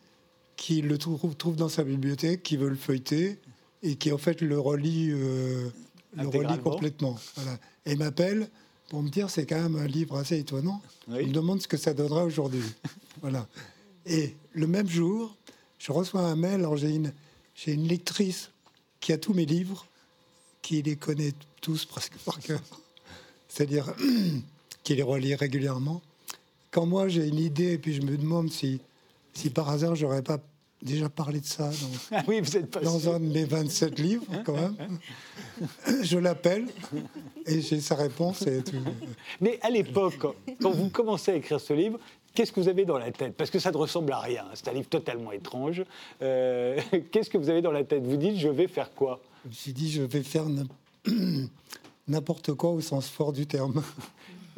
qui 0.58 0.82
le 0.82 0.98
trouve, 0.98 1.36
trouve, 1.36 1.56
dans 1.56 1.70
sa 1.70 1.84
bibliothèque, 1.84 2.44
qui 2.44 2.58
veut 2.58 2.68
le 2.68 2.76
feuilleter 2.76 3.40
et 3.82 3.96
qui, 3.96 4.12
en 4.12 4.18
fait, 4.18 4.42
le 4.42 4.60
relit, 4.60 5.10
euh, 5.12 5.70
le 6.18 6.58
complètement. 6.62 7.18
Voilà. 7.36 7.58
Et 7.86 7.96
m'appelle 7.96 8.50
pour 8.90 9.04
me 9.04 9.10
dire 9.10 9.30
c'est 9.30 9.46
quand 9.46 9.62
même 9.62 9.76
un 9.76 9.88
livre 9.88 10.18
assez 10.18 10.38
étonnant. 10.40 10.82
Il 11.08 11.28
me 11.28 11.32
demande 11.32 11.62
ce 11.62 11.68
que 11.68 11.78
ça 11.78 11.94
donnera 11.94 12.26
aujourd'hui. 12.26 12.64
voilà. 13.22 13.48
Et 14.06 14.36
le 14.54 14.68
même 14.68 14.90
jour, 14.90 15.36
je 15.78 15.92
reçois 15.92 16.22
un 16.22 16.36
mail. 16.36 16.56
Alors 16.56 16.76
j'ai 16.76 16.94
une, 16.94 17.14
j'ai 17.56 17.74
une 17.74 17.88
lectrice 17.88 18.52
qui 19.00 19.14
a 19.14 19.18
tous 19.18 19.34
mes 19.34 19.46
livres, 19.46 19.86
qui 20.62 20.82
les 20.82 20.96
connaît 20.96 21.34
tous 21.62 21.86
presque 21.86 22.18
par 22.26 22.40
cœur, 22.40 22.62
c'est-à-dire 23.48 23.94
qui 24.84 24.96
les 24.96 25.04
relit 25.04 25.36
régulièrement. 25.36 26.02
Quand 26.72 26.86
moi 26.86 27.08
j'ai 27.08 27.28
une 27.28 27.40
idée 27.40 27.74
et 27.74 27.78
puis 27.78 27.94
je 27.94 28.02
me 28.02 28.18
demande 28.18 28.52
si, 28.52 28.80
si 29.34 29.50
par 29.50 29.70
hasard 29.70 29.96
j'aurais 29.96 30.22
pas 30.22 30.40
déjà 30.82 31.10
parlé 31.10 31.40
de 31.40 31.46
ça 31.46 31.70
dans, 31.70 32.18
ah 32.18 32.24
oui, 32.28 32.40
vous 32.42 32.58
êtes 32.58 32.82
dans 32.84 33.14
un 33.14 33.20
de 33.20 33.26
mes 33.26 33.46
27 33.46 34.00
livres, 34.00 34.26
quand 34.46 34.56
même. 34.56 34.76
Je 36.04 36.18
l'appelle 36.18 36.68
et 37.46 37.62
j'ai 37.62 37.82
sa 37.82 37.96
réponse. 37.96 38.44
Et 38.44 38.64
tout. 38.64 38.78
Mais 39.42 39.60
à 39.62 39.70
l'époque, 39.70 40.26
quand 40.62 40.72
vous 40.72 40.90
commencez 40.90 41.32
à 41.32 41.36
écrire 41.36 41.60
ce 41.60 41.74
livre, 41.74 42.00
Qu'est-ce 42.34 42.52
que 42.52 42.60
vous 42.60 42.70
avez 42.70 42.86
dans 42.86 42.98
la 42.98 43.12
tête? 43.12 43.36
Parce 43.36 43.50
que 43.50 43.60
ça 43.60 43.72
ne 43.72 43.78
ressemble 43.78 44.14
à 44.14 44.20
rien. 44.20 44.46
C'est 44.54 44.68
un 44.68 44.74
livre 44.74 44.88
totalement 44.88 45.32
étrange. 45.32 45.84
Euh, 46.22 46.80
qu'est-ce 47.12 47.30
que 47.30 47.38
vous 47.38 47.50
avez 47.50 47.62
dans 47.62 47.72
la 47.72 47.84
tête? 47.84 48.04
Vous 48.04 48.18
dites, 48.18 48.38
je 48.38 48.48
vais 48.48 48.68
faire 48.68 48.94
quoi? 48.94 49.20
Suis 49.52 49.74
dit, 49.74 49.92
je 49.92 50.04
vais 50.04 50.24
faire 50.24 50.46
n'importe 52.08 52.54
quoi 52.54 52.72
au 52.72 52.82
sens 52.82 53.10
fort 53.10 53.34
du 53.34 53.46
terme. 53.46 53.84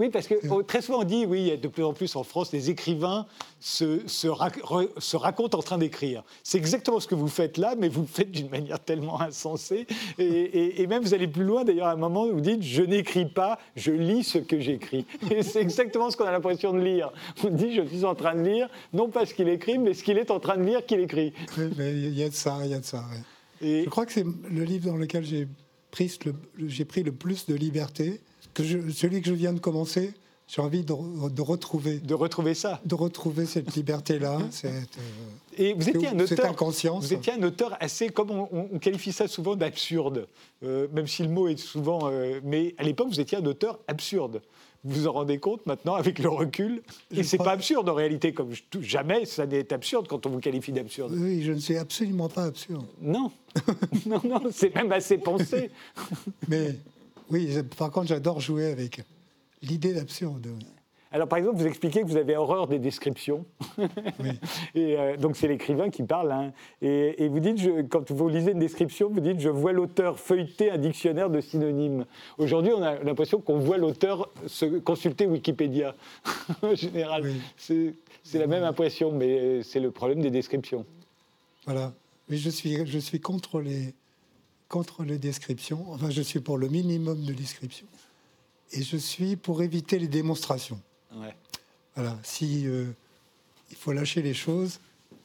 Oui, 0.01 0.09
parce 0.09 0.27
que 0.27 0.33
oh, 0.49 0.63
très 0.63 0.81
souvent 0.81 1.01
on 1.01 1.03
dit, 1.03 1.27
oui, 1.27 1.41
il 1.41 1.47
y 1.49 1.51
a 1.51 1.57
de 1.57 1.67
plus 1.67 1.83
en 1.83 1.93
plus 1.93 2.15
en 2.15 2.23
France, 2.23 2.51
les 2.51 2.71
écrivains 2.71 3.27
se, 3.59 4.01
se, 4.07 5.15
racontent 5.15 5.59
en 5.59 5.61
train 5.61 5.77
d'écrire. 5.77 6.23
C'est 6.41 6.57
exactement 6.57 6.99
ce 6.99 7.07
que 7.07 7.13
vous 7.13 7.27
faites 7.27 7.59
là, 7.59 7.75
mais 7.77 7.87
vous 7.87 8.01
le 8.01 8.07
faites 8.07 8.31
d'une 8.31 8.49
manière 8.49 8.79
tellement 8.79 9.21
insensée. 9.21 9.85
Et, 10.17 10.87
même 10.87 11.03
vous 11.03 11.13
allez 11.13 11.27
plus 11.27 11.43
loin, 11.43 11.63
d'ailleurs, 11.63 11.85
à 11.85 11.91
un 11.91 11.97
moment 11.97 12.23
où 12.23 12.33
vous 12.33 12.41
dites, 12.41 12.63
je 12.63 12.81
n'écris 12.81 13.27
pas, 13.27 13.59
je 13.75 13.91
lis 13.91 14.23
ce 14.23 14.39
que 14.39 14.59
j'écris. 14.59 15.05
Et 15.29 15.43
c'est 15.43 15.61
exactement 15.61 16.09
ce 16.09 16.17
qu'on 16.17 16.25
a 16.25 16.31
l'impression 16.31 16.73
de 16.73 16.79
lire. 16.79 17.11
On 17.43 17.51
dit, 17.51 17.75
je 17.75 17.83
suis 17.83 18.03
en 18.03 18.15
train 18.15 18.33
de 18.33 18.41
lire, 18.41 18.69
non 18.93 19.07
pas 19.07 19.27
ce 19.27 19.35
qu'il 19.35 19.49
écrit, 19.49 19.77
mais 19.77 19.93
ce 19.93 20.03
qu'il 20.03 20.17
est 20.17 20.31
en 20.31 20.39
train 20.39 20.57
de 20.57 20.63
lire 20.63 20.83
qu'il 20.83 20.99
écrit. 20.99 21.31
il 21.59 22.17
y 22.17 22.23
a 22.23 22.29
de 22.29 22.33
ça, 22.33 22.57
il 22.63 22.71
y 22.71 22.73
a 22.73 22.79
de 22.79 22.85
ça. 22.85 23.03
Et... 23.61 23.83
Je 23.83 23.89
crois 23.91 24.07
que 24.07 24.13
c'est 24.13 24.25
le 24.25 24.63
livre 24.63 24.89
dans 24.89 24.97
lequel 24.97 25.23
j'ai 25.23 25.47
pris, 25.91 26.11
le, 26.25 26.85
pris 26.85 27.03
le 27.03 27.11
plus 27.11 27.45
de 27.45 27.53
liberté 27.53 28.19
que 28.53 28.63
celui 28.91 29.21
que 29.21 29.27
je 29.27 29.33
viens 29.33 29.53
de 29.53 29.59
commencer, 29.59 30.13
j'ai 30.53 30.61
envie 30.61 30.83
de, 30.83 30.91
retrouver. 31.41 31.99
De 31.99 32.13
retrouver 32.13 32.53
ça. 32.55 32.81
De 32.85 32.95
retrouver 32.95 33.45
cette 33.45 33.73
liberté-là. 33.75 34.39
Euh, 34.65 34.81
et 35.57 35.73
vous 35.73 35.89
étiez 35.89 36.07
un 36.09 36.19
auteur. 36.19 36.45
inconscience. 36.45 37.05
Vous 37.05 37.13
étiez 37.13 37.33
un 37.33 37.43
auteur 37.43 37.75
assez, 37.79 38.09
comme 38.09 38.31
on, 38.31 38.79
qualifie 38.79 39.11
ça 39.11 39.27
souvent 39.27 39.55
d'absurde, 39.55 40.27
euh, 40.63 40.87
même 40.93 41.07
si 41.07 41.23
le 41.23 41.29
mot 41.29 41.47
est 41.47 41.57
souvent. 41.57 42.09
Euh, 42.09 42.39
mais 42.43 42.73
à 42.77 42.83
l'époque, 42.83 43.09
vous 43.09 43.19
étiez 43.19 43.37
un 43.37 43.45
auteur 43.45 43.79
absurde. 43.87 44.41
Vous 44.83 45.01
vous 45.01 45.07
en 45.07 45.11
rendez 45.11 45.39
compte 45.39 45.65
maintenant 45.65 45.95
avec 45.95 46.19
le 46.19 46.29
recul? 46.29 46.81
Et 47.15 47.23
c'est 47.23 47.37
pas 47.37 47.51
absurde 47.51 47.87
en 47.89 47.93
réalité, 47.93 48.33
comme 48.33 48.51
jamais 48.79 49.25
ça 49.25 49.45
n'est 49.45 49.71
absurde 49.73 50.07
quand 50.07 50.25
on 50.25 50.29
vous 50.29 50.39
qualifie 50.39 50.71
d'absurde. 50.71 51.13
Oui, 51.15 51.43
je 51.43 51.51
ne 51.51 51.59
suis 51.59 51.77
absolument 51.77 52.29
pas 52.29 52.45
absurde. 52.45 52.85
Non, 53.01 53.31
non, 54.05 54.21
non, 54.23 54.41
c'est 54.51 54.73
même 54.73 54.91
assez 54.91 55.17
pensé. 55.17 55.69
mais 56.47 56.75
oui, 57.31 57.49
par 57.77 57.91
contre, 57.91 58.07
j'adore 58.07 58.39
jouer 58.39 58.71
avec 58.71 59.01
l'idée 59.61 59.93
d'absurde. 59.93 60.47
Alors, 61.13 61.27
par 61.27 61.39
exemple, 61.39 61.57
vous 61.57 61.67
expliquez 61.67 62.01
que 62.01 62.07
vous 62.07 62.15
avez 62.15 62.37
horreur 62.37 62.67
des 62.67 62.79
descriptions. 62.79 63.45
Oui. 63.77 64.29
et 64.75 64.97
euh, 64.97 65.17
donc, 65.17 65.35
c'est 65.35 65.47
l'écrivain 65.47 65.89
qui 65.89 66.03
parle. 66.03 66.31
Hein. 66.31 66.53
Et, 66.81 67.27
vous 67.27 67.39
dites, 67.39 67.57
je, 67.57 67.81
quand 67.81 68.09
vous 68.11 68.29
lisez 68.29 68.51
une 68.51 68.59
description, 68.59 69.09
vous 69.09 69.19
dites 69.19 69.39
Je 69.39 69.49
vois 69.49 69.73
l'auteur 69.73 70.19
feuilleter 70.19 70.71
un 70.71 70.77
dictionnaire 70.77 71.29
de 71.29 71.41
synonymes. 71.41 72.05
Aujourd'hui, 72.37 72.71
on 72.73 72.81
a 72.81 72.95
l'impression 73.03 73.41
qu'on 73.41 73.59
voit 73.59 73.77
l'auteur 73.77 74.29
se 74.47 74.65
consulter 74.65 75.25
Wikipédia. 75.25 75.95
en 76.61 76.75
général, 76.75 77.25
c'est 77.57 77.93
la 78.33 78.47
même 78.47 78.63
impression, 78.63 79.11
mais 79.11 79.63
c'est 79.63 79.81
le 79.81 79.91
problème 79.91 80.21
des 80.21 80.31
descriptions. 80.31 80.85
Voilà. 81.65 81.93
Mais 82.29 82.37
je 82.37 82.49
suis, 82.49 82.85
je 82.85 82.99
suis 82.99 83.19
contre 83.19 83.59
les, 83.59 83.93
contre 84.71 85.03
les 85.03 85.17
descriptions. 85.17 85.85
Enfin, 85.91 86.09
je 86.09 86.21
suis 86.21 86.39
pour 86.39 86.57
le 86.57 86.69
minimum 86.69 87.23
de 87.25 87.33
descriptions. 87.33 87.85
Et 88.71 88.81
je 88.81 88.95
suis 88.95 89.35
pour 89.35 89.61
éviter 89.61 89.99
les 89.99 90.07
démonstrations. 90.07 90.79
Voilà. 91.95 92.17
Si 92.23 92.65
euh, 92.65 92.85
il 93.69 93.75
faut 93.75 93.91
lâcher 93.91 94.21
les 94.21 94.33
choses, 94.33 94.79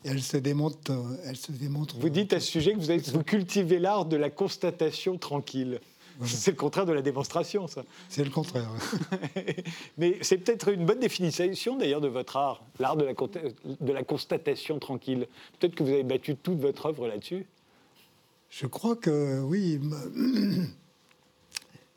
elles 0.04 0.20
se 0.20 0.36
démontrent. 0.36 0.90
Euh, 0.90 1.16
elles 1.24 1.36
se 1.36 1.52
démontrent 1.52 1.96
vous 1.96 2.08
dites 2.08 2.32
à 2.32 2.40
ce 2.40 2.50
sujet 2.50 2.72
que 2.72 2.78
vous, 2.78 2.90
avez, 2.90 2.98
vous 2.98 3.22
cultivez 3.22 3.78
l'art 3.78 4.04
de 4.04 4.16
la 4.16 4.30
constatation 4.30 5.16
tranquille. 5.16 5.80
C'est 6.24 6.50
le 6.50 6.56
contraire 6.56 6.86
de 6.86 6.94
la 6.94 7.02
démonstration, 7.02 7.68
ça. 7.68 7.84
C'est 8.08 8.24
le 8.24 8.30
contraire. 8.30 8.70
Mais 9.98 10.16
c'est 10.22 10.38
peut-être 10.38 10.70
une 10.70 10.86
bonne 10.86 10.98
définition, 10.98 11.76
d'ailleurs, 11.76 12.00
de 12.00 12.08
votre 12.08 12.38
art, 12.38 12.64
l'art 12.80 12.96
de 12.96 13.04
la, 13.04 13.12
de 13.12 13.92
la 13.92 14.02
constatation 14.02 14.78
tranquille. 14.78 15.28
Peut-être 15.58 15.74
que 15.74 15.82
vous 15.82 15.90
avez 15.90 16.04
battu 16.04 16.34
toute 16.34 16.58
votre 16.58 16.86
œuvre 16.86 17.06
là-dessus. 17.06 17.46
Je 18.50 18.66
crois 18.66 18.96
que 18.96 19.40
oui, 19.40 19.80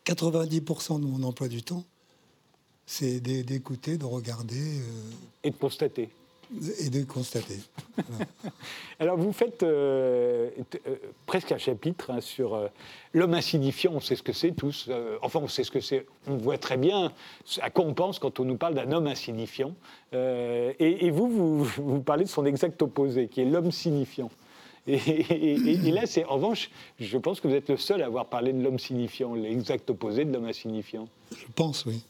90% 0.06 1.00
de 1.00 1.06
mon 1.06 1.24
emploi 1.24 1.48
du 1.48 1.64
temps, 1.64 1.86
c'est 2.90 3.20
d'écouter, 3.20 3.98
de 3.98 4.06
regarder. 4.06 4.56
Euh, 4.56 5.12
et 5.44 5.52
de 5.52 5.56
constater. 5.56 6.10
Et 6.80 6.90
de 6.90 7.04
constater. 7.04 7.60
Alors 9.00 9.16
vous 9.16 9.32
faites 9.32 9.62
euh, 9.62 10.50
euh, 10.88 10.96
presque 11.28 11.52
un 11.52 11.60
chapitre 11.60 12.10
hein, 12.10 12.22
sur 12.22 12.68
l'homme 13.14 13.36
insignifiant, 13.36 13.92
on 13.94 14.00
sait 14.00 14.16
ce 14.16 14.24
que 14.24 14.34
c'est 14.34 14.54
tous, 14.54 14.90
enfin 15.22 15.40
on 15.44 15.48
sait 15.48 15.64
ce 15.64 15.70
que 15.70 15.82
c'est, 15.82 16.08
on 16.26 16.38
voit 16.38 16.58
très 16.58 16.78
bien 16.78 17.14
à 17.62 17.70
quoi 17.70 17.86
on 17.86 17.94
pense 17.94 18.18
quand 18.18 18.40
on 18.40 18.46
nous 18.46 18.58
parle 18.58 18.74
d'un 18.74 18.92
homme 18.92 19.06
insignifiant. 19.06 19.76
Et, 20.12 21.12
vous, 21.12 21.30
vous, 21.30 21.64
vous 21.64 22.02
parlez 22.02 22.24
de 22.24 22.30
son 22.30 22.48
exact 22.48 22.82
opposé, 22.82 23.28
qui 23.28 23.42
est 23.42 23.46
l'homme 23.46 23.72
signifiant. 23.72 24.32
Et, 24.88 25.92
là, 25.92 26.06
c'est 26.06 26.26
en 26.26 26.36
revanche, 26.36 26.70
je 27.00 27.18
pense 27.18 27.40
que 27.40 27.48
vous 27.48 27.54
êtes 27.54 27.70
le 27.70 27.78
seul 27.78 28.02
à 28.02 28.06
avoir 28.06 28.26
parlé 28.26 28.54
de 28.54 28.62
l'homme 28.62 28.80
signifiant, 28.80 29.36
l'exact 29.36 29.90
opposé 29.90 30.26
de 30.26 30.34
l'homme 30.34 30.46
insignifiant. 30.46 31.08
Je 31.32 31.46
pense, 31.56 31.86
oui. 31.86 32.02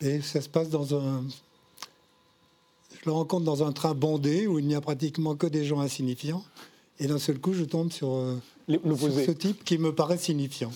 Et 0.00 0.20
ça 0.20 0.40
se 0.40 0.48
passe 0.48 0.70
dans 0.70 0.94
un. 0.94 1.24
Je 2.92 3.06
le 3.06 3.12
rencontre 3.12 3.44
dans 3.44 3.62
un 3.64 3.72
train 3.72 3.94
bondé 3.94 4.46
où 4.46 4.58
il 4.58 4.66
n'y 4.66 4.74
a 4.74 4.80
pratiquement 4.80 5.36
que 5.36 5.46
des 5.46 5.64
gens 5.64 5.80
insignifiants. 5.80 6.42
Et 6.98 7.06
d'un 7.06 7.18
seul 7.18 7.38
coup, 7.38 7.54
je 7.54 7.64
tombe 7.64 7.90
sur, 7.92 8.12
euh, 8.12 8.36
ce 8.68 9.30
type 9.30 9.64
qui 9.64 9.78
me 9.78 9.94
paraît 9.94 10.18
signifiant. 10.18 10.70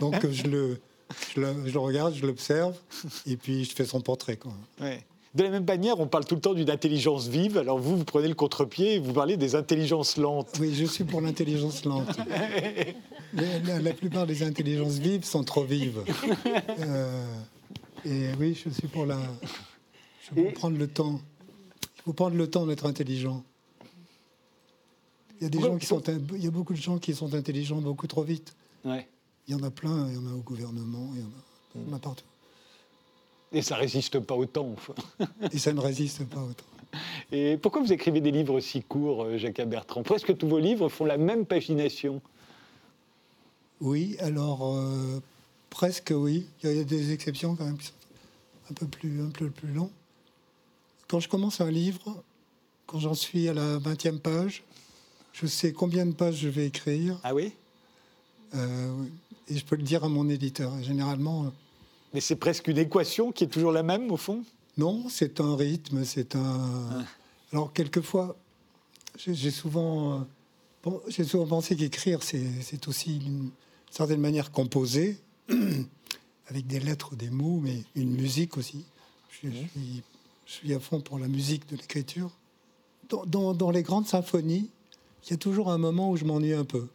Donc 0.00 0.28
je 0.28 0.44
le, 0.44 0.80
je 1.34 1.40
le, 1.40 1.66
je 1.66 1.72
le 1.72 1.78
regarde, 1.78 2.14
je 2.14 2.26
l'observe, 2.26 2.76
et 3.26 3.36
puis 3.36 3.64
je 3.64 3.74
fais 3.74 3.84
son 3.84 4.00
portrait. 4.00 4.36
Quoi. 4.36 4.52
Ouais. 4.80 5.04
De 5.38 5.44
la 5.44 5.50
même 5.50 5.64
manière, 5.64 6.00
on 6.00 6.08
parle 6.08 6.24
tout 6.24 6.34
le 6.34 6.40
temps 6.40 6.52
d'une 6.52 6.68
intelligence 6.68 7.28
vive. 7.28 7.58
Alors 7.58 7.78
vous, 7.78 7.96
vous 7.96 8.04
prenez 8.04 8.26
le 8.26 8.34
contre-pied 8.34 8.96
et 8.96 8.98
vous 8.98 9.12
parlez 9.12 9.36
des 9.36 9.54
intelligences 9.54 10.16
lentes. 10.16 10.58
Oui, 10.58 10.74
je 10.74 10.84
suis 10.84 11.04
pour 11.04 11.20
l'intelligence 11.20 11.84
lente. 11.84 12.08
la, 13.32 13.92
plupart 13.92 14.26
des 14.26 14.42
intelligences 14.42 14.98
vives 14.98 15.22
sont 15.22 15.44
trop 15.44 15.62
vives. 15.62 16.02
Euh, 16.80 17.24
et 18.04 18.30
oui, 18.40 18.60
je 18.64 18.68
suis 18.70 18.88
pour 18.88 19.06
la. 19.06 19.16
Je 20.22 20.40
veux 20.40 20.50
prendre 20.54 20.76
le 20.76 20.88
temps. 20.88 21.20
Il 21.98 22.02
faut 22.02 22.12
prendre 22.14 22.36
le 22.36 22.50
temps 22.50 22.66
d'être 22.66 22.86
intelligent. 22.86 23.44
Il 25.40 25.44
y 25.44 25.46
a 25.46 25.50
des 25.50 25.60
gens 25.60 25.78
qui 25.78 25.86
sont. 25.86 26.02
Il 26.34 26.42
y 26.42 26.48
a 26.48 26.50
beaucoup 26.50 26.72
de 26.72 26.80
gens 26.80 26.98
qui 26.98 27.14
sont 27.14 27.32
intelligents 27.34 27.80
beaucoup 27.80 28.08
trop 28.08 28.24
vite. 28.24 28.56
Ouais. 28.84 29.06
Il 29.46 29.52
y 29.52 29.54
en 29.54 29.62
a 29.62 29.70
plein. 29.70 30.08
Il 30.08 30.14
y 30.14 30.18
en 30.18 30.26
a 30.26 30.32
au 30.32 30.42
gouvernement. 30.42 31.10
Il 31.14 31.20
y 31.20 31.22
en 31.22 31.28
a, 31.28 31.76
il 31.76 31.88
y 31.88 31.92
en 31.92 31.96
a 31.96 32.00
partout. 32.00 32.24
Et 33.52 33.62
ça 33.62 33.76
résiste 33.76 34.18
pas 34.20 34.34
autant. 34.34 34.74
Et 35.52 35.58
ça 35.58 35.72
ne 35.72 35.80
résiste 35.80 36.24
pas 36.26 36.40
autant. 36.40 36.64
Et 37.32 37.56
pourquoi 37.58 37.82
vous 37.82 37.92
écrivez 37.92 38.20
des 38.20 38.30
livres 38.30 38.60
si 38.60 38.82
courts, 38.82 39.24
euh, 39.24 39.38
Jacques 39.38 39.60
Bertrand 39.62 40.02
Presque 40.02 40.36
tous 40.36 40.48
vos 40.48 40.58
livres 40.58 40.88
font 40.88 41.04
la 41.04 41.18
même 41.18 41.44
pagination? 41.44 42.20
Oui, 43.80 44.16
alors 44.20 44.74
euh, 44.74 45.20
presque 45.70 46.12
oui. 46.14 46.46
Il 46.62 46.76
y 46.76 46.80
a 46.80 46.84
des 46.84 47.12
exceptions 47.12 47.54
quand 47.54 47.64
même 47.64 47.78
qui 47.78 47.86
sont 47.86 47.92
un 48.70 48.74
peu 48.74 48.86
plus, 48.86 49.22
un 49.22 49.30
peu 49.30 49.50
plus 49.50 49.72
longs. 49.72 49.90
Quand 51.08 51.20
je 51.20 51.28
commence 51.28 51.60
un 51.60 51.70
livre, 51.70 52.22
quand 52.86 52.98
j'en 52.98 53.14
suis 53.14 53.48
à 53.48 53.54
la 53.54 53.78
20e 53.78 54.18
page, 54.18 54.62
je 55.32 55.46
sais 55.46 55.72
combien 55.72 56.06
de 56.06 56.12
pages 56.12 56.36
je 56.36 56.48
vais 56.48 56.66
écrire. 56.66 57.18
Ah 57.22 57.34
oui? 57.34 57.52
Euh, 58.54 59.04
Et 59.48 59.56
je 59.56 59.64
peux 59.64 59.76
le 59.76 59.82
dire 59.82 60.04
à 60.04 60.08
mon 60.08 60.28
éditeur. 60.28 60.72
généralement, 60.82 61.52
mais 62.12 62.20
c'est 62.20 62.36
presque 62.36 62.68
une 62.68 62.78
équation 62.78 63.32
qui 63.32 63.44
est 63.44 63.48
toujours 63.48 63.72
la 63.72 63.82
même, 63.82 64.10
au 64.10 64.16
fond? 64.16 64.44
Non, 64.76 65.08
c'est 65.08 65.40
un 65.40 65.56
rythme, 65.56 66.04
c'est 66.04 66.36
un... 66.36 66.90
Ah. 66.92 67.04
Alors, 67.52 67.72
quelquefois, 67.72 68.36
j'ai 69.16 69.50
souvent, 69.50 70.26
euh, 70.86 70.90
j'ai 71.08 71.24
souvent 71.24 71.46
pensé 71.46 71.76
qu'écrire, 71.76 72.22
c'est 72.22 72.88
aussi 72.88 73.18
d'une 73.18 73.50
certaine 73.90 74.20
manière 74.20 74.52
composer, 74.52 75.18
avec 76.48 76.66
des 76.66 76.80
lettres, 76.80 77.16
des 77.16 77.30
mots, 77.30 77.60
mais 77.62 77.82
une 77.94 78.10
musique 78.10 78.56
aussi. 78.56 78.84
Je, 79.42 79.48
suis, 80.46 80.74
à 80.74 80.80
fond 80.80 81.00
pour 81.00 81.18
la 81.18 81.28
musique 81.28 81.68
de 81.68 81.76
l'écriture. 81.76 82.30
Dans, 83.08 83.54
dans, 83.54 83.70
les 83.70 83.82
grandes 83.82 84.06
symphonies, 84.06 84.70
il 85.24 85.30
y 85.30 85.34
a 85.34 85.36
toujours 85.36 85.70
un 85.70 85.78
moment 85.78 86.10
où 86.10 86.16
je 86.16 86.24
m'ennuie 86.24 86.52
un 86.52 86.64
peu. 86.64 86.88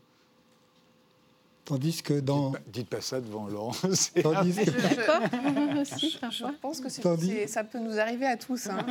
Tandis 1.66 2.02
que 2.04 2.20
dans. 2.20 2.52
Dites 2.68 2.90
pas, 2.90 3.00
ça 3.00 3.22
devant 3.22 3.48
Laurent. 3.48 3.72
Tandis 4.22 4.54
que... 4.54 4.66
je, 4.66 6.28
je, 6.30 6.44
pense 6.62 6.82
que 6.82 6.90
ça 6.90 7.64
peut 7.64 7.80
nous 7.80 8.00
arriver 8.00 8.26
à 8.26 8.36
tous. 8.36 8.68
Hein. 8.68 8.86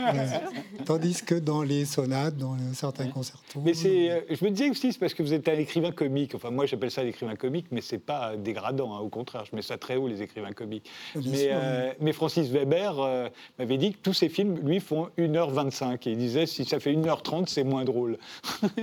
Tandis 0.87 1.23
que 1.23 1.35
dans 1.35 1.63
les 1.63 1.85
sonates, 1.85 2.37
dans 2.37 2.57
certains 2.73 3.09
concertos. 3.09 3.61
Mais 3.63 3.75
c'est, 3.75 4.11
euh, 4.11 4.21
je 4.31 4.43
me 4.45 4.51
disais 4.51 4.71
aussi, 4.71 4.93
c'est 4.93 4.99
parce 4.99 5.13
que 5.13 5.23
vous 5.23 5.35
êtes 5.35 5.47
un 5.49 5.59
écrivain 5.59 5.93
comique. 5.93 6.35
Enfin, 6.35 6.51
moi, 6.51 6.65
j'appelle 6.65 6.91
ça 6.91 7.03
l'écrivain 7.03 7.37
comique, 7.37 7.67
mais 7.71 7.83
c'est 7.83 7.99
pas 7.99 8.37
dégradant. 8.37 8.95
Hein. 8.95 9.01
Au 9.01 9.09
contraire, 9.11 9.45
je 9.45 9.55
mets 9.55 9.63
ça 9.63 9.77
très 9.77 9.97
haut, 9.97 10.09
les 10.09 10.23
écrivains 10.23 10.53
comiques. 10.53 10.89
mais, 11.15 11.49
euh, 11.51 11.93
mais, 12.01 12.13
Francis 12.13 12.49
Weber 12.49 12.99
euh, 12.99 13.29
m'avait 13.59 13.77
dit 13.77 13.93
que 13.93 13.99
tous 13.99 14.15
ses 14.15 14.31
films, 14.31 14.59
lui, 14.65 14.81
font 14.81 15.11
1h25. 15.19 16.09
Et 16.09 16.13
il 16.13 16.19
disait, 16.19 16.47
si 16.47 16.65
ça 16.65 16.81
fait 16.81 16.95
1h30, 16.95 17.49
c'est 17.49 17.65
moins 17.65 17.85
drôle. 17.85 18.19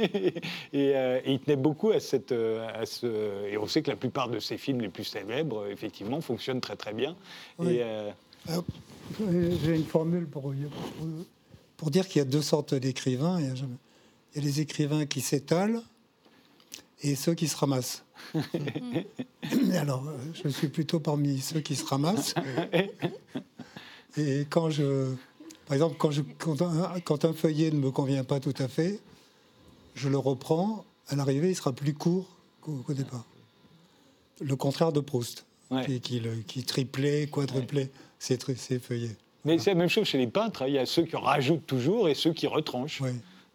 et, 0.73 0.93
il 1.25 1.39
tenait 1.39 1.55
beaucoup 1.55 1.89
à, 1.89 1.99
cette, 1.99 2.31
à 2.31 2.85
ce. 2.85 3.07
Et 3.51 3.57
on 3.57 3.67
sait 3.67 3.78
que 3.81 3.89
la 3.89 3.95
plupart 3.95 4.29
de 4.29 4.39
ses 4.39 4.57
films 4.57 4.81
les 4.81 4.89
plus 4.89 5.03
célèbres, 5.03 5.67
effectivement, 5.67 6.21
fonctionnent 6.21 6.61
très 6.61 6.75
très 6.75 6.93
bien. 6.93 7.15
Euh, 7.61 8.11
j'ai 9.19 9.75
une 9.75 9.85
formule 9.85 10.27
pour, 10.27 10.53
pour, 11.77 11.91
dire 11.91 12.07
qu'il 12.07 12.19
y 12.19 12.21
a 12.21 12.25
deux 12.25 12.41
sortes 12.41 12.73
d'écrivains. 12.73 13.39
Il, 13.39 13.47
y 13.47 14.39
a 14.39 14.41
les 14.41 14.61
écrivains 14.61 15.05
qui 15.05 15.21
s'étalent 15.21 15.81
et 17.01 17.15
ceux 17.15 17.33
qui 17.33 17.47
se 17.47 17.57
ramassent. 17.57 18.03
Alors, 19.73 20.03
je 20.33 20.49
suis 20.49 20.67
plutôt 20.67 20.99
parmi 20.99 21.39
ceux 21.39 21.61
qui 21.61 21.75
se 21.75 21.85
ramassent. 21.85 22.35
Et 24.17 24.47
quand 24.49 24.69
je, 24.69 25.13
par 25.65 25.75
exemple, 25.75 25.95
quand, 25.97 26.11
je, 26.11 26.23
quand, 26.39 26.61
un, 26.61 26.99
quand 26.99 27.25
un 27.25 27.33
feuillet 27.33 27.69
ne 27.71 27.79
me 27.79 27.91
convient 27.91 28.23
pas 28.23 28.39
tout 28.39 28.55
à 28.57 28.67
fait, 28.67 28.99
je 29.93 30.09
le 30.09 30.17
reprends. 30.17 30.83
À 31.07 31.15
l'arrivée, 31.15 31.49
il 31.49 31.55
sera 31.55 31.71
plus 31.71 31.93
court 31.93 32.27
qu'au 32.61 32.83
départ 32.93 33.25
le 34.41 34.55
contraire 34.55 34.91
de 34.91 34.99
Proust, 34.99 35.45
qui, 36.47 36.63
triplait, 36.63 37.27
quadruplait 37.27 37.91
ses, 38.19 38.37
feuillets. 38.79 39.15
Mais 39.45 39.57
c'est 39.57 39.71
la 39.71 39.75
même 39.75 39.89
chose 39.89 40.05
chez 40.05 40.17
les 40.17 40.27
peintres. 40.27 40.63
Hein. 40.63 40.67
Il 40.67 40.73
y 40.73 40.77
a 40.77 40.85
ceux 40.85 41.03
qui 41.03 41.15
rajoutent 41.15 41.65
toujours 41.65 42.09
et 42.09 42.15
ceux 42.15 42.33
qui 42.33 42.47
retranchent. 42.47 43.01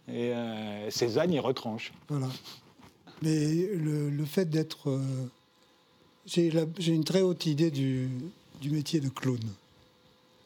Et 0.09 0.33
euh, 0.33 0.91
Cézanne, 0.91 1.33
il 1.33 1.41
retranche. 1.41 1.93
Voilà. 2.09 2.29
Mais 3.23 3.69
le, 3.75 4.25
fait 4.25 4.49
d'être. 4.49 4.91
Euh, 4.91 5.01
j'ai 6.27 6.53
une 6.87 7.05
très 7.05 7.21
haute 7.21 7.47
idée 7.47 7.71
du, 7.71 8.09
métier 8.65 9.01
de 9.01 9.09
clown. 9.09 9.41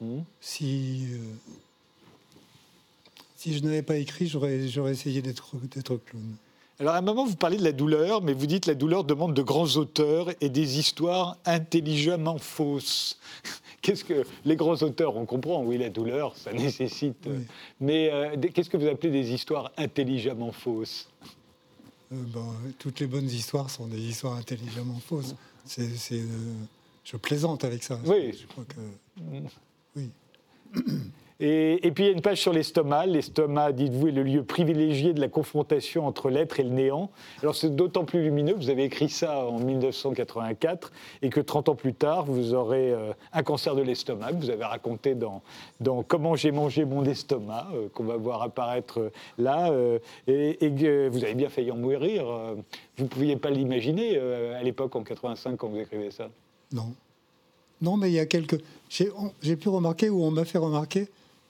Mmh. 0.00 0.18
Si, 0.40 1.06
euh, 1.12 1.18
si 3.36 3.56
je 3.56 3.62
n'avais 3.64 3.82
pas 3.82 3.96
écrit, 3.96 4.26
j'aurais 4.26 4.58
essayé 4.90 5.22
d'être 5.22 5.56
clown. 6.04 6.36
Alors 6.80 6.94
à 6.94 6.98
un 6.98 7.02
moment, 7.02 7.24
vous 7.24 7.34
parlez 7.34 7.56
de 7.56 7.64
la 7.64 7.72
douleur, 7.72 8.22
mais 8.22 8.32
vous 8.32 8.46
dites 8.46 8.64
que 8.64 8.70
la 8.70 8.76
douleur 8.76 9.02
demande 9.02 9.34
de 9.34 9.42
grands 9.42 9.76
auteurs 9.76 10.28
et 10.40 10.48
des 10.48 10.78
histoires 10.78 11.36
intelligemment 11.44 12.38
fausses. 12.38 13.18
Qu'est-ce 13.82 14.04
que 14.04 14.24
les 14.44 14.54
grands 14.54 14.76
auteurs, 14.76 15.16
on 15.16 15.26
comprend, 15.26 15.64
oui, 15.64 15.76
la 15.76 15.90
douleur, 15.90 16.36
ça 16.36 16.52
nécessite. 16.52 17.28
Mais 17.80 18.10
euh, 18.12 18.36
qu'est-ce 18.52 18.68
que 18.68 18.76
vous 18.76 18.88
appelez 18.88 19.10
des 19.10 19.32
histoires 19.32 19.70
intelligemment 19.76 20.52
fausses? 20.52 21.08
Euh, 22.12 22.16
ben, 22.34 22.54
Toutes 22.78 23.00
les 23.00 23.06
bonnes 23.06 23.28
histoires 23.28 23.70
sont 23.70 23.86
des 23.86 24.00
histoires 24.00 24.34
intelligemment 24.34 25.00
fausses. 25.04 25.34
Euh, 25.78 26.24
je 27.04 27.16
plaisante 27.16 27.64
avec 27.64 27.82
ça. 27.82 27.98
Oui. 28.04 28.36
Je 28.38 28.46
crois 28.46 28.64
que. 28.64 28.80
Oui. 29.96 30.10
Et, 31.40 31.92
puis 31.94 32.04
il 32.04 32.06
y 32.08 32.10
a 32.10 32.12
une 32.12 32.20
page 32.20 32.40
sur 32.40 32.52
l'estomac. 32.52 33.06
L'estomac, 33.06 33.70
dites-vous, 33.72 34.08
est 34.08 34.12
le 34.12 34.24
lieu 34.24 34.42
privilégié 34.42 35.12
de 35.12 35.20
la 35.20 35.28
confrontation 35.28 36.04
entre 36.04 36.30
l'être 36.30 36.58
et 36.58 36.64
le 36.64 36.70
néant. 36.70 37.10
Alors 37.42 37.54
c'est 37.54 37.74
d'autant 37.74 38.04
plus 38.04 38.22
lumineux 38.24 38.54
que 38.54 38.58
vous 38.58 38.70
avez 38.70 38.82
écrit 38.82 39.08
ça 39.08 39.46
en 39.46 39.60
1984 39.60 40.90
et 41.22 41.30
que 41.30 41.40
30 41.40 41.68
ans 41.68 41.74
plus 41.76 41.94
tard, 41.94 42.24
vous 42.24 42.54
aurez 42.54 42.90
euh, 42.90 43.12
un 43.32 43.44
cancer 43.44 43.76
de 43.76 43.82
l'estomac. 43.82 44.32
Vous 44.32 44.50
avez 44.50 44.64
raconté 44.64 45.14
dans, 45.14 45.42
Comment 46.08 46.34
j'ai 46.34 46.50
mangé 46.50 46.84
mon 46.84 47.04
estomac, 47.04 47.68
euh, 47.72 47.88
qu'on 47.94 48.04
va 48.04 48.16
voir 48.16 48.42
apparaître 48.42 48.98
euh, 48.98 49.10
là. 49.38 49.72
et, 50.26 50.64
et 50.64 51.08
vous 51.08 51.22
avez 51.22 51.34
bien 51.34 51.48
failli 51.48 51.70
en 51.70 51.76
mourir. 51.76 52.24
vous 52.96 53.04
ne 53.04 53.08
pouviez 53.08 53.36
pas 53.36 53.50
l'imaginer 53.50 54.18
à 54.18 54.62
l'époque, 54.62 54.96
en 54.96 55.02
85, 55.02 55.56
quand 55.56 55.68
vous 55.68 55.78
écrivez 55.78 56.10
ça 56.10 56.28
Non. 56.72 56.92
Non, 57.80 57.96
mais 57.96 58.10
il 58.10 58.14
y 58.14 58.18
a 58.18 58.26
quelques. 58.26 58.60
J'ai 58.88 59.56
pu 59.56 59.68
remarquer, 59.68 60.08
ou 60.10 60.22
on 60.22 60.30
m'a 60.30 60.44
fait 60.44 60.58
remarquer, 60.58 61.08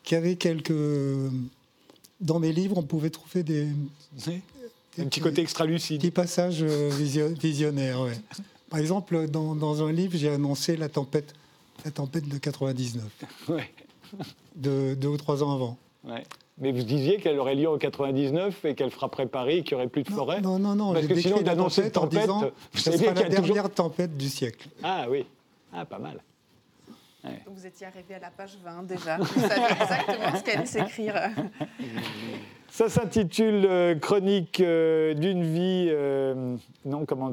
qu'il 0.09 0.17
y 0.17 0.19
avait 0.19 0.37
quelques. 0.37 0.73
Dans 2.21 2.41
mes 2.41 2.51
livres, 2.51 2.79
on 2.79 2.83
pouvait 2.83 3.11
trouver 3.11 3.43
des. 3.43 3.69
un 4.99 5.05
petit 5.05 5.21
côté 5.21 5.43
extra-lucide. 5.43 6.01
Des 6.01 6.11
passages 6.11 6.63
euh, 6.63 6.91
visionnaires, 7.41 8.01
ouais. 8.01 8.19
Par 8.71 8.81
exemple, 8.81 9.29
dans, 9.29 9.55
dans 9.55 9.87
un 9.87 9.93
livre, 9.93 10.17
j'ai 10.17 10.31
annoncé 10.31 10.77
la 10.77 10.89
tempête, 10.89 11.35
la 11.85 11.91
tempête 11.91 12.27
de 12.29 12.39
99. 12.39 13.05
Ouais. 13.49 13.71
De, 14.57 14.95
deux 14.95 15.09
ou 15.09 15.17
trois 15.19 15.43
ans 15.43 15.55
avant. 15.55 15.77
Ouais. 16.03 16.25
Mais 16.57 16.73
vous 16.73 16.83
disiez 16.83 17.19
qu'elle 17.19 17.39
aurait 17.39 17.55
lieu 17.55 17.69
en 17.69 17.77
99 17.77 18.65
et 18.65 18.75
qu'elle 18.75 18.91
frapperait 18.91 19.27
Paris 19.27 19.59
et 19.59 19.63
qu'il 19.63 19.77
n'y 19.77 19.83
aurait 19.83 19.91
plus 19.91 20.03
de 20.03 20.11
forêt 20.11 20.41
Non, 20.41 20.59
non, 20.59 20.75
non. 20.75 20.95
Parce 20.95 21.07
que 21.07 21.21
sinon, 21.21 21.43
d'annoncer 21.43 21.83
une 21.83 21.91
tempête, 21.91 22.31
en 22.31 22.41
disant, 22.41 22.51
vous 22.73 22.81
savez 22.81 23.05
la 23.05 23.29
dernière 23.29 23.71
tempête 23.71 24.17
du 24.17 24.31
siècle. 24.31 24.67
Ah 24.83 25.07
oui, 25.11 25.27
ah, 25.75 25.85
pas 25.85 25.99
mal. 25.99 26.23
Vous 27.47 27.67
étiez 27.67 27.87
arrivé 27.87 28.15
à 28.15 28.19
la 28.19 28.31
page 28.31 28.59
20 28.63 28.83
déjà. 28.85 29.17
Vous 29.19 29.41
savez 29.41 29.73
exactement 29.81 30.37
ce 30.37 30.43
qu'elle 30.43 30.67
s'écrire. 30.67 31.15
Ça 32.71 32.89
s'intitule 32.89 33.65
euh, 33.65 33.95
Chronique 33.95 34.61
euh, 34.61 35.15
d'une 35.15 35.43
vie. 35.43 35.89
Euh, 35.89 36.57
non, 36.85 37.07
comment 37.07 37.31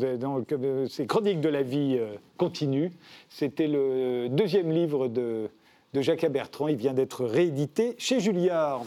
C'est 0.87 1.05
Chronique 1.05 1.41
de 1.41 1.49
la 1.49 1.61
vie 1.61 1.99
continue. 2.37 2.91
C'était 3.29 3.67
le 3.67 4.27
deuxième 4.29 4.71
livre 4.71 5.07
de, 5.07 5.49
de 5.93 6.01
Jacques 6.01 6.25
Bertrand. 6.31 6.67
Il 6.67 6.77
vient 6.77 6.93
d'être 6.93 7.25
réédité 7.25 7.95
chez 7.97 8.19
Julliard. 8.19 8.83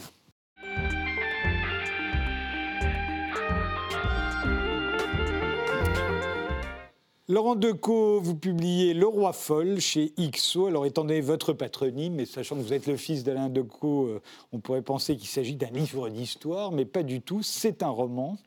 Laurent 7.31 7.57
Decaux, 7.57 8.21
vous 8.21 8.35
publiez 8.35 8.95
Le 8.95 9.07
Roi 9.07 9.35
Folle 9.35 9.81
chez 9.81 10.15
XO. 10.19 10.69
Alors, 10.69 10.87
étant 10.87 11.05
donné 11.05 11.21
votre 11.21 11.53
patronyme, 11.53 12.15
mais 12.15 12.25
sachant 12.25 12.57
que 12.57 12.63
vous 12.63 12.73
êtes 12.73 12.87
le 12.87 12.97
fils 12.97 13.23
d'Alain 13.23 13.51
Decaux, 13.51 14.07
euh, 14.07 14.23
on 14.51 14.61
pourrait 14.61 14.81
penser 14.81 15.15
qu'il 15.15 15.29
s'agit 15.29 15.55
d'un 15.55 15.69
livre 15.69 16.09
d'histoire, 16.09 16.73
mais 16.73 16.87
pas 16.87 17.03
du 17.03 17.21
tout. 17.21 17.43
C'est 17.43 17.83
un 17.83 17.91
roman. 17.91 18.39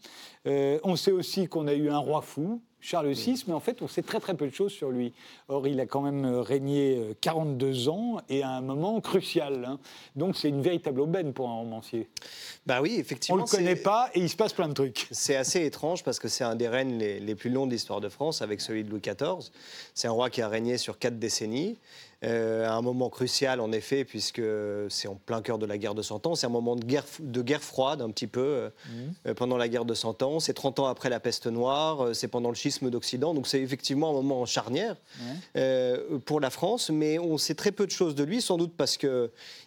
Euh, 0.48 0.80
on 0.84 0.96
sait 0.96 1.12
aussi 1.12 1.48
qu'on 1.48 1.68
a 1.68 1.76
eu 1.76 1.90
un 1.92 2.00
roi 2.00 2.24
fou, 2.24 2.60
Charles 2.82 3.12
VI, 3.12 3.44
mais 3.48 3.54
en 3.54 3.60
fait, 3.60 3.82
on 3.82 3.88
sait 3.88 4.02
très 4.02 4.20
très 4.20 4.34
peu 4.34 4.48
de 4.48 4.54
choses 4.54 4.72
sur 4.72 4.90
lui. 4.90 5.14
Or, 5.48 5.68
il 5.68 5.80
a 5.80 5.86
quand 5.86 6.02
même 6.02 6.26
euh, 6.26 6.42
régné 6.42 7.16
42 7.22 7.88
euh, 7.88 7.92
ans 7.92 8.18
et 8.28 8.44
à 8.44 8.50
un 8.50 8.62
moment 8.62 9.00
crucial. 9.02 9.66
Hein. 9.66 9.80
Donc, 10.16 10.36
c'est 10.36 10.50
une 10.50 10.62
véritable 10.62 11.00
aubaine 11.00 11.32
pour 11.32 11.50
un 11.50 11.56
romancier. 11.56 12.10
Bah 12.66 12.82
oui, 12.82 12.96
effectivement. 12.98 13.36
On 13.36 13.46
ne 13.46 13.50
le 13.50 13.56
connaît 13.56 13.76
pas 13.76 14.10
et 14.14 14.20
il 14.20 14.30
se 14.30 14.36
passe 14.36 14.54
plein 14.54 14.68
de 14.68 14.74
trucs. 14.74 15.08
C'est 15.12 15.36
assez 15.36 15.64
étrange 15.64 16.04
parce 16.04 16.20
que 16.20 16.28
c'est 16.28 16.44
un 16.44 16.56
des 16.56 16.68
règnes 16.68 16.98
les, 16.98 17.20
les 17.20 17.36
plus 17.36 17.50
longs 17.50 17.68
de 17.68 17.72
l'histoire 17.72 18.02
de 18.02 18.10
France 18.10 18.42
avec 18.42 18.62
celui 18.62 18.84
de 18.84 18.90
Louis 18.90 19.02
XIV. 19.02 19.52
C'est 19.94 20.08
un 20.08 20.12
roi 20.12 20.30
qui 20.30 20.42
a 20.42 20.48
régné 20.48 20.78
sur 20.78 20.98
quatre 20.98 21.20
décennies. 21.20 21.78
Euh, 22.24 22.68
à 22.68 22.74
un 22.74 22.84
moment 22.84 23.10
crucial 23.10 23.60
en 23.60 23.72
effet, 23.72 24.06
puisque 24.06 24.44
c'est 24.90 25.08
en 25.08 25.16
plein 25.16 25.42
cœur 25.42 25.58
de 25.58 25.66
la 25.66 25.80
guerre 25.80 25.96
de 25.96 26.04
Cent 26.04 26.28
Ans. 26.28 26.36
C'est 26.36 26.46
un 26.46 26.52
moment 26.52 26.76
de 26.76 26.86
guerre, 26.86 27.06
de 27.20 27.42
guerre 27.42 27.64
froide 27.64 28.00
un 28.00 28.12
petit 28.12 28.28
peu 28.28 28.42
euh, 28.42 28.70
mmh. 28.70 28.90
euh, 29.26 29.34
pendant 29.34 29.58
la 29.58 29.68
guerre 29.68 29.86
de 29.86 29.96
Cent 29.96 30.22
Ans. 30.22 30.40
C'est 30.40 30.54
30 30.54 30.78
ans 30.78 30.86
après 30.86 31.10
la 31.10 31.20
peste 31.20 31.48
noire, 31.48 32.10
c'est 32.14 32.28
pendant 32.28 32.50
le 32.50 32.56
schisme 32.56 32.92
d'Occident. 32.92 33.34
Donc 33.34 33.48
c'est 33.48 33.60
effectivement 33.60 34.12
un 34.12 34.14
moment 34.14 34.46
charnière 34.46 34.98
pour 36.26 36.40
la 36.40 36.52
France, 36.52 36.92
mais 36.92 37.18
on 37.18 37.40
sait 37.40 37.56
très 37.56 37.72
peu 37.72 37.88
de 37.88 37.92
choses 37.92 38.14
de 38.14 38.24
lui, 38.24 38.40
sans 38.40 38.58
doute 38.58 38.74
parce 38.78 38.98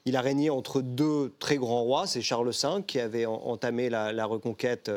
qu'il 0.05 0.16
a 0.16 0.20
régné 0.20 0.50
entre 0.50 0.82
deux 0.82 1.32
très 1.38 1.57
grands 1.57 1.82
rois. 1.82 2.07
C'est 2.07 2.20
Charles 2.20 2.50
V 2.50 2.82
qui 2.86 3.00
avait 3.00 3.24
entamé 3.24 3.88
la, 3.88 4.12
la 4.12 4.26
reconquête 4.26 4.90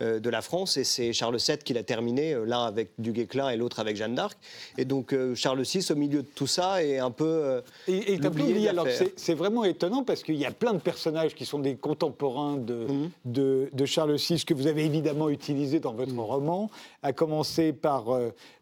euh, 0.00 0.20
de 0.20 0.28
la 0.28 0.42
France 0.42 0.76
et 0.76 0.84
c'est 0.84 1.14
Charles 1.14 1.38
VII 1.38 1.56
qui 1.58 1.72
l'a 1.72 1.82
terminé, 1.82 2.34
euh, 2.34 2.44
l'un 2.44 2.64
avec 2.64 2.90
du 2.98 3.12
Guesclin 3.12 3.48
et 3.48 3.56
l'autre 3.56 3.80
avec 3.80 3.96
Jeanne 3.96 4.14
d'Arc. 4.14 4.36
Et 4.76 4.84
donc 4.84 5.14
euh, 5.14 5.34
Charles 5.34 5.62
VI, 5.62 5.86
au 5.90 5.94
milieu 5.94 6.22
de 6.22 6.28
tout 6.34 6.46
ça, 6.46 6.84
est 6.84 6.98
un 6.98 7.10
peu. 7.10 7.62
et, 7.88 8.12
et 8.12 8.26
oublié. 8.26 8.68
Alors 8.68 8.86
c'est 9.16 9.34
vraiment 9.34 9.64
étonnant 9.64 10.04
parce 10.04 10.22
qu'il 10.22 10.36
y 10.36 10.44
a 10.44 10.50
plein 10.50 10.74
de 10.74 10.78
personnages 10.78 11.34
qui 11.34 11.46
sont 11.46 11.58
des 11.58 11.76
contemporains 11.76 12.58
de, 12.58 12.86
mhm. 12.86 13.10
de, 13.72 13.86
Charles 13.86 14.16
VI 14.16 14.44
que 14.44 14.52
vous 14.52 14.66
avez 14.66 14.84
évidemment 14.84 15.30
utilisé 15.30 15.80
dans 15.80 15.94
votre 15.94 16.12
mhm. 16.12 16.20
roman, 16.20 16.70
à 17.02 17.14
commencer 17.14 17.72
par 17.72 18.08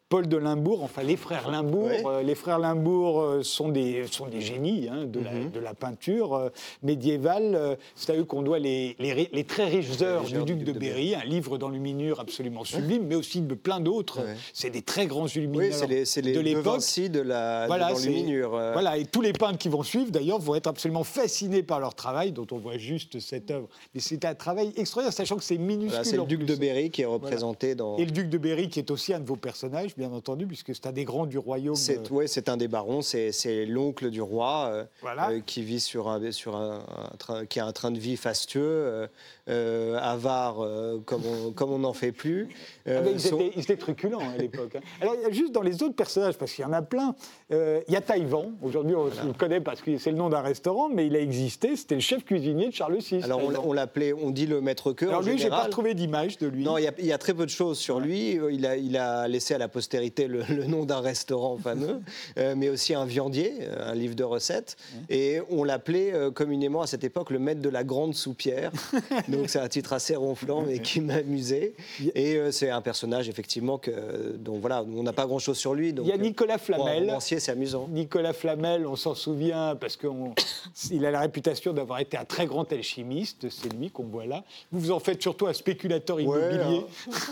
Paul 0.08 0.26
de 0.26 0.38
Limbourg, 0.38 0.82
enfin 0.82 1.02
les 1.02 1.16
frères 1.16 1.50
Limbourg. 1.50 1.90
Euh, 1.90 2.22
les 2.22 2.34
frères 2.34 2.58
Limbourg 2.58 3.20
euh, 3.20 3.42
sont, 3.42 3.68
des, 3.68 4.06
sont 4.10 4.26
des 4.26 4.40
génies 4.40 4.88
hein, 4.90 5.04
de, 5.04 5.20
la, 5.20 5.32
mhm. 5.32 5.50
de, 5.50 5.60
la, 5.60 5.74
peinture 5.74 6.34
euh, 6.34 6.48
médiévale. 6.82 7.76
C'est 7.94 8.12
à 8.12 8.16
eux 8.16 8.24
qu'on 8.24 8.40
doit 8.40 8.58
les, 8.58 8.96
les, 8.98 9.44
très 9.44 9.66
riches 9.66 10.00
heures 10.00 10.24
du 10.24 10.42
duc 10.44 10.64
de, 10.64 10.72
Berry, 10.72 11.14
un 11.14 11.24
livre 11.24 11.58
d'enluminure 11.58 12.20
absolument 12.20 12.64
sublime, 12.64 13.06
mais 13.06 13.16
aussi 13.16 13.42
de 13.42 13.54
plein 13.54 13.80
d'autres. 13.80 14.20
C'est 14.54 14.70
des 14.70 14.80
très 14.80 15.06
grands 15.06 15.26
illumineurs 15.26 15.68
oui, 15.88 16.06
c'est 16.06 16.22
les, 16.22 16.32
de 16.32 16.40
l'époque. 16.40 16.80
de 16.96 17.20
la 17.20 17.66
voilà, 17.66 18.96
et 18.96 19.04
tous 19.04 19.20
les 19.20 19.32
peintres 19.32 19.58
qui 19.58 19.68
vont 19.68 19.82
suivre, 19.82 20.10
d'ailleurs, 20.10 20.38
vont 20.38 20.54
être 20.54 20.68
absolument 20.68 21.04
fascinés 21.04 21.62
par 21.62 21.80
leur 21.80 21.94
travail, 21.94 22.32
dont 22.32 22.46
on 22.50 22.58
voit 22.58 22.78
juste 22.78 23.20
cette 23.20 23.50
œuvre. 23.50 23.68
Mais 23.94 24.00
c'est 24.00 24.24
un 24.24 24.34
travail 24.34 24.72
extraordinaire, 24.76 25.12
sachant 25.12 25.36
que 25.36 25.44
c'est 25.44 25.58
minuscule. 25.58 26.04
c'est 26.04 26.16
le 26.16 26.24
duc 26.24 26.44
de 26.44 26.54
Berry 26.54 26.90
qui 26.90 27.02
est 27.02 27.06
représenté 27.06 27.74
dans... 27.74 27.96
Et 27.98 28.06
le 28.06 28.10
duc 28.10 28.30
de 28.30 28.38
Berry 28.38 28.68
qui 28.68 28.78
est 28.78 28.90
aussi 28.90 29.12
un 29.12 29.20
de 29.20 29.26
vos 29.26 29.36
personnages, 29.36 29.94
bien 29.98 30.12
entendu, 30.12 30.46
puisque 30.46 30.74
c'est 30.74 30.86
un 30.86 30.92
des 30.92 31.04
grands 31.04 31.26
du 31.26 31.38
royaume. 31.38 31.74
C'est, 31.74 32.10
euh, 32.10 32.14
ouais, 32.14 32.26
c'est 32.28 32.48
un 32.48 32.56
des 32.56 32.68
barons, 32.68 33.02
c'est, 33.02 33.66
l'oncle 33.66 34.10
du 34.10 34.22
roi 34.22 34.70
euh, 34.70 34.84
euh, 35.04 35.40
qui 35.44 35.62
vit 35.62 35.80
sur 35.80 36.08
un, 36.08 36.30
sur 36.30 36.54
un, 36.56 36.84
train, 37.18 37.44
qui 37.46 37.58
a 37.58 37.66
un 37.66 37.72
train 37.72 37.90
de 37.90 37.98
vie 37.98 38.16
fastueux, 38.16 39.08
avare 39.48 40.64
comme 41.04 41.22
on 41.26 41.50
comme 41.58 41.72
on 41.72 41.80
n'en 41.80 41.92
fait 41.92 42.12
plus. 42.12 42.48
Ah 42.86 43.00
ben, 43.00 43.16
ils, 43.56 43.60
étaient, 43.60 43.76
truculents 43.76 44.20
à 44.20 44.36
l'époque. 44.36 44.76
Hein. 44.76 44.80
Alors 45.00 45.16
juste 45.32 45.52
dans 45.52 45.62
les 45.62 45.82
autres 45.82 45.96
personnages, 45.96 46.38
parce 46.38 46.52
qu'il 46.52 46.62
y 46.62 46.68
en 46.68 46.72
a 46.72 46.82
plein, 46.82 47.16
il 47.50 47.82
y 47.88 47.96
a 47.96 48.00
Taïwan. 48.00 48.52
Aujourd'hui, 48.62 48.94
on 48.94 49.06
le 49.06 49.32
connaît 49.32 49.60
parce 49.60 49.80
que 49.80 49.98
c'est 49.98 50.12
le 50.12 50.16
nom 50.16 50.28
d'un 50.28 50.42
restaurant, 50.42 50.88
mais 50.88 51.08
il 51.08 51.16
a 51.16 51.20
existé. 51.20 51.74
C'était 51.74 51.96
le 51.96 52.00
chef 52.00 52.24
cuisinier 52.24 52.68
de 52.68 52.74
Charles 52.74 52.98
VI. 52.98 53.24
Alors 53.24 53.40
on, 53.64 53.72
l'appelait, 53.72 54.12
on 54.12 54.30
dit 54.30 54.46
le 54.46 54.60
maître 54.60 54.92
cœur. 54.92 55.08
Alors 55.08 55.22
lui, 55.22 55.38
j'ai 55.38 55.48
pas 55.48 55.68
trouvé 55.68 55.94
d'image 55.94 56.38
de 56.38 56.46
lui. 56.46 56.62
Non, 56.62 56.78
il 56.78 56.84
y, 56.84 57.12
a, 57.12 57.18
très 57.18 57.34
peu 57.34 57.44
de 57.44 57.50
choses 57.50 57.78
sur 57.78 57.98
lui. 57.98 58.38
Il 58.52 58.64
a, 58.64 58.76
il 58.76 58.96
a 58.96 59.26
laissé 59.26 59.54
à 59.54 59.58
la 59.58 59.66
postérité 59.66 59.87
le, 59.94 60.66
nom 60.66 60.84
d'un 60.84 61.00
restaurant 61.00 61.56
fameux, 61.56 62.00
euh, 62.38 62.54
mais 62.56 62.68
aussi 62.68 62.94
un 62.94 63.04
viandier, 63.04 63.54
euh, 63.62 63.90
un 63.90 63.94
livre 63.94 64.14
de 64.14 64.24
recettes. 64.24 64.76
Et 65.08 65.40
on 65.50 65.64
l'appelait 65.64 66.12
euh, 66.12 66.30
communément 66.30 66.82
à 66.82 66.86
cette 66.86 67.04
époque 67.04 67.30
le 67.30 67.38
maître 67.38 67.60
de 67.60 67.68
la 67.68 67.84
grande 67.84 68.14
soupière. 68.14 68.72
Donc 69.28 69.48
c'est 69.48 69.58
un 69.58 69.68
titre 69.68 69.92
assez 69.92 70.16
ronflant, 70.16 70.62
mais 70.62 70.78
qui 70.80 71.00
m'amusait. 71.00 71.74
Et 72.14 72.38
c'est 72.50 72.70
un 72.70 72.80
personnage, 72.80 73.28
effectivement, 73.28 73.78
que, 73.78 74.36
dont 74.36 74.58
voilà, 74.58 74.82
on 74.82 75.02
n'a 75.02 75.12
pas 75.12 75.26
grand-chose 75.26 75.58
sur 75.58 75.74
lui. 75.74 75.92
Donc, 75.92 76.06
Il 76.06 76.10
y 76.10 76.12
a 76.12 76.18
Nicolas 76.18 76.58
Flamel. 76.58 77.16
c'est 77.20 77.48
amusant. 77.48 77.88
Nicolas 77.90 78.32
Flamel, 78.32 78.86
on 78.86 78.96
s'en 78.96 79.14
souvient 79.14 79.76
parce 79.76 79.96
qu'il 79.96 81.06
a 81.06 81.10
la 81.10 81.20
réputation 81.20 81.72
d'avoir 81.72 82.00
été 82.00 82.16
un 82.16 82.24
très 82.24 82.46
grand 82.46 82.70
alchimiste. 82.72 83.48
C'est 83.50 83.72
lui 83.72 83.90
qu'on 83.90 84.04
voit 84.04 84.26
là. 84.26 84.44
Vous 84.72 84.80
vous 84.80 84.90
en 84.90 85.00
faites 85.00 85.22
surtout 85.22 85.46
un 85.46 85.52
spéculateur 85.52 86.20
immobilier. 86.20 86.82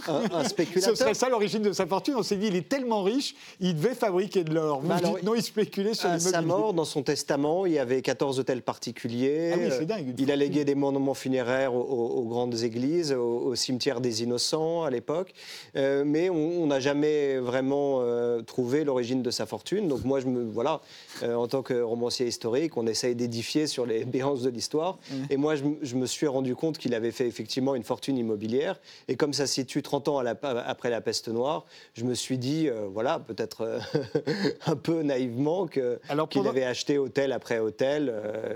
un, 0.09 0.22
un, 0.32 0.44
spéculateur. 0.48 0.96
Ce 0.96 1.02
serait 1.02 1.14
ça 1.14 1.28
l'origine 1.28 1.62
de 1.62 1.72
sa 1.72 1.86
fortune. 1.86 2.14
On 2.16 2.22
s'est 2.22 2.36
dit, 2.36 2.45
il 2.47 2.57
est 2.57 2.68
tellement 2.68 3.03
riche, 3.03 3.34
il 3.61 3.74
devait 3.76 3.94
fabriquer 3.94 4.44
de 4.44 4.55
l'or. 4.55 4.80
Vous 4.80 4.88
bah 4.88 5.01
dites, 5.03 5.22
non, 5.22 5.34
il 5.34 5.42
spéculait 5.42 5.94
sur. 5.94 6.09
À 6.09 6.18
sa 6.18 6.42
mort, 6.42 6.74
dans 6.74 6.84
son 6.84 7.03
testament, 7.03 7.66
il 7.66 7.72
y 7.72 7.78
avait 7.78 8.03
14 8.03 8.40
hôtels 8.40 8.62
particuliers. 8.62 9.53
Ah 9.53 9.59
oui, 9.59 9.68
c'est 9.70 9.86
dingue. 9.86 10.14
Il 10.18 10.30
a 10.30 10.36
légué 10.36 10.64
des 10.64 10.74
monuments 10.74 11.14
funéraires 11.14 11.74
aux, 11.74 12.24
grandes 12.24 12.62
églises, 12.62 13.12
au, 13.12 13.55
cimetière 13.55 14.01
des 14.01 14.22
Innocents 14.22 14.84
à 14.84 14.90
l'époque. 14.90 15.32
Euh, 15.76 16.05
mais 16.07 16.30
on 16.30 16.66
n'a 16.66 16.80
jamais 16.80 17.38
vraiment 17.38 17.99
euh, 18.01 18.42
trouvé 18.42 18.84
l'origine 18.84 19.22
de 19.22 19.30
sa 19.30 19.47
fortune. 19.47 19.88
Donc 19.88 20.05
moi, 20.05 20.20
je 20.20 20.26
me, 20.26 20.44
voilà, 20.44 20.80
euh, 21.22 21.34
en 21.34 21.47
tant 21.47 21.62
que 21.62 21.74
romancier 21.74 22.26
historique, 22.26 22.76
on 22.76 22.86
essaye 22.86 23.14
d'édifier 23.14 23.66
sur 23.66 23.86
les 23.86 24.05
béances 24.05 24.42
de 24.42 24.51
l'histoire. 24.51 24.99
Mmh. 25.11 25.14
Et 25.30 25.36
moi, 25.36 25.55
je, 25.57 25.97
me 25.97 26.07
suis 26.07 26.26
rendu 26.26 26.55
compte 26.55 26.78
qu'il 26.78 26.94
avait 26.94 27.11
fait 27.11 27.26
effectivement 27.26 27.74
une 27.74 27.84
fortune 27.84 28.18
immobilière. 28.18 28.78
Et 29.09 29.16
comme 29.16 29.32
ça 29.32 29.47
se 29.47 29.55
situe 29.55 29.82
30 29.82 30.09
ans 30.09 30.18
après 30.18 30.90
la 30.90 31.01
peste 31.01 31.28
noire, 31.28 31.64
je 31.94 32.05
me 32.05 32.14
suis 32.14 32.36
dit, 32.37 32.68
euh, 32.68 32.87
voilà, 32.93 33.18
peut-être 33.18 33.62
euh, 33.62 33.78
un 34.66 34.76
peu 34.76 35.03
naïvement 35.03 35.66
qu'il 35.66 36.47
avait 36.47 36.64
acheté 36.64 36.99
hôtel 36.99 37.32
après 37.32 37.59
hôtel, 37.59 38.12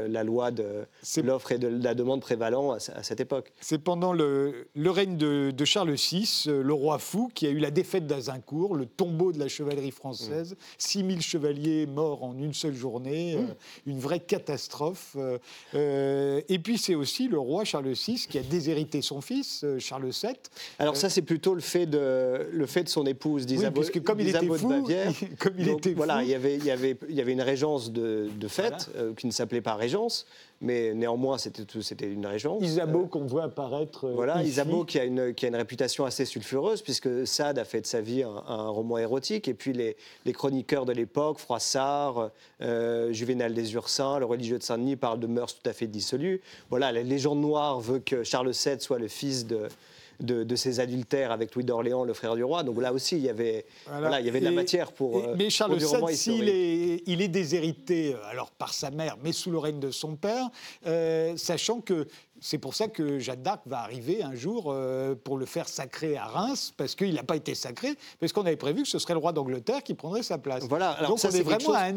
la 0.08 0.24
loi 0.24 0.50
de 0.50 0.86
l'offre 1.22 1.52
et 1.52 1.58
de 1.58 1.68
la 1.68 1.94
demande 1.94 2.20
prévalant 2.20 2.72
à, 2.72 2.78
cette 2.78 3.20
époque. 3.20 3.52
C'est 3.60 3.78
pendant 3.78 4.12
le, 4.12 4.66
règne 4.86 5.16
de, 5.16 5.64
Charles 5.64 5.92
VI, 5.92 6.44
le 6.46 6.72
roi 6.72 6.98
fou, 6.98 7.30
qui 7.34 7.46
a 7.46 7.50
eu 7.50 7.58
la 7.58 7.70
défaite 7.70 8.06
d'Azincourt, 8.06 8.74
le 8.74 8.86
tombeau 8.86 9.32
de 9.32 9.38
la 9.38 9.48
chevalerie 9.48 9.90
française, 9.90 10.56
6000 10.78 11.18
mmh. 11.18 11.20
chevaliers 11.20 11.86
morts 11.86 12.24
en 12.24 12.36
une 12.36 12.54
seule 12.54 12.74
journée, 12.74 13.36
euh, 13.36 13.42
une 13.86 13.98
vraie 13.98 14.20
catastrophe. 14.20 15.16
Euh, 15.16 15.38
euh, 15.74 16.40
et 16.48 16.58
puis 16.58 16.78
c'est 16.78 16.94
aussi 16.94 17.28
le 17.28 17.38
roi 17.38 17.64
Charles 17.64 17.92
VI 17.92 18.26
qui 18.28 18.38
a 18.38 18.42
déshérité 18.42 19.02
son 19.02 19.20
fils, 19.20 19.64
Charles 19.78 20.10
VII. 20.10 20.34
Alors 20.78 20.96
ça 20.96 21.08
c'est 21.08 21.22
plutôt 21.22 21.54
le 21.54 21.60
fait 21.60 21.86
de, 21.86 22.48
le 22.52 22.66
fait 22.66 22.84
de 22.84 22.88
son 22.88 23.06
épouse 23.06 23.46
d'Isabeau 23.46 23.69
oui, 23.76 24.02
comme 24.02 24.20
il 24.20 24.28
était 24.28 24.46
fou, 24.46 24.68
Bavière. 24.68 25.12
comme 25.38 25.54
il 25.58 25.68
était 25.68 25.92
voilà, 25.92 26.22
il 26.22 26.28
y 26.28 26.34
avait, 26.34 26.56
il 26.56 26.64
y 26.64 26.70
avait, 26.70 26.96
il 27.08 27.14
y 27.14 27.20
avait 27.20 27.32
une 27.32 27.42
régence 27.42 27.92
de, 27.92 28.28
de 28.34 28.48
fait 28.48 28.90
qui 29.16 29.26
ne 29.26 29.32
s'appelait 29.32 29.60
pas 29.60 29.74
régence, 29.74 30.26
mais 30.62 30.92
néanmoins, 30.92 31.38
c'était 31.38 32.06
une 32.06 32.26
régence. 32.26 32.62
Isabeau 32.62 33.06
qu'on 33.06 33.24
voit 33.24 33.44
apparaître. 33.44 34.08
voilà, 34.08 34.42
Isabeau 34.42 34.84
qui 34.84 34.98
a, 34.98 35.04
une, 35.04 35.32
qui 35.32 35.46
a 35.46 35.48
une 35.48 35.56
réputation 35.56 36.04
assez 36.04 36.26
sulfureuse, 36.26 36.82
puisque 36.82 37.26
Sade 37.26 37.58
a 37.58 37.64
fait 37.64 37.80
de 37.80 37.86
sa 37.86 38.02
vie 38.02 38.22
un, 38.22 38.68
roman 38.68 38.98
érotique, 38.98 39.48
et 39.48 39.54
puis 39.54 39.72
les, 39.72 39.96
les 40.26 40.32
chroniqueurs 40.32 40.84
de 40.84 40.92
l'époque, 40.92 41.38
Froissart, 41.38 42.30
euh, 42.60 43.10
Juvénal 43.12 43.54
des 43.54 43.72
Ursins, 43.72 44.18
le 44.18 44.26
religieux 44.26 44.58
de 44.58 44.62
Saint-Denis, 44.62 44.96
parlent 44.96 45.20
de 45.20 45.26
mœurs 45.26 45.54
tout 45.54 45.68
à 45.68 45.72
fait 45.72 45.86
dissolues. 45.86 46.42
Voilà, 46.68 46.92
la 46.92 47.02
légende 47.02 47.40
noire 47.40 47.80
veut 47.80 48.00
que 48.00 48.22
Charles 48.22 48.52
VII 48.52 48.80
soit 48.80 48.98
le 48.98 49.08
fils 49.08 49.46
de, 49.46 49.68
de, 50.20 50.56
ses 50.56 50.80
adultères 50.80 51.32
avec 51.32 51.54
Louis 51.54 51.64
d'Orléans, 51.64 52.04
le 52.04 52.14
frère 52.14 52.34
du 52.34 52.44
roi. 52.44 52.62
Donc 52.62 52.80
là 52.80 52.92
aussi, 52.92 53.16
il 53.16 53.22
y 53.22 53.28
avait, 53.28 53.66
voilà. 53.86 54.20
il 54.20 54.26
y 54.26 54.28
avait 54.28 54.40
de 54.40 54.44
la 54.44 54.50
matière 54.50 54.92
pour. 54.92 55.16
Euh, 55.18 55.34
mais 55.36 55.50
Charles 55.50 55.76
VII, 55.76 56.38
il 56.38 56.48
est, 56.48 57.02
il 57.06 57.22
est 57.22 57.28
déshérité 57.28 58.14
euh, 58.14 58.30
alors 58.30 58.50
par 58.50 58.74
sa 58.74 58.90
mère, 58.90 59.16
mais 59.22 59.32
sous 59.32 59.50
le 59.50 59.58
règne 59.58 59.80
de 59.80 59.90
son 59.90 60.16
père, 60.16 60.48
sachant 61.36 61.80
que 61.80 62.06
c'est 62.40 62.58
pour 62.58 62.74
ça 62.74 62.88
que 62.88 63.18
Jeanne 63.18 63.42
d'Arc 63.42 63.60
va 63.66 63.80
arriver 63.80 64.22
un 64.22 64.34
jour 64.34 64.66
euh, 64.68 65.14
pour 65.14 65.36
le 65.36 65.46
faire 65.46 65.68
sacrer 65.68 66.16
à 66.16 66.24
Reims, 66.24 66.72
parce 66.76 66.94
qu'il 66.94 67.14
n'a 67.14 67.22
pas 67.22 67.36
été 67.36 67.54
sacré, 67.54 67.90
parce 68.18 68.32
qu'on 68.32 68.42
avait 68.42 68.56
prévu 68.56 68.82
que 68.82 68.88
ce 68.88 68.98
serait 68.98 69.14
le 69.14 69.20
roi 69.20 69.32
d'Angleterre 69.32 69.82
qui 69.82 69.94
prendrait 69.94 70.22
sa 70.22 70.38
place. 70.38 70.64
Voilà, 70.68 70.96
Donc 71.06 71.18
on 71.22 71.28
est, 71.28 71.42
vraiment 71.42 71.74
à, 71.74 71.90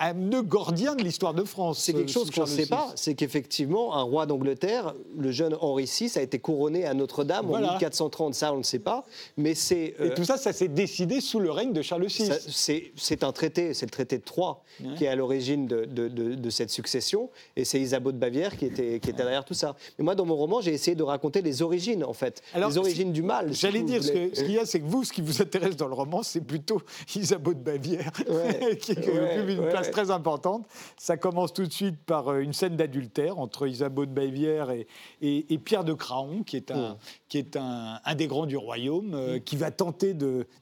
un, 0.00 0.12
nœud 0.12 0.42
gordien 0.42 0.94
de 0.94 1.02
l'histoire 1.02 1.34
de 1.34 1.44
France. 1.44 1.80
C'est 1.80 1.94
quelque 1.94 2.12
chose 2.12 2.30
qu'on 2.30 2.42
ne 2.42 2.46
sait 2.46 2.66
pas, 2.66 2.92
c'est 2.96 3.14
qu'effectivement, 3.14 3.96
un 3.96 4.02
roi 4.02 4.26
d'Angleterre, 4.26 4.94
le 5.16 5.32
jeune 5.32 5.56
Henri 5.60 5.84
VI, 5.84 6.12
a 6.16 6.22
été 6.22 6.38
couronné 6.38 6.84
à 6.84 6.94
Notre-Dame 6.94 7.50
en 7.50 7.58
1430, 7.58 8.34
ça 8.34 8.52
on 8.52 8.58
ne 8.58 8.62
sait 8.62 8.78
pas, 8.78 9.04
mais 9.36 9.54
c'est... 9.54 9.94
Et 10.00 10.14
tout 10.14 10.24
ça, 10.24 10.36
ça 10.36 10.52
s'est 10.52 10.68
décidé 10.68 11.20
sous 11.20 11.40
le 11.40 11.50
règne 11.50 11.72
de 11.72 11.82
Charles 11.82 12.06
VI. 12.06 12.92
C'est 12.96 13.24
un 13.24 13.32
traité, 13.32 13.74
c'est 13.74 13.86
le 13.86 13.90
traité 13.90 14.18
de 14.18 14.24
Troyes 14.24 14.62
qui 14.96 15.04
est 15.04 15.08
à 15.08 15.16
l'origine 15.16 15.66
de, 15.66 15.84
de, 15.86 16.50
cette 16.50 16.70
succession, 16.70 17.30
et 17.56 17.64
c'est 17.64 17.80
Isabeau 17.80 18.12
de 18.12 18.16
Bavière 18.16 18.56
qui 18.56 18.66
était, 18.66 19.00
qui 19.00 19.10
était 19.10 19.22
derrière 19.22 19.44
tout 19.44 19.54
ça. 19.54 19.76
Mais 19.98 20.04
moi, 20.04 20.14
dans 20.14 20.24
mon 20.24 20.36
roman, 20.36 20.60
j'ai 20.60 20.72
essayé 20.72 20.94
de 20.94 21.02
raconter 21.02 21.42
les 21.42 21.62
origines, 21.62 22.04
en 22.04 22.12
fait, 22.12 22.42
les 22.54 22.78
origines 22.78 23.12
du 23.12 23.22
mal. 23.22 23.52
J'allais 23.52 23.82
dire, 23.82 24.02
ce 24.02 24.10
qu'il 24.10 24.52
y 24.52 24.58
a, 24.58 24.66
c'est 24.66 24.80
que 24.80 24.86
vous, 24.86 25.04
ce 25.04 25.12
qui 25.12 25.20
vous 25.20 25.42
intéresse 25.42 25.76
dans 25.76 25.88
le 25.88 25.94
roman, 25.94 26.22
c'est 26.22 26.40
plutôt 26.40 26.80
Isabeau 27.14 27.54
de 27.54 27.60
Bavière, 27.60 28.12
qui, 28.80 28.92
occupe 28.92 29.48
une 29.48 29.68
place 29.68 29.90
très 29.90 30.10
importante. 30.10 30.66
Ça 30.96 31.16
commence 31.16 31.52
tout 31.52 31.66
de 31.66 31.72
suite 31.72 31.96
par 32.06 32.28
euh, 32.28 32.40
une 32.40 32.52
scène 32.52 32.76
d'adultère 32.76 33.38
entre 33.38 33.66
Isabeau 33.66 34.06
de 34.06 34.12
Bavière 34.12 34.70
et, 34.70 34.86
et, 35.20 35.58
Pierre 35.58 35.84
de 35.84 35.92
Craon, 35.92 36.42
qui 36.42 36.56
est 36.56 36.70
un, 36.70 36.90
mm. 36.90 36.96
Qui 37.28 37.38
est 37.38 37.56
un, 37.56 38.00
un, 38.04 38.14
des 38.14 38.26
grands 38.26 38.46
du 38.46 38.56
royaume, 38.56 39.14
euh, 39.14 39.36
mm. 39.36 39.40
qui 39.40 39.56
va 39.56 39.70
tenter 39.70 40.14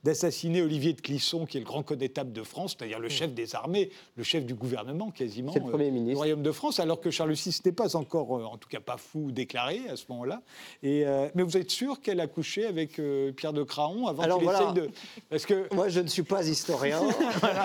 d'assassiner 0.03 0.63
Olivier 0.63 0.93
de 0.93 1.01
Clisson, 1.01 1.47
qui 1.47 1.57
est 1.59 1.61
le 1.61 1.67
grand 1.67 1.83
connétable 1.83 2.33
de 2.33 2.43
France, 2.43 2.77
c'est-à-dire 2.77 2.99
le 2.99 3.07
mm. 3.07 3.11
chef 3.11 3.35
des 3.35 3.55
armées, 3.55 3.91
le 4.17 4.25
chef 4.25 4.45
du 4.45 4.55
gouvernement 4.55 5.11
quasiment, 5.11 5.55
le 5.55 5.61
premier 5.61 5.91
ministre. 5.91 6.11
du 6.11 6.17
royaume 6.17 6.43
de 6.43 6.53
France, 6.53 6.81
alors 6.81 7.01
que 7.01 7.11
Charles 7.11 7.33
VI 7.33 7.51
n'était 7.51 7.73
pas 7.73 7.95
encore, 7.95 8.31
en 8.31 8.57
tout 8.57 8.69
cas 8.69 8.81
pas 8.81 8.97
fou, 8.97 9.31
déclaré 9.31 9.83
à 9.89 9.97
ce 9.97 10.05
moment-là. 10.09 10.43
Et, 10.83 11.07
euh, 11.07 11.29
mais 11.35 11.43
vous 11.43 11.57
êtes 11.57 11.71
sûr 11.71 12.01
qu'elle 12.01 12.21
a 12.21 12.27
couché 12.27 12.67
avec 12.67 12.99
euh, 12.99 13.33
Pierre 13.33 13.53
de 13.53 13.63
Craon 13.63 14.07
avant 14.09 14.39
qu'il 14.39 14.49
essaye 14.49 14.73
de... 14.75 14.91
Parce 15.31 15.47
que... 15.47 15.73
Moi, 15.75 15.89
je 15.89 16.01
ne 16.01 16.09
suis 16.09 16.23
pas 16.23 16.47
historien. 16.47 17.01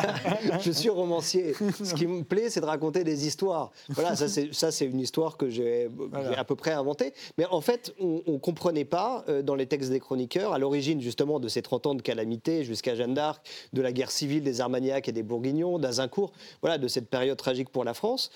je 0.61 0.71
suis 0.71 0.89
romancier. 0.89 1.53
Ce 1.83 1.93
qui 1.93 2.05
me 2.05 2.23
plaît, 2.23 2.49
c'est 2.49 2.61
de 2.61 2.65
raconter 2.65 3.03
des 3.03 3.25
histoires. 3.25 3.71
Voilà, 3.89 4.15
ça, 4.15 4.71
c'est 4.71 4.85
une 4.85 4.99
histoire 4.99 5.37
que 5.37 5.49
j'ai 5.49 5.89
à 6.37 6.43
peu 6.43 6.55
près 6.55 6.71
inventée. 6.71 7.13
Mais 7.37 7.45
en 7.45 7.61
fait, 7.61 7.93
on 7.99 8.21
ne 8.27 8.37
comprenait 8.37 8.85
euh, 8.93 9.41
dans 9.41 9.55
les 9.55 9.65
textes 9.65 9.89
des 9.89 9.99
chroniqueurs, 9.99 10.53
à 10.53 10.59
l'origine 10.59 11.01
justement 11.01 11.39
de 11.39 11.47
ces 11.47 11.61
30 11.61 11.87
ans 11.87 11.95
de 11.95 12.01
calamité 12.01 12.63
jusqu'à 12.63 12.95
Jeanne 12.95 13.13
d'Arc, 13.13 13.45
de 13.73 13.81
la 13.81 13.91
guerre 13.91 14.11
civile 14.11 14.43
des 14.43 14.61
Armagnacs 14.61 15.07
et 15.07 15.11
des 15.11 15.23
Bourguignons, 15.23 15.79
d'Azincourt, 15.79 16.31
voilà, 16.61 16.77
de 16.77 16.87
cette 16.87 17.09
période 17.09 17.37
tragique 17.37 17.69
pour 17.69 17.83
la 17.83 17.93
France, 17.93 18.31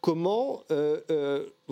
comment 0.00 0.62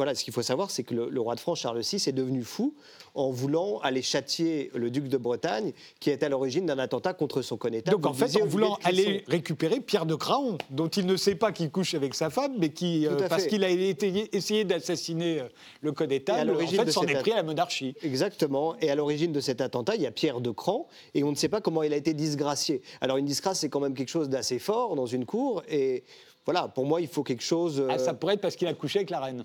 voilà, 0.00 0.14
ce 0.14 0.24
qu'il 0.24 0.32
faut 0.32 0.40
savoir, 0.40 0.70
c'est 0.70 0.82
que 0.82 0.94
le, 0.94 1.20
roi 1.20 1.34
de 1.34 1.40
France, 1.40 1.60
Charles 1.60 1.82
VI, 1.82 1.96
est 2.06 2.12
devenu 2.12 2.42
fou 2.42 2.74
en 3.14 3.28
voulant 3.28 3.80
aller 3.80 4.00
châtier 4.00 4.70
le 4.74 4.88
duc 4.88 5.08
de 5.08 5.18
Bretagne, 5.18 5.74
qui 5.98 6.08
est 6.08 6.22
à 6.22 6.30
l'origine 6.30 6.64
d'un 6.64 6.78
attentat 6.78 7.12
contre 7.12 7.42
son 7.42 7.58
connétable. 7.58 8.00
Donc 8.00 8.10
en 8.10 8.14
fait, 8.14 8.40
en 8.40 8.46
voulant 8.46 8.78
aller 8.82 9.24
récupérer 9.28 9.80
Pierre 9.80 10.06
de 10.06 10.14
Craon, 10.14 10.56
dont 10.70 10.88
il 10.88 11.04
ne 11.04 11.16
sait 11.18 11.34
pas 11.34 11.52
qu'il 11.52 11.70
couche 11.70 11.92
avec 11.92 12.14
sa 12.14 12.30
femme, 12.30 12.54
mais 12.58 12.70
qui, 12.70 13.06
euh, 13.06 13.28
parce 13.28 13.46
qu'il 13.46 13.62
a 13.62 13.68
essayé 13.68 14.64
d'assassiner 14.64 15.40
euh, 15.40 15.48
le 15.82 15.92
connétable, 15.92 16.52
en 16.52 16.66
fait, 16.66 16.90
s'en 16.90 17.02
est 17.02 17.20
pris 17.20 17.32
à 17.32 17.36
la 17.36 17.42
monarchie. 17.42 17.94
Exactement. 18.02 18.76
Et 18.80 18.88
à 18.88 18.94
l'origine 18.94 19.32
de 19.32 19.40
cet 19.40 19.60
attentat, 19.60 19.96
il 19.96 20.02
y 20.02 20.06
a 20.06 20.12
Pierre 20.12 20.40
de 20.40 20.50
Cran, 20.50 20.88
et 21.12 21.24
on 21.24 21.30
ne 21.30 21.36
sait 21.36 21.50
pas 21.50 21.60
comment 21.60 21.82
il 21.82 21.92
a 21.92 21.96
été 21.96 22.14
disgracié. 22.14 22.80
Alors 23.02 23.18
une 23.18 23.26
disgrâce, 23.26 23.60
c'est 23.60 23.68
quand 23.68 23.80
même 23.80 23.92
quelque 23.92 24.08
chose 24.08 24.30
d'assez 24.30 24.60
fort 24.60 24.96
dans 24.96 25.04
une 25.04 25.26
cour, 25.26 25.62
et 25.68 26.04
voilà, 26.46 26.68
pour 26.68 26.86
moi, 26.86 27.02
il 27.02 27.08
faut 27.08 27.22
quelque 27.22 27.44
chose. 27.44 27.84
Ah, 27.90 27.98
ça 27.98 28.14
pourrait 28.14 28.32
être 28.34 28.40
parce 28.40 28.56
qu'il 28.56 28.66
a 28.66 28.72
couché 28.72 29.00
avec 29.00 29.10
la 29.10 29.20
reine. 29.20 29.44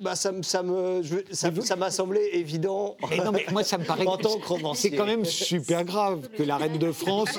Bah, 0.00 0.16
ça, 0.16 0.32
ça 0.42 0.62
me, 0.64 1.02
ça, 1.30 1.76
m'a 1.76 1.90
semblé 1.90 2.20
évident. 2.32 2.96
non, 3.24 3.30
mais 3.30 3.46
moi, 3.52 3.62
ça 3.62 3.78
me 3.78 3.84
paraît. 3.84 4.04
en 4.06 4.16
tant 4.16 4.74
C'est 4.74 4.90
quand 4.90 5.06
même 5.06 5.24
super 5.24 5.84
grave 5.84 6.28
que 6.36 6.42
la 6.42 6.56
reine 6.56 6.78
de 6.78 6.90
France 6.90 7.38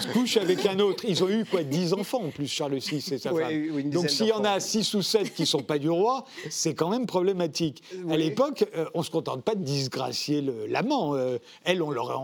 se 0.00 0.08
couche 0.08 0.38
avec 0.38 0.64
un 0.64 0.78
autre. 0.78 1.04
Ils 1.06 1.22
ont 1.22 1.28
eu 1.28 1.44
quoi 1.44 1.62
10 1.62 1.92
enfants 1.92 2.22
en 2.24 2.30
plus, 2.30 2.48
Charles 2.48 2.78
VI 2.78 2.96
et 2.96 3.18
sa 3.18 3.30
femme. 3.30 3.90
Donc 3.90 4.08
s'il 4.08 4.26
y 4.26 4.32
en 4.32 4.44
a 4.44 4.58
6 4.58 4.94
ou 4.94 5.02
7 5.02 5.34
qui 5.34 5.42
ne 5.42 5.46
sont 5.46 5.62
pas 5.62 5.78
du 5.78 5.90
roi, 5.90 6.24
c'est 6.48 6.74
quand 6.74 6.88
même 6.88 7.06
problématique. 7.06 7.82
À 8.10 8.16
l'époque, 8.16 8.64
euh, 8.74 8.86
on 8.94 9.00
ne 9.00 9.04
se 9.04 9.10
contente 9.10 9.42
pas 9.42 9.54
de 9.54 9.62
disgracier 9.62 10.42
l'amant. 10.68 11.14
Euh, 11.14 11.38
elle, 11.64 11.82
on 11.82 11.90
l'aurait 11.90 12.14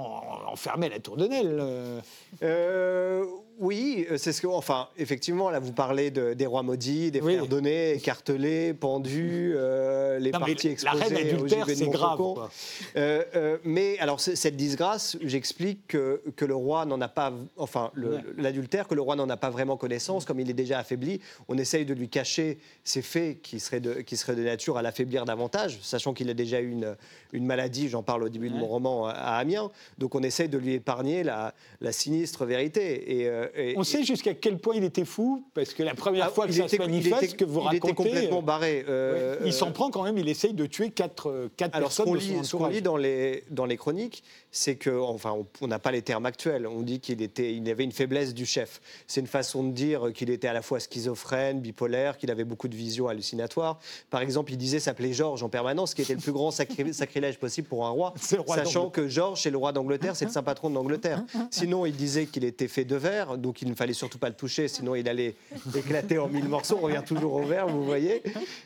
enfermé 0.46 0.86
à 0.86 0.90
la 0.90 0.98
tour 0.98 1.16
de 1.16 1.26
Nesle. 1.26 2.02
Euh, 2.42 3.24
oui, 3.60 4.06
euh, 4.10 4.18
c'est 4.18 4.32
ce 4.32 4.40
que. 4.40 4.46
Enfin, 4.46 4.88
effectivement, 4.96 5.50
là, 5.50 5.58
vous 5.58 5.72
parlez 5.72 6.10
des 6.10 6.46
rois 6.46 6.62
maudits, 6.62 7.10
des 7.10 7.20
frères 7.20 7.46
donnés, 7.46 7.92
écartelés, 7.92 8.72
pendus, 8.72 9.54
euh, 9.56 10.18
les 10.20 10.30
parties 10.30 10.68
exposées. 10.68 10.98
La 10.98 11.04
reine 11.06 11.16
adultère, 11.16 11.66
c'est 11.66 11.88
grave. 11.88 12.48
Euh, 12.96 13.58
mais 13.64 13.98
alors, 13.98 14.20
cette 14.20 14.56
disgrâce, 14.56 15.16
j'explique 15.22 15.88
que, 15.88 16.22
que, 16.36 16.44
le 16.44 16.54
roi 16.54 16.84
n'en 16.84 17.00
a 17.00 17.08
pas. 17.08 17.32
Enfin, 17.56 17.90
l'adultère, 18.36 18.86
que 18.86 18.94
le 18.94 19.02
roi 19.02 19.16
n'en 19.16 19.28
a 19.28 19.36
pas 19.36 19.50
vraiment 19.50 19.76
connaissance, 19.76 20.24
comme 20.24 20.38
il 20.38 20.48
est 20.48 20.54
déjà 20.54 20.78
affaibli. 20.78 21.20
On 21.48 21.58
essaye 21.58 21.84
de 21.84 21.94
lui 21.94 22.08
cacher 22.08 22.58
ces 22.84 23.02
faits 23.02 23.42
qui 23.42 23.58
seraient 23.58 23.80
de, 23.80 23.94
qui 23.94 24.16
seraient 24.16 24.36
de 24.36 24.44
nature 24.44 24.78
à 24.78 24.82
l'affaiblir 24.82 25.24
davantage, 25.24 25.80
sachant 25.82 26.14
qu'il 26.14 26.30
a 26.30 26.34
déjà 26.34 26.60
eu 26.60 26.70
une, 26.70 26.96
une 27.32 27.44
maladie, 27.44 27.88
j'en 27.88 28.04
parle 28.04 28.22
au 28.22 28.28
début 28.28 28.50
de 28.50 28.56
mon 28.56 28.66
roman, 28.66 29.06
à 29.06 29.36
Amiens. 29.36 29.70
Donc, 29.98 30.14
on 30.14 30.22
essaye 30.22 30.48
de 30.48 30.58
lui 30.58 30.74
épargner 30.74 31.24
la, 31.24 31.54
la 31.80 31.90
sinistre 31.90 32.44
vérité. 32.44 33.20
Et 33.20 33.47
on 33.76 33.84
sait 33.84 34.04
jusqu'à 34.04 34.34
quel 34.34 34.58
point 34.58 34.74
il 34.76 34.84
était 34.84 35.04
fou, 35.04 35.44
parce 35.54 35.74
que 35.74 35.82
la 35.82 35.94
première 35.94 36.26
ah, 36.26 36.30
fois 36.30 36.46
que 36.46 36.52
ça 36.52 36.68
se 36.68 36.76
manifeste, 36.76 37.36
que 37.36 37.44
vous 37.44 37.60
racontez... 37.60 37.76
Il 37.76 37.90
était 37.90 37.94
complètement 37.94 38.42
barré. 38.42 38.84
Euh, 38.88 39.38
il 39.44 39.52
s'en 39.52 39.72
prend 39.72 39.90
quand 39.90 40.02
même, 40.02 40.18
il 40.18 40.28
essaye 40.28 40.54
de 40.54 40.66
tuer 40.66 40.90
quatre, 40.90 41.30
euh, 41.30 41.50
quatre 41.56 41.74
Alors, 41.74 41.88
personnes. 41.88 42.06
ce 42.44 42.56
qu'on 42.56 42.66
lit, 42.66 42.82
dans, 42.82 42.96
les, 42.96 43.44
dans 43.50 43.66
les 43.66 43.76
chroniques, 43.76 44.22
c'est 44.50 44.76
que, 44.76 44.90
enfin, 44.90 45.36
on 45.60 45.66
n'a 45.66 45.78
pas 45.78 45.92
les 45.92 46.02
termes 46.02 46.26
actuels, 46.26 46.66
on 46.66 46.82
dit 46.82 47.00
qu'il 47.00 47.22
était, 47.22 47.54
il 47.54 47.68
avait 47.70 47.84
une 47.84 47.92
faiblesse 47.92 48.34
du 48.34 48.46
chef. 48.46 48.80
C'est 49.06 49.20
une 49.20 49.26
façon 49.26 49.62
de 49.64 49.72
dire 49.72 50.12
qu'il 50.14 50.30
était 50.30 50.48
à 50.48 50.52
la 50.52 50.62
fois 50.62 50.80
schizophrène, 50.80 51.60
bipolaire, 51.60 52.16
qu'il 52.18 52.30
avait 52.30 52.44
beaucoup 52.44 52.68
de 52.68 52.76
visions 52.76 53.08
hallucinatoires. 53.08 53.78
Par 54.10 54.20
exemple, 54.20 54.52
il 54.52 54.58
disait 54.58 54.80
s'appeler 54.80 55.12
Georges 55.12 55.42
en 55.42 55.48
permanence, 55.48 55.90
ce 55.90 55.94
qui 55.94 56.02
était 56.02 56.14
le 56.14 56.20
plus 56.20 56.32
grand 56.32 56.50
sacrilège 56.92 57.38
possible 57.38 57.68
pour 57.68 57.86
un 57.86 57.90
roi, 57.90 58.14
sachant 58.18 58.90
que 58.90 59.08
Georges, 59.08 59.42
c'est 59.42 59.50
le 59.50 59.58
roi 59.58 59.72
d'Angleterre, 59.72 60.16
c'est 60.16 60.24
le 60.24 60.30
saint 60.30 60.42
patron 60.42 60.70
d'Angleterre. 60.70 61.24
Sinon, 61.50 61.86
il 61.86 61.94
disait 61.96 62.26
qu'il 62.26 62.44
était 62.44 62.68
fait 62.68 62.84
de 62.84 62.96
verre, 62.96 63.37
donc 63.40 63.62
il 63.62 63.68
ne 63.68 63.74
fallait 63.74 63.92
surtout 63.92 64.18
pas 64.18 64.28
le 64.28 64.34
toucher, 64.34 64.68
sinon 64.68 64.94
il 64.94 65.08
allait 65.08 65.36
éclater 65.76 66.18
en 66.18 66.28
mille 66.28 66.48
morceaux. 66.48 66.78
On 66.80 66.86
revient 66.86 67.02
toujours 67.06 67.34
au 67.34 67.44
verre, 67.44 67.66
vous 67.68 67.84
voyez. 67.84 68.22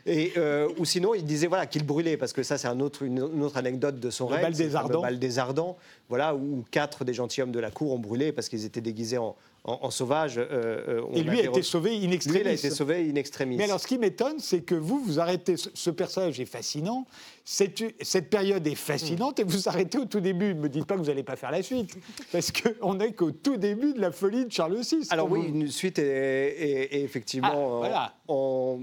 Et, 0.07 0.33
euh, 0.37 0.69
ou 0.79 0.85
sinon, 0.85 1.15
il 1.15 1.25
disait 1.25 1.47
voilà, 1.47 1.67
qu'il 1.67 1.85
brûlait, 1.85 2.17
parce 2.17 2.33
que 2.33 2.43
ça, 2.43 2.59
c'est 2.59 2.69
un 2.69 2.81
autre, 2.81 3.03
une, 3.03 3.21
autre 3.21 3.57
anecdote 3.57 4.01
de 4.01 4.11
son 4.11 4.27
règne. 4.27 4.39
Le 4.39 5.01
bal 5.01 5.19
des 5.19 5.39
Ardents 5.39 5.77
voilà, 6.09 6.35
où 6.35 6.65
quatre 6.71 7.05
des 7.05 7.15
gentilshommes 7.15 7.53
de 7.53 7.61
la 7.61 7.71
cour 7.71 7.93
ont 7.93 7.99
brûlé 7.99 8.33
parce 8.33 8.49
qu'ils 8.49 8.65
étaient 8.65 8.81
déguisés 8.81 9.19
en, 9.19 9.37
en, 9.65 9.91
sauvage. 9.91 10.39
Euh, 10.39 10.45
euh, 10.51 11.03
et 11.15 11.23
lui 11.23 11.41
a 11.41 11.45
été 11.45 11.63
sauvé 11.63 11.97
in 12.05 12.11
extremis. 12.11 12.41
Lui, 12.41 12.45
il 12.45 12.49
a 12.49 12.53
été 12.53 12.71
sauvé 12.71 13.11
in 13.11 13.15
extremis. 13.15 13.57
Mais 13.57 13.65
alors, 13.65 13.81
ce 13.81 13.87
qui 13.87 13.99
m'étonne, 13.99 14.39
c'est 14.39 14.61
que 14.61 14.75
vous, 14.75 15.03
vous 15.03 15.21
arrêtez. 15.21 15.55
Ce 15.57 15.91
personnage 15.91 16.41
est 16.41 16.47
fascinant. 16.47 17.07
Cette, 17.45 17.83
cette 18.01 18.31
période 18.31 18.67
est 18.67 18.77
fascinante 18.77 19.41
et 19.41 19.45
vous 19.45 19.69
arrêtez 19.69 19.99
au 19.99 20.05
tout 20.05 20.21
début. 20.21 20.55
Ne 20.55 20.61
me 20.61 20.69
dites 20.69 20.85
pas 20.85 20.95
que 20.95 21.01
vous 21.01 21.07
n'allez 21.07 21.25
pas 21.25 21.37
faire 21.37 21.51
la 21.51 21.63
suite. 21.63 21.97
Parce 22.31 22.53
qu'on 22.53 22.95
n'est 22.95 23.13
qu'au 23.13 23.33
tout 23.33 23.57
début 23.57 23.95
de 23.95 24.01
la 24.01 24.13
folie 24.13 24.47
de 24.47 24.53
Charles 24.53 24.81
VI. 24.81 25.07
Alors, 25.11 25.31
oui, 25.31 25.49
une 25.49 25.69
suite 25.69 25.99
est, 25.99 27.03
effectivement 27.03 27.83
ah, 27.85 28.15
en, 28.29 28.79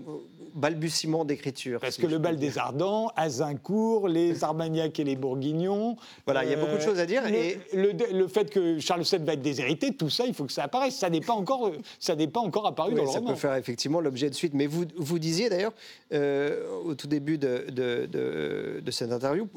balbutiement 0.56 1.26
d'écriture. 1.26 1.80
Parce 1.80 1.98
que 1.98 2.08
le 2.08 2.18
bal 2.18 2.38
des 2.38 2.58
Ardents, 2.58 3.12
Azincourt, 3.16 4.08
les 4.08 4.44
Armagnacs 4.44 5.00
et 5.00 5.04
les 5.04 5.16
Bourguignons. 5.16 5.96
Voilà, 6.26 6.44
il 6.44 6.52
y 6.52 6.54
a 6.54 6.58
beaucoup 6.58 6.76
de 6.76 6.82
choses 6.82 7.00
à 7.00 7.06
dire. 7.06 7.24
Le, 7.24 7.34
et 7.34 8.14
le, 8.14 8.28
fait 8.28 8.50
que 8.50 8.80
Charles 8.80 9.04
VII 9.04 9.24
va 9.24 9.34
être 9.34 9.42
déshérité, 9.42 9.94
tout 9.94 10.10
ça, 10.10 10.26
il 10.26 10.34
faut 10.34 10.46
que 10.46 10.52
ça 10.52 10.64
apparaisse. 10.64 10.96
Ça 10.96 11.10
n'est 11.10 11.22
pas 11.22 11.34
encore, 11.34 11.72
ça 12.00 12.16
n'est 12.16 12.28
pas 12.28 12.40
encore 12.40 12.68
apparu 12.68 12.94
dans 12.94 13.04
le 13.04 13.10
roman. 13.10 13.28
Ça 13.28 13.34
peut 13.34 13.40
faire 13.40 13.56
effectivement 13.56 14.02
l'objet 14.02 14.30
de 14.30 14.36
suite. 14.36 14.54
Mais 14.54 14.68
vous, 14.68 14.86
vous 14.98 15.20
disiez 15.20 15.50
d'ailleurs, 15.50 15.74
euh, 16.14 16.66
au 16.84 16.96
tout 16.96 17.08
début 17.08 17.38
de, 17.38 17.66
de, 17.70 18.06
de, 18.06 18.49
de 18.82 18.92
cette 18.92 19.12
interview, 19.12 19.48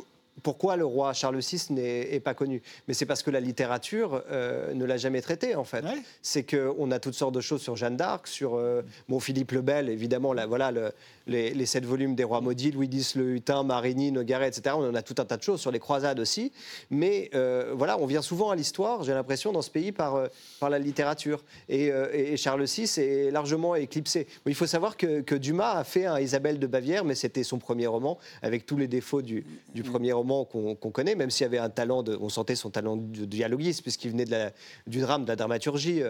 pourquoi 0.42 0.76
le 0.76 0.84
roi 0.84 1.12
Charles 1.12 1.38
VI 1.38 1.66
n'est 1.70 2.20
pas 2.20 2.34
connu? 2.34 2.62
Mais 2.88 2.94
c'est 2.94 3.06
parce 3.06 3.22
que 3.22 3.30
la 3.30 3.40
littérature 3.40 4.22
euh, 4.30 4.72
ne 4.72 4.84
l'a 4.84 4.96
jamais 4.96 5.20
traité, 5.20 5.54
en 5.54 5.64
fait. 5.64 5.84
C'est 6.22 6.44
qu'on 6.44 6.90
a 6.90 6.98
toutes 6.98 7.14
sortes 7.14 7.34
de 7.34 7.40
choses 7.40 7.60
sur 7.60 7.76
Jeanne 7.76 7.96
d'Arc, 7.96 8.26
sur 8.26 8.56
euh, 8.56 8.82
Philippe 9.20 9.52
le 9.52 9.60
Bel, 9.60 9.88
évidemment, 9.88 10.34
voilà, 10.48 10.70
le, 10.70 10.92
les, 11.26 11.66
sept 11.66 11.84
volumes 11.84 12.14
des 12.14 12.24
rois 12.24 12.40
maudits, 12.40 12.72
Louis 12.72 12.88
X 12.92 13.14
le 13.14 13.34
Hutin, 13.34 13.62
Marigny, 13.62 14.12
Nogaret, 14.12 14.48
etc. 14.48 14.74
On 14.78 14.88
en 14.88 14.94
a 14.94 15.02
tout 15.02 15.14
un 15.18 15.24
tas 15.24 15.36
de 15.36 15.42
choses 15.42 15.60
sur 15.60 15.70
les 15.70 15.78
croisades 15.78 16.20
aussi. 16.20 16.52
Mais 16.90 17.30
euh, 17.34 17.72
voilà, 17.76 17.98
on 17.98 18.06
vient 18.06 18.22
souvent 18.22 18.50
à 18.50 18.56
l'histoire, 18.56 19.02
j'ai 19.02 19.12
l'impression, 19.12 19.52
dans 19.52 19.62
ce 19.62 19.70
pays 19.70 19.92
par, 19.92 20.16
euh, 20.16 20.26
par 20.60 20.70
la 20.70 20.78
littérature. 20.78 21.44
Euh, 21.70 22.08
et, 22.12 22.36
Charles 22.36 22.64
VI 22.64 23.00
est 23.00 23.30
largement 23.30 23.74
éclipsé. 23.74 24.26
il 24.46 24.54
faut 24.54 24.66
savoir 24.66 24.96
que, 24.96 25.34
Dumas 25.36 25.72
a 25.72 25.84
fait 25.84 26.06
un 26.06 26.20
Isabelle 26.20 26.58
de 26.58 26.66
Bavière, 26.66 27.04
mais 27.04 27.14
c'était 27.14 27.42
son 27.42 27.58
premier 27.58 27.86
roman, 27.86 28.18
avec 28.42 28.66
tous 28.66 28.76
les 28.76 28.86
défauts 28.86 29.22
du, 29.22 29.44
premier 29.84 30.12
roman 30.12 30.44
qu'on 30.44 30.74
connaît, 30.74 31.14
même 31.14 31.30
s'il 31.30 31.44
y 31.44 31.46
avait 31.46 31.58
un 31.58 31.70
talent, 31.70 32.02
de, 32.02 32.16
on 32.20 32.28
sentait 32.28 32.54
son 32.54 32.70
talent 32.70 32.96
de 32.96 33.24
dialoguiste, 33.24 33.82
puisqu'il 33.82 34.10
venait 34.10 34.24
de 34.24 34.30
la, 34.30 34.52
du 34.86 35.00
drame, 35.00 35.24
de 35.24 35.28
la 35.28 35.36
dramaturgie. 35.36 36.02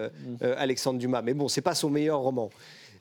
Alexandre 0.57 0.99
Dumas. 0.99 1.21
Mais 1.21 1.33
bon, 1.33 1.47
c'est 1.47 1.61
pas 1.61 1.75
son 1.75 1.89
meilleur 1.89 2.19
roman. 2.19 2.49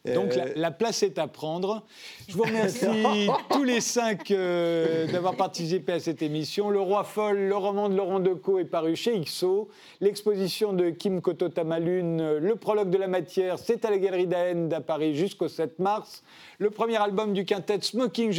Donc 0.04 0.36
euh, 0.36 0.52
la, 0.56 0.72
place 0.72 1.04
est 1.04 1.18
à 1.18 1.28
prendre. 1.28 1.84
Je 2.28 2.36
vous 2.36 2.42
remercie 2.42 3.28
tous 3.50 3.62
les 3.62 3.80
cinq 3.80 4.32
euh, 4.32 5.06
d'avoir 5.06 5.36
participé 5.36 5.92
à 5.92 6.00
cette 6.00 6.22
émission. 6.22 6.70
Le 6.70 6.80
Roi 6.80 7.04
Folle, 7.04 7.38
le 7.38 7.56
roman 7.56 7.88
de 7.88 7.94
Laurent 7.94 8.18
Decaux 8.18 8.58
est 8.58 8.64
paru 8.64 8.96
chez 8.96 9.20
XO. 9.20 9.68
L'exposition 10.00 10.72
de 10.72 10.90
Kim 10.90 11.20
Koto 11.20 11.48
Tamalune, 11.48 12.38
le 12.38 12.56
prologue 12.56 12.90
de 12.90 12.98
la 12.98 13.06
matière, 13.06 13.60
c'est 13.60 13.84
à 13.84 13.90
la 13.90 13.98
Galerie 13.98 14.26
d'Aenne 14.26 14.72
à 14.72 14.80
Paris 14.80 15.14
jusqu'au 15.14 15.46
7 15.46 15.78
mars. 15.78 16.24
Le 16.58 16.70
premier 16.70 16.96
album 16.96 17.32
du 17.32 17.44
quintet 17.44 17.80
Smoking 17.80 18.32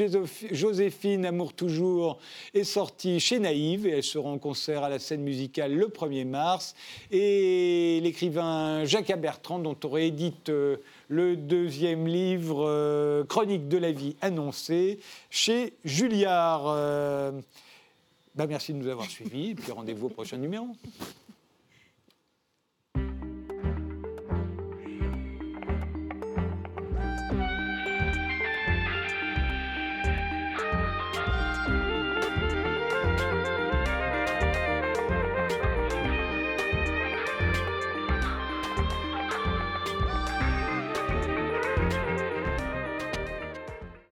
Joséphine, 0.52 1.26
Amour 1.26 1.54
toujours, 1.54 2.20
est 2.54 2.64
sorti 2.64 3.20
chez 3.20 3.40
Naïve 3.40 3.88
et 3.88 3.92
elle 3.92 4.04
sera 4.04 4.30
en 4.30 4.38
concert 4.38 4.84
à 4.84 4.90
la 4.90 5.00
scène 5.00 5.22
musicale 5.24 5.74
le 5.74 5.88
1er 5.88 6.26
mars. 6.26 6.76
Et 7.12 8.00
l'écrivain 8.02 8.84
Jacques 8.86 9.18
Bertrand, 9.20 9.60
dont 9.60 9.78
on 9.84 9.90
réédite 9.90 10.50
euh, 10.50 10.78
le 11.14 11.36
deuxième 11.36 12.08
livre, 12.08 12.66
euh, 12.68 13.24
Chronique 13.24 13.68
de 13.68 13.78
la 13.78 13.92
vie 13.92 14.16
annoncée, 14.22 15.00
chez 15.30 15.74
Julliard. 15.86 16.64
Euh, 16.66 17.32
bah, 18.34 18.48
merci 18.48 18.74
de 18.74 18.80
nous 18.80 18.88
avoir 18.88 19.08
suivis, 19.08 19.52
et 19.52 19.56
puis 19.56 19.72
rendez-vous 19.72 20.08
au 20.08 20.10
prochain 20.10 20.38
numéro. 20.38 20.66